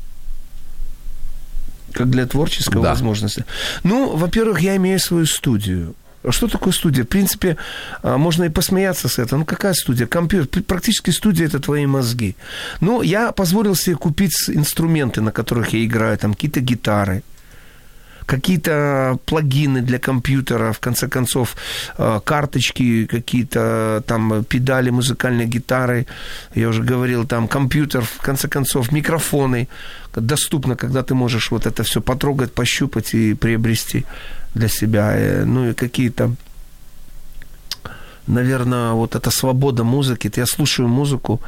Как 1.93 2.11
для 2.11 2.27
творческой 2.27 2.83
Да. 2.83 2.91
возможности. 2.91 3.45
Ну, 3.85 4.17
во-первых, 4.17 4.61
я 4.61 4.77
имею 4.77 4.99
свою 4.99 5.27
студию. 5.27 5.95
Что 6.31 6.49
такое 6.49 6.73
студия? 6.73 7.05
В 7.05 7.09
принципе, 7.09 7.57
а, 8.03 8.19
можно 8.19 8.45
и 8.45 8.49
посмеяться 8.49 9.09
с 9.09 9.19
этого. 9.19 9.39
Ну, 9.41 9.45
какая 9.45 9.73
студия? 9.73 10.07
Компьютер. 10.07 10.63
Практически 10.63 11.11
студия– 11.11 11.47
это 11.49 11.61
твои 11.61 11.87
мозги. 11.87 12.35
Ну, 12.81 13.03
я 13.03 13.31
позволил 13.33 13.77
себе 13.77 13.97
купить 13.97 14.35
инструменты, 14.49 15.21
на 15.21 15.31
которых 15.31 15.73
я 15.73 15.85
играю. 15.85 16.19
Там 16.19 16.35
какие-то 16.35 16.61
гитары, 16.61 17.23
какие-то 18.29 19.19
плагины 19.25 19.81
для 19.83 19.99
компьютера, 19.99 20.73
в 20.73 20.79
конце 20.79 21.09
концов, 21.09 21.57
э, 21.99 22.21
карточки, 22.25 23.07
какие-то 23.07 24.03
там 24.07 24.45
педали 24.45 24.91
музыкальной 24.91 25.47
гитары, 25.47 26.07
я 26.55 26.69
уже 26.69 26.83
говорил, 26.83 27.27
там 27.27 27.49
компьютер, 27.49 28.03
в 28.03 28.19
конце 28.23 28.49
концов, 28.49 28.93
микрофоны, 28.93 29.69
доступно, 30.15 30.77
когда 30.77 31.03
ты 31.03 31.15
можешь 31.15 31.51
вот 31.51 31.67
это 31.67 31.83
все 31.83 32.01
потрогать, 32.01 32.53
пощупать 32.53 33.15
и 33.15 33.35
приобрести 33.35 34.05
для 34.55 34.69
себя. 34.69 35.17
Э, 35.17 35.45
Ну 35.45 35.71
и 35.71 35.75
какие-то 35.75 36.31
наверное, 38.27 38.93
вот 38.93 39.15
эта 39.15 39.31
свобода 39.31 39.85
музыки. 39.85 40.31
Я 40.37 40.47
слушаю 40.47 40.89
музыку, 40.89 41.41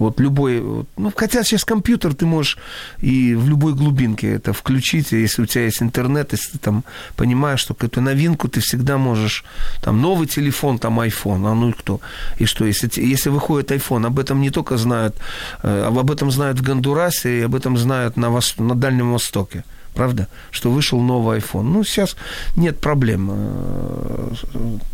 вот 0.00 0.18
любой, 0.18 0.62
ну, 0.96 1.12
хотя 1.14 1.44
сейчас 1.44 1.64
компьютер 1.64 2.14
ты 2.14 2.24
можешь 2.24 2.58
и 3.02 3.34
в 3.34 3.48
любой 3.48 3.74
глубинке 3.74 4.32
это 4.32 4.52
включить, 4.52 5.12
если 5.12 5.42
у 5.42 5.46
тебя 5.46 5.64
есть 5.64 5.82
интернет, 5.82 6.32
если 6.32 6.52
ты 6.52 6.58
там 6.58 6.84
понимаешь, 7.16 7.60
что 7.60 7.74
какую-то 7.74 8.00
новинку 8.00 8.48
ты 8.48 8.60
всегда 8.60 8.96
можешь, 8.96 9.44
там, 9.82 10.00
новый 10.00 10.26
телефон, 10.26 10.78
там, 10.78 11.00
iPhone, 11.00 11.46
а 11.46 11.54
ну 11.54 11.68
и 11.68 11.72
кто? 11.72 12.00
И 12.38 12.46
что, 12.46 12.64
если, 12.64 12.88
если 12.96 13.30
выходит 13.30 13.70
iPhone, 13.72 14.06
об 14.06 14.18
этом 14.18 14.40
не 14.40 14.50
только 14.50 14.78
знают, 14.78 15.16
э, 15.62 15.84
об 15.86 16.10
этом 16.10 16.30
знают 16.30 16.58
в 16.58 16.62
Гондурасе, 16.62 17.40
и 17.40 17.42
об 17.42 17.54
этом 17.54 17.76
знают 17.76 18.16
на, 18.16 18.30
Вос- 18.30 18.62
на 18.62 18.74
Дальнем 18.74 19.12
Востоке 19.12 19.64
правда, 19.94 20.28
что 20.50 20.70
вышел 20.70 21.00
новый 21.00 21.38
iPhone. 21.38 21.62
Ну, 21.62 21.84
сейчас 21.84 22.16
нет 22.56 22.78
проблем. 22.78 23.30
э, 23.32 24.34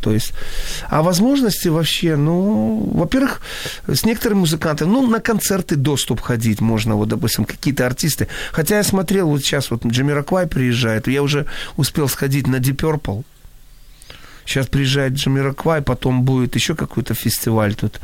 То 0.01 0.13
есть, 0.13 0.33
а 0.89 1.03
возможности 1.03 1.69
вообще, 1.69 2.17
ну, 2.17 2.91
во-первых, 2.95 3.41
с 3.87 4.05
некоторыми 4.05 4.41
музыкантами, 4.41 4.89
ну, 4.89 5.07
на 5.07 5.21
концерты 5.21 5.77
доступ 5.77 6.21
ходить 6.21 6.61
можно, 6.61 6.97
вот, 6.97 7.09
допустим, 7.09 7.45
какие-то 7.45 7.87
артисты. 7.87 8.29
Хотя 8.53 8.77
я 8.77 8.83
смотрел, 8.83 9.29
вот 9.29 9.43
сейчас 9.43 9.71
вот 9.71 9.87
Джамироквай 9.87 10.47
приезжает, 10.47 11.09
я 11.09 11.23
уже 11.23 11.47
успел 11.77 12.09
сходить 12.09 12.47
на 12.47 12.57
Deep 12.57 12.77
Purple. 12.77 13.25
Сейчас 14.47 14.67
приезжает 14.67 15.15
Джамироквай, 15.15 15.83
потом 15.83 16.23
будет 16.23 16.55
еще 16.55 16.75
какой-то 16.75 17.15
фестиваль 17.15 17.75
тут. 17.75 18.01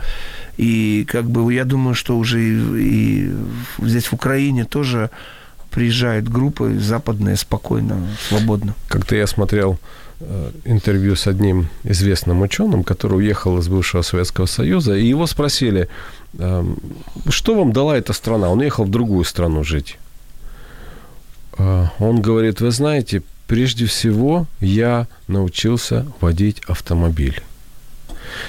И 0.56 1.04
как 1.08 1.24
бы 1.24 1.54
я 1.54 1.64
думаю, 1.64 1.94
что 1.94 2.18
уже 2.18 2.40
и, 2.42 3.26
и 3.28 3.32
здесь 3.78 4.06
в 4.06 4.12
Украине 4.14 4.64
тоже 4.64 5.10
приезжают 5.72 6.28
группы 6.28 6.78
западные 6.78 7.36
спокойно, 7.36 8.06
свободно. 8.28 8.74
Как-то 8.88 9.16
я 9.16 9.26
смотрел 9.26 9.78
э, 10.20 10.50
интервью 10.64 11.16
с 11.16 11.26
одним 11.26 11.68
известным 11.82 12.42
ученым, 12.42 12.84
который 12.84 13.18
уехал 13.18 13.58
из 13.58 13.68
бывшего 13.68 14.02
Советского 14.02 14.46
Союза, 14.46 14.94
и 14.94 15.06
его 15.06 15.26
спросили, 15.26 15.88
эм, 16.38 16.76
что 17.28 17.54
вам 17.54 17.72
дала 17.72 17.96
эта 17.96 18.12
страна? 18.12 18.50
Он 18.50 18.62
ехал 18.62 18.84
в 18.84 18.90
другую 18.90 19.24
страну 19.24 19.64
жить. 19.64 19.98
Э, 21.58 21.86
Он 21.98 22.20
говорит, 22.20 22.60
вы 22.60 22.70
знаете, 22.70 23.22
прежде 23.46 23.86
всего 23.86 24.46
я 24.60 25.06
научился 25.26 26.06
водить 26.20 26.60
автомобиль. 26.68 27.42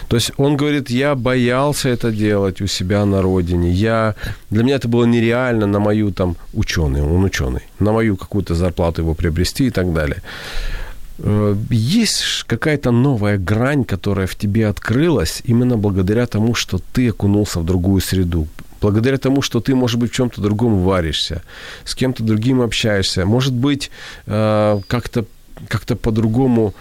То 0.08 0.18
есть 0.18 0.32
он 0.38 0.58
говорит, 0.58 0.90
я 0.90 1.16
боялся 1.16 1.90
это 1.90 2.12
делать 2.12 2.62
у 2.62 2.68
себя 2.68 3.06
на 3.06 3.22
родине. 3.22 3.72
Я, 3.72 4.16
для 4.50 4.64
меня 4.64 4.76
это 4.76 4.88
было 4.88 5.06
нереально 5.06 5.68
на 5.68 5.80
мою 5.80 6.12
там 6.12 6.36
ученый, 6.54 7.02
он 7.02 7.24
ученый, 7.24 7.62
на 7.80 7.92
мою 7.92 8.16
какую-то 8.16 8.56
зарплату 8.56 9.02
его 9.02 9.14
приобрести 9.14 9.68
и 9.68 9.70
так 9.70 9.94
далее. 9.94 10.22
Э, 11.20 11.56
Есть 11.70 12.44
какая-то 12.48 12.92
новая 12.92 13.38
грань, 13.38 13.84
которая 13.84 14.28
в 14.28 14.36
тебе 14.36 14.68
открылась 14.68 15.42
именно 15.46 15.78
благодаря 15.78 16.26
тому, 16.26 16.56
что 16.56 16.80
ты 16.94 17.10
окунулся 17.10 17.60
в 17.60 17.66
другую 17.66 18.02
среду, 18.02 18.48
благодаря 18.82 19.18
тому, 19.18 19.42
что 19.42 19.60
ты, 19.60 19.76
может 19.76 20.00
быть, 20.00 20.12
в 20.12 20.16
чем-то 20.16 20.42
другом 20.42 20.84
варишься, 20.84 21.42
с 21.86 21.96
кем-то 21.96 22.24
другим 22.24 22.62
общаешься, 22.62 23.26
может 23.26 23.54
быть, 23.54 23.92
э, 24.28 24.82
как-то 24.88 25.26
как-то 25.68 25.95
по-другому 25.95 26.74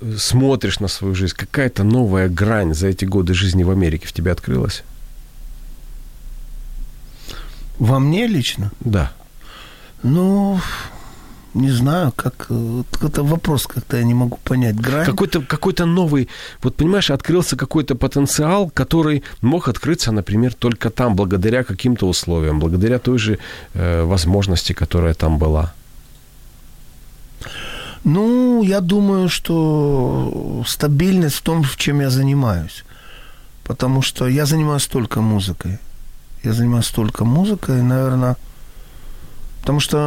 э, 0.00 0.16
смотришь 0.18 0.80
на 0.80 0.88
свою 0.88 1.14
жизнь, 1.14 1.34
какая-то 1.36 1.84
новая 1.84 2.28
грань 2.28 2.74
за 2.74 2.88
эти 2.88 3.04
годы 3.04 3.34
жизни 3.34 3.64
в 3.64 3.70
Америке 3.70 4.06
в 4.06 4.12
тебе 4.12 4.32
открылась? 4.32 4.82
Во 7.78 7.98
мне 7.98 8.26
лично? 8.28 8.70
Да. 8.80 9.10
Ну, 10.02 10.60
не 11.54 11.70
знаю, 11.70 12.12
как... 12.12 12.46
э, 12.50 12.82
Это 13.02 13.22
вопрос 13.22 13.66
как-то 13.66 13.96
я 13.96 14.04
не 14.04 14.14
могу 14.14 14.38
понять. 14.44 14.76
Грань? 14.76 15.06
Какой-то, 15.06 15.40
какой-то 15.40 15.86
новый, 15.86 16.28
вот 16.62 16.76
понимаешь, 16.76 17.10
открылся 17.10 17.56
какой-то 17.56 17.94
потенциал, 17.94 18.70
который 18.70 19.22
мог 19.42 19.68
открыться, 19.68 20.12
например, 20.12 20.54
только 20.54 20.90
там, 20.90 21.16
благодаря 21.16 21.64
каким-то 21.64 22.06
условиям, 22.08 22.60
благодаря 22.60 22.98
той 22.98 23.18
же 23.18 23.38
э, 23.74 24.04
возможности, 24.04 24.74
которая 24.74 25.14
там 25.14 25.38
была. 25.38 25.72
Ну, 28.04 28.62
я 28.62 28.80
думаю, 28.80 29.28
что 29.28 30.64
стабильность 30.66 31.36
в 31.36 31.42
том, 31.42 31.62
в 31.62 31.76
чем 31.76 32.00
я 32.00 32.10
занимаюсь. 32.10 32.84
Потому 33.64 34.02
что 34.02 34.26
я 34.26 34.46
занимаюсь 34.46 34.86
только 34.86 35.20
музыкой. 35.20 35.78
Я 36.42 36.52
занимаюсь 36.52 36.88
только 36.88 37.24
музыкой, 37.24 37.82
наверное, 37.82 38.36
потому 39.60 39.80
что 39.80 39.98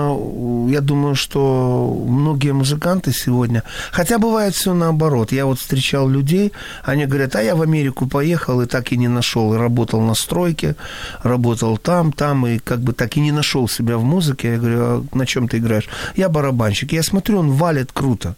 э, 0.70 0.72
я 0.74 0.82
думаю, 0.82 1.16
что 1.16 2.04
многие 2.08 2.54
музыканты 2.54 3.12
сегодня, 3.14 3.64
хотя 3.92 4.18
бывает 4.18 4.56
все 4.56 4.74
наоборот. 4.74 5.32
Я 5.32 5.46
вот 5.46 5.60
встречал 5.60 6.10
людей, 6.10 6.52
они 6.84 7.06
говорят, 7.06 7.36
а 7.36 7.42
я 7.42 7.56
в 7.56 7.62
Америку 7.62 8.08
поехал 8.08 8.62
и 8.62 8.66
так 8.66 8.92
и 8.92 8.98
не 8.98 9.08
нашел, 9.08 9.54
и 9.54 9.58
работал 9.58 10.02
на 10.02 10.16
стройке, 10.16 10.76
работал 11.24 11.78
там, 11.78 12.12
там, 12.12 12.48
и 12.48 12.60
как 12.60 12.80
бы 12.80 12.94
так 12.94 13.18
и 13.18 13.22
не 13.22 13.32
нашел 13.32 13.68
себя 13.68 13.98
в 13.98 14.04
музыке. 14.04 14.54
Я 14.54 14.58
говорю, 14.58 14.80
а 14.82 15.04
на 15.14 15.26
чем 15.26 15.48
ты 15.48 15.58
играешь? 15.58 15.90
Я 16.16 16.30
барабанщик. 16.30 16.94
Я 16.94 17.04
смотрю, 17.04 17.40
он 17.40 17.52
валит 17.52 17.92
круто. 17.92 18.36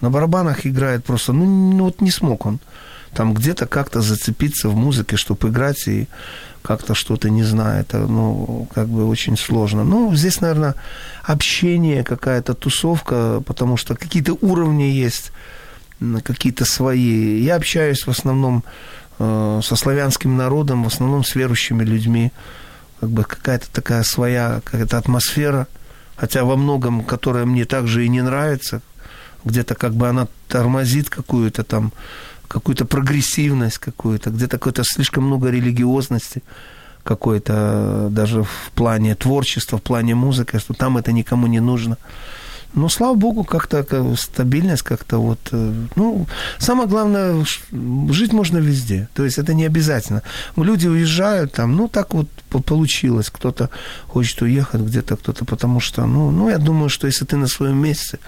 На 0.00 0.10
барабанах 0.10 0.66
играет 0.66 1.04
просто, 1.04 1.32
ну, 1.32 1.44
ну 1.46 1.84
вот 1.84 2.00
не 2.00 2.10
смог 2.10 2.46
он 2.46 2.58
там 3.14 3.34
где-то 3.34 3.66
как-то 3.66 4.00
зацепиться 4.00 4.68
в 4.68 4.76
музыке, 4.76 5.16
чтобы 5.16 5.48
играть 5.48 5.86
и 5.88 6.08
как-то 6.62 6.94
что-то, 6.94 7.28
не 7.28 7.42
знаю, 7.42 7.80
это, 7.80 7.98
ну, 7.98 8.68
как 8.74 8.88
бы 8.88 9.06
очень 9.06 9.36
сложно. 9.36 9.84
Ну, 9.84 10.14
здесь, 10.14 10.40
наверное, 10.40 10.74
общение, 11.22 12.04
какая-то 12.04 12.54
тусовка, 12.54 13.42
потому 13.44 13.76
что 13.76 13.96
какие-то 13.96 14.34
уровни 14.40 14.84
есть, 14.84 15.32
какие-то 16.24 16.64
свои. 16.64 17.40
Я 17.42 17.56
общаюсь 17.56 18.06
в 18.06 18.10
основном 18.10 18.64
э, 19.18 19.60
со 19.62 19.76
славянским 19.76 20.36
народом, 20.36 20.84
в 20.84 20.86
основном 20.86 21.24
с 21.24 21.34
верующими 21.34 21.84
людьми. 21.84 22.32
Как 23.00 23.10
бы 23.10 23.24
какая-то 23.24 23.66
такая 23.70 24.04
своя 24.04 24.60
какая-то 24.64 24.98
атмосфера, 24.98 25.66
хотя 26.16 26.44
во 26.44 26.56
многом, 26.56 27.02
которая 27.02 27.44
мне 27.44 27.64
также 27.64 28.04
и 28.04 28.08
не 28.08 28.22
нравится, 28.22 28.80
где-то 29.44 29.74
как 29.74 29.94
бы 29.94 30.08
она 30.08 30.28
тормозит 30.48 31.10
какую-то 31.10 31.64
там 31.64 31.92
какую-то 32.52 32.84
прогрессивность 32.84 33.78
какую-то, 33.78 34.30
где-то 34.30 34.58
какое-то 34.58 34.82
слишком 34.84 35.24
много 35.24 35.50
религиозности 35.50 36.42
какой-то 37.04 38.08
даже 38.10 38.42
в 38.42 38.70
плане 38.74 39.14
творчества, 39.14 39.78
в 39.78 39.82
плане 39.82 40.14
музыки, 40.14 40.58
что 40.58 40.74
там 40.74 40.96
это 40.98 41.12
никому 41.12 41.46
не 41.48 41.60
нужно. 41.60 41.96
Но, 42.74 42.88
слава 42.88 43.14
богу, 43.16 43.44
как-то 43.44 43.82
как, 43.84 44.18
стабильность, 44.18 44.82
как-то 44.82 45.18
вот... 45.18 45.38
э, 45.52 45.72
Ну, 45.96 46.26
самое 46.58 46.88
главное, 46.88 47.44
жить 48.10 48.32
можно 48.32 48.58
везде. 48.60 49.08
То 49.14 49.24
есть 49.24 49.38
это 49.38 49.52
не 49.54 49.66
обязательно. 49.66 50.22
Люди 50.56 50.88
уезжают 50.88 51.52
там, 51.52 51.76
ну, 51.76 51.88
так 51.88 52.14
вот 52.14 52.28
по- 52.48 52.62
получилось. 52.62 53.28
Кто-то 53.30 53.68
хочет 54.08 54.42
уехать 54.42 54.80
где-то, 54.80 55.16
кто-то 55.16 55.44
потому 55.44 55.80
что... 55.80 56.06
Ну, 56.06 56.30
ну, 56.30 56.48
я 56.50 56.58
думаю, 56.58 56.88
что 56.88 57.06
если 57.06 57.26
ты 57.26 57.36
на 57.36 57.46
своем 57.46 57.76
месте, 57.76 58.18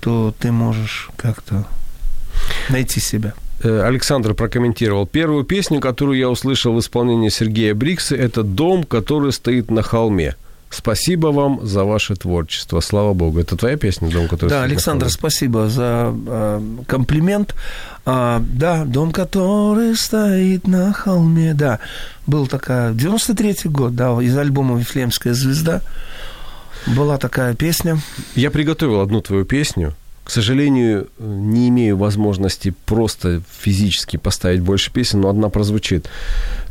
то 0.00 0.34
ты 0.38 0.52
можешь 0.52 1.08
как-то 1.16 1.64
найти 2.68 3.00
себя. 3.00 3.32
Э, 3.66 3.82
Александр 3.82 4.34
прокомментировал. 4.34 5.06
Первую 5.06 5.44
песню, 5.44 5.80
которую 5.80 6.18
я 6.18 6.28
услышал 6.28 6.72
в 6.74 6.78
исполнении 6.78 7.30
Сергея 7.30 7.74
Брикса, 7.74 8.14
это 8.14 8.42
«Дом, 8.44 8.84
который 8.84 9.32
стоит 9.32 9.70
на 9.70 9.82
холме». 9.82 10.36
Спасибо 10.70 11.28
вам 11.28 11.60
за 11.66 11.84
ваше 11.84 12.16
творчество. 12.16 12.80
Слава 12.80 13.12
Богу. 13.14 13.40
Это 13.40 13.56
твоя 13.56 13.76
песня, 13.76 14.08
«Дом, 14.10 14.28
который 14.28 14.50
Да, 14.50 14.62
Александр, 14.62 15.06
холме»? 15.06 15.18
спасибо 15.18 15.68
за 15.68 16.14
э, 16.14 16.60
комплимент. 16.86 17.54
А, 18.04 18.40
да, 18.40 18.84
дом, 18.84 19.10
который 19.10 19.96
стоит 19.96 20.68
на 20.68 20.92
холме, 20.92 21.54
да. 21.54 21.80
Был 22.26 22.46
такая, 22.46 22.92
93-й 22.92 23.68
год, 23.68 23.96
да, 23.96 24.12
из 24.22 24.36
альбома 24.36 24.78
«Вифлеемская 24.78 25.34
звезда» 25.34 25.82
была 26.86 27.18
такая 27.18 27.54
песня. 27.54 27.98
Я 28.36 28.52
приготовил 28.52 29.00
одну 29.00 29.20
твою 29.20 29.44
песню. 29.44 29.94
К 30.26 30.30
сожалению, 30.30 31.06
не 31.20 31.68
имею 31.68 31.96
возможности 31.96 32.74
просто 32.84 33.42
физически 33.60 34.16
поставить 34.16 34.60
больше 34.60 34.90
песен, 34.90 35.20
но 35.20 35.28
одна 35.28 35.50
прозвучит. 35.50 36.08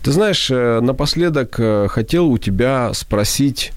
Ты 0.03 0.11
знаешь, 0.11 0.51
э, 0.51 0.81
напоследок 0.81 1.55
э, 1.57 1.87
хотел 1.89 2.27
у 2.27 2.37
тебя 2.37 2.93
спросить 2.93 3.71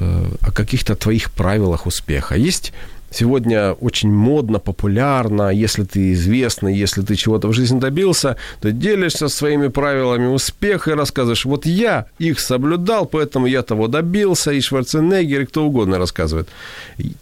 э, 0.00 0.26
о 0.40 0.50
каких-то 0.50 0.96
твоих 0.96 1.30
правилах 1.30 1.86
успеха. 1.86 2.34
Есть 2.34 2.72
сегодня 3.14 3.72
очень 3.72 4.10
модно, 4.10 4.58
популярно, 4.58 5.50
если 5.50 5.84
ты 5.84 6.12
известный, 6.12 6.76
если 6.76 7.02
ты 7.02 7.14
чего-то 7.14 7.48
в 7.48 7.52
жизни 7.52 7.78
добился, 7.78 8.36
то 8.60 8.72
делишься 8.72 9.28
своими 9.28 9.68
правилами 9.68 10.26
успеха 10.26 10.90
и 10.90 10.94
рассказываешь, 10.94 11.44
вот 11.44 11.66
я 11.66 12.06
их 12.18 12.40
соблюдал, 12.40 13.06
поэтому 13.06 13.46
я 13.46 13.62
того 13.62 13.88
добился, 13.88 14.52
и 14.52 14.60
Шварценеггер, 14.60 15.42
и 15.42 15.46
кто 15.46 15.64
угодно 15.64 15.98
рассказывает. 15.98 16.48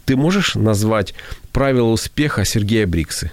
Ты 0.05 0.15
можешь 0.15 0.55
назвать 0.55 1.13
правила 1.51 1.89
успеха 1.89 2.45
Сергея 2.45 2.87
Бриксы? 2.87 3.31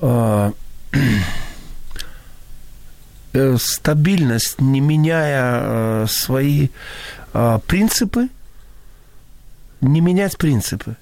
Э, 0.00 0.52
стабильность, 3.58 4.60
не 4.60 4.80
меняя 4.80 5.60
э, 5.62 6.06
свои 6.08 6.68
а, 7.32 7.58
принципы, 7.58 8.28
не 9.80 10.00
менять 10.00 10.38
принципы. 10.38 10.96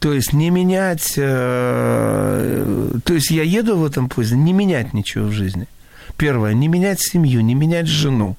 То 0.00 0.12
есть 0.12 0.32
не 0.32 0.50
менять, 0.50 1.14
э, 1.16 2.90
то 3.04 3.14
есть 3.14 3.30
я 3.30 3.44
еду 3.44 3.76
в 3.76 3.84
этом 3.84 4.08
поезде, 4.08 4.34
не 4.34 4.52
менять 4.52 4.92
ничего 4.92 5.26
в 5.26 5.32
жизни. 5.32 5.68
Первое, 6.16 6.54
не 6.54 6.66
менять 6.66 7.00
семью, 7.00 7.40
не 7.40 7.54
менять 7.54 7.86
жену. 7.86 8.36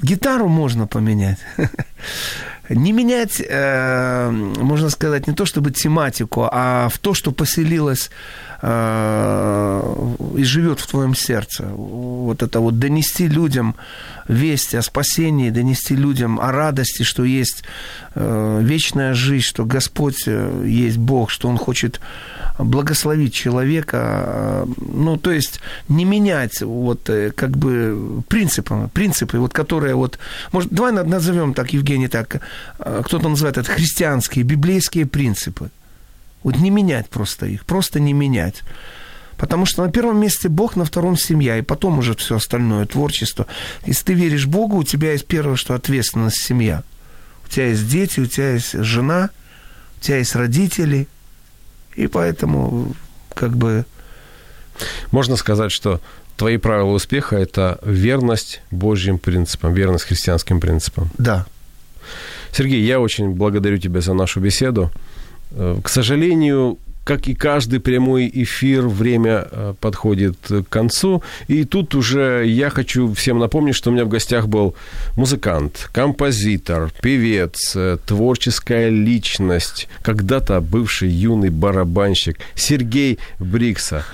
Гитару 0.00 0.48
можно 0.48 0.86
поменять. 0.86 1.38
Не 2.70 2.92
менять, 2.92 3.42
э, 3.46 4.30
можно 4.30 4.88
сказать, 4.90 5.26
не 5.26 5.34
то 5.34 5.44
чтобы 5.44 5.70
тематику, 5.70 6.48
а 6.50 6.88
в 6.88 6.98
то, 6.98 7.12
что 7.12 7.30
поселилось 7.30 8.10
э, 8.62 9.94
и 10.38 10.44
живет 10.44 10.80
в 10.80 10.86
твоем 10.86 11.14
сердце. 11.14 11.64
Вот 11.64 12.42
это 12.42 12.60
вот 12.60 12.78
донести 12.78 13.28
людям 13.28 13.74
весть 14.28 14.74
о 14.74 14.82
спасении, 14.82 15.50
донести 15.50 15.94
людям 15.94 16.40
о 16.40 16.52
радости, 16.52 17.02
что 17.02 17.24
есть 17.24 17.64
э, 18.14 18.60
вечная 18.62 19.12
жизнь, 19.14 19.44
что 19.44 19.66
Господь 19.66 20.22
э, 20.26 20.64
есть 20.66 20.96
Бог, 20.96 21.30
что 21.30 21.48
Он 21.48 21.58
хочет 21.58 22.00
благословить 22.58 23.34
человека, 23.34 24.66
ну, 24.76 25.16
то 25.16 25.32
есть 25.32 25.60
не 25.88 26.04
менять 26.04 26.62
вот 26.62 27.10
э, 27.10 27.32
как 27.32 27.56
бы 27.56 28.22
принципы, 28.28 28.88
принципы, 28.92 29.38
вот 29.38 29.52
которые 29.52 29.94
вот, 29.94 30.18
может, 30.52 30.70
давай 30.70 30.92
на- 30.92 31.02
назовем 31.02 31.52
так, 31.52 31.72
Евгений, 31.72 32.08
так, 32.08 32.40
кто-то 32.78 33.28
называет 33.28 33.58
это 33.58 33.70
христианские, 33.70 34.44
библейские 34.44 35.06
принципы. 35.06 35.70
Вот 36.42 36.56
не 36.56 36.70
менять 36.70 37.08
просто 37.08 37.46
их, 37.46 37.64
просто 37.64 38.00
не 38.00 38.12
менять. 38.12 38.62
Потому 39.36 39.66
что 39.66 39.84
на 39.84 39.90
первом 39.90 40.20
месте 40.20 40.48
Бог, 40.48 40.76
на 40.76 40.84
втором 40.84 41.16
семья, 41.16 41.58
и 41.58 41.62
потом 41.62 41.98
уже 41.98 42.14
все 42.14 42.36
остальное, 42.36 42.86
творчество. 42.86 43.46
Если 43.84 44.04
ты 44.04 44.14
веришь 44.14 44.46
Богу, 44.46 44.76
у 44.76 44.84
тебя 44.84 45.12
есть 45.12 45.26
первое, 45.26 45.56
что 45.56 45.74
ответственность 45.74 46.44
семья. 46.44 46.82
У 47.44 47.48
тебя 47.48 47.68
есть 47.68 47.88
дети, 47.88 48.20
у 48.20 48.26
тебя 48.26 48.52
есть 48.52 48.72
жена, 48.72 49.30
у 49.98 50.00
тебя 50.00 50.18
есть 50.18 50.36
родители. 50.36 51.08
И 51.96 52.06
поэтому 52.06 52.94
как 53.34 53.56
бы 53.56 53.84
Можно 55.10 55.36
сказать, 55.36 55.72
что 55.72 56.00
твои 56.36 56.56
правила 56.56 56.90
успеха– 56.90 57.36
это 57.38 57.78
верность 57.84 58.60
Божьим 58.70 59.18
принципам, 59.18 59.72
верность 59.74 60.04
христианским 60.04 60.60
принципам. 60.60 61.10
да. 61.18 61.46
Сергей, 62.56 62.82
я 62.82 63.00
очень 63.00 63.30
благодарю 63.30 63.78
тебя 63.78 64.00
за 64.00 64.14
нашу 64.14 64.40
беседу. 64.40 64.90
Э, 65.50 65.76
К 65.82 65.88
сожалению, 65.88 66.78
как 67.04 67.26
и 67.26 67.34
каждый 67.34 67.80
прямой 67.80 68.30
эфир, 68.32 68.86
время 68.86 69.48
э, 69.50 69.74
подходит 69.80 70.38
к 70.48 70.62
концу. 70.68 71.22
И 71.48 71.64
тут 71.64 71.94
уже 71.94 72.44
я 72.46 72.70
хочу 72.70 73.12
всем 73.12 73.38
напомнить, 73.40 73.74
что 73.74 73.90
у 73.90 73.92
меня 73.92 74.04
в 74.04 74.08
гостях 74.08 74.46
был 74.46 74.74
музыкант, 75.16 75.90
композитор, 75.92 76.92
певец, 77.02 77.74
э, 77.74 77.98
творческая 78.06 78.88
личность, 78.88 79.88
когда-то 80.02 80.60
бывший 80.60 81.08
юный 81.08 81.50
барабанщик 81.50 82.38
Сергей 82.54 83.18
Брикса. 83.40 84.04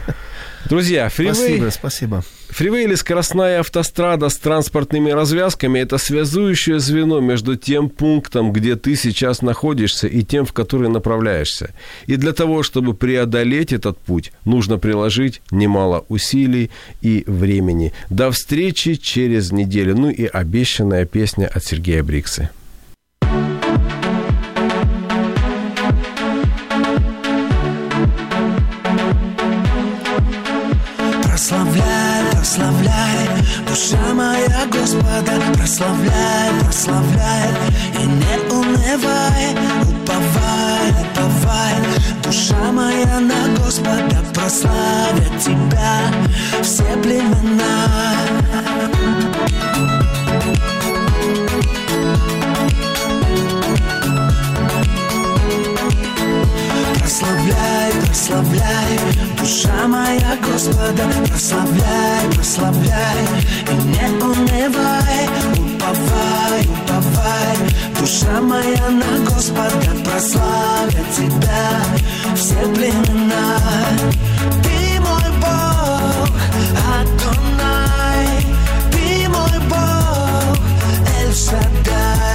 Друзья, 0.68 1.10
фривей... 1.10 1.34
Спасибо, 1.34 1.70
спасибо. 1.70 2.24
Фривей 2.54 2.84
или 2.84 2.94
скоростная 2.94 3.58
автострада 3.58 4.28
с 4.28 4.36
транспортными 4.36 5.10
развязками– 5.10 5.78
это 5.80 5.98
связующее 5.98 6.78
звено 6.78 7.18
между 7.18 7.56
тем 7.56 7.88
пунктом, 7.88 8.52
где 8.52 8.76
ты 8.76 8.94
сейчас 8.94 9.42
находишься, 9.42 10.06
и 10.06 10.22
тем, 10.22 10.46
в 10.46 10.52
который 10.52 10.88
направляешься. 10.88 11.74
И 12.06 12.14
для 12.14 12.32
того, 12.32 12.62
чтобы 12.62 12.94
преодолеть 12.94 13.72
этот 13.72 13.98
путь, 13.98 14.30
нужно 14.44 14.78
приложить 14.78 15.42
немало 15.50 16.04
усилий 16.08 16.70
и 17.02 17.24
времени. 17.26 17.92
До 18.08 18.30
встречи 18.30 18.94
через 18.94 19.50
неделю. 19.50 19.96
Ну 19.96 20.10
и 20.10 20.24
обещанная 20.24 21.06
песня 21.06 21.50
от 21.52 21.64
Сергея 21.64 22.04
Бриксы. 22.04 22.50
Прославляй, 32.54 33.28
душа 33.66 34.14
моя 34.14 34.66
Господа, 34.70 35.32
прославляй, 35.54 36.50
прославляй, 36.62 37.50
и 37.98 38.06
не 38.06 38.38
унывай, 38.48 39.56
уповай, 39.82 40.90
уповай, 41.02 41.74
душа 42.22 42.70
моя 42.70 43.18
на 43.18 43.48
Господа, 43.58 44.22
прославят 44.32 45.36
тебя. 45.40 46.12
Все 46.62 46.84
племена. 47.02 48.43
Прославляй, 57.14 57.92
прославляй, 58.06 58.98
душа 59.38 59.86
моя 59.86 60.36
Господа, 60.42 61.04
прославляй, 61.28 62.28
прославляй, 62.34 63.24
и 63.70 63.74
не 63.86 64.08
унывай, 64.20 65.28
уповай, 65.52 66.60
уповай, 66.74 67.56
душа 68.00 68.40
моя 68.40 68.88
на 68.88 69.30
Господа, 69.30 69.94
прославят 70.04 71.08
тебя 71.16 71.64
все 72.34 72.58
племена. 72.74 73.60
Ты 74.64 74.98
мой 74.98 75.30
Бог, 75.40 76.30
Адонай, 76.98 78.26
ты 78.90 79.28
мой 79.28 79.58
Бог, 79.68 80.58
Эль 81.20 81.32
Шадай, 81.32 82.33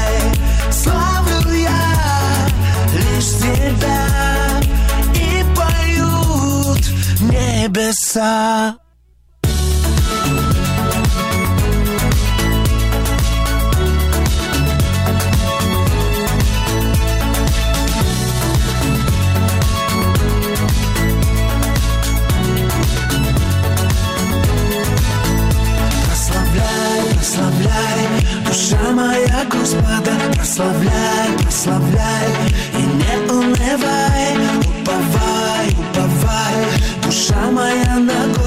прославляй, 27.19 28.01
душа 28.45 28.91
моя 28.91 29.45
Господа, 29.51 30.15
прославляй, 30.35 31.29
прославляй, 31.43 32.29
и 32.73 32.81
не 32.81 33.31
унывай, 33.31 34.48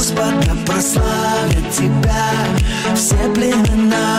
Господа, 0.03 0.57
прославят 0.67 1.71
тебя 1.71 2.27
все 2.93 3.15
племена. 3.33 4.19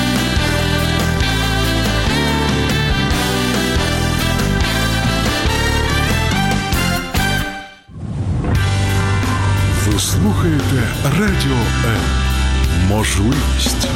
слухаєте 10.00 10.94
Радіо 11.04 11.56
М. 11.86 12.88
Можливість. 12.88 13.88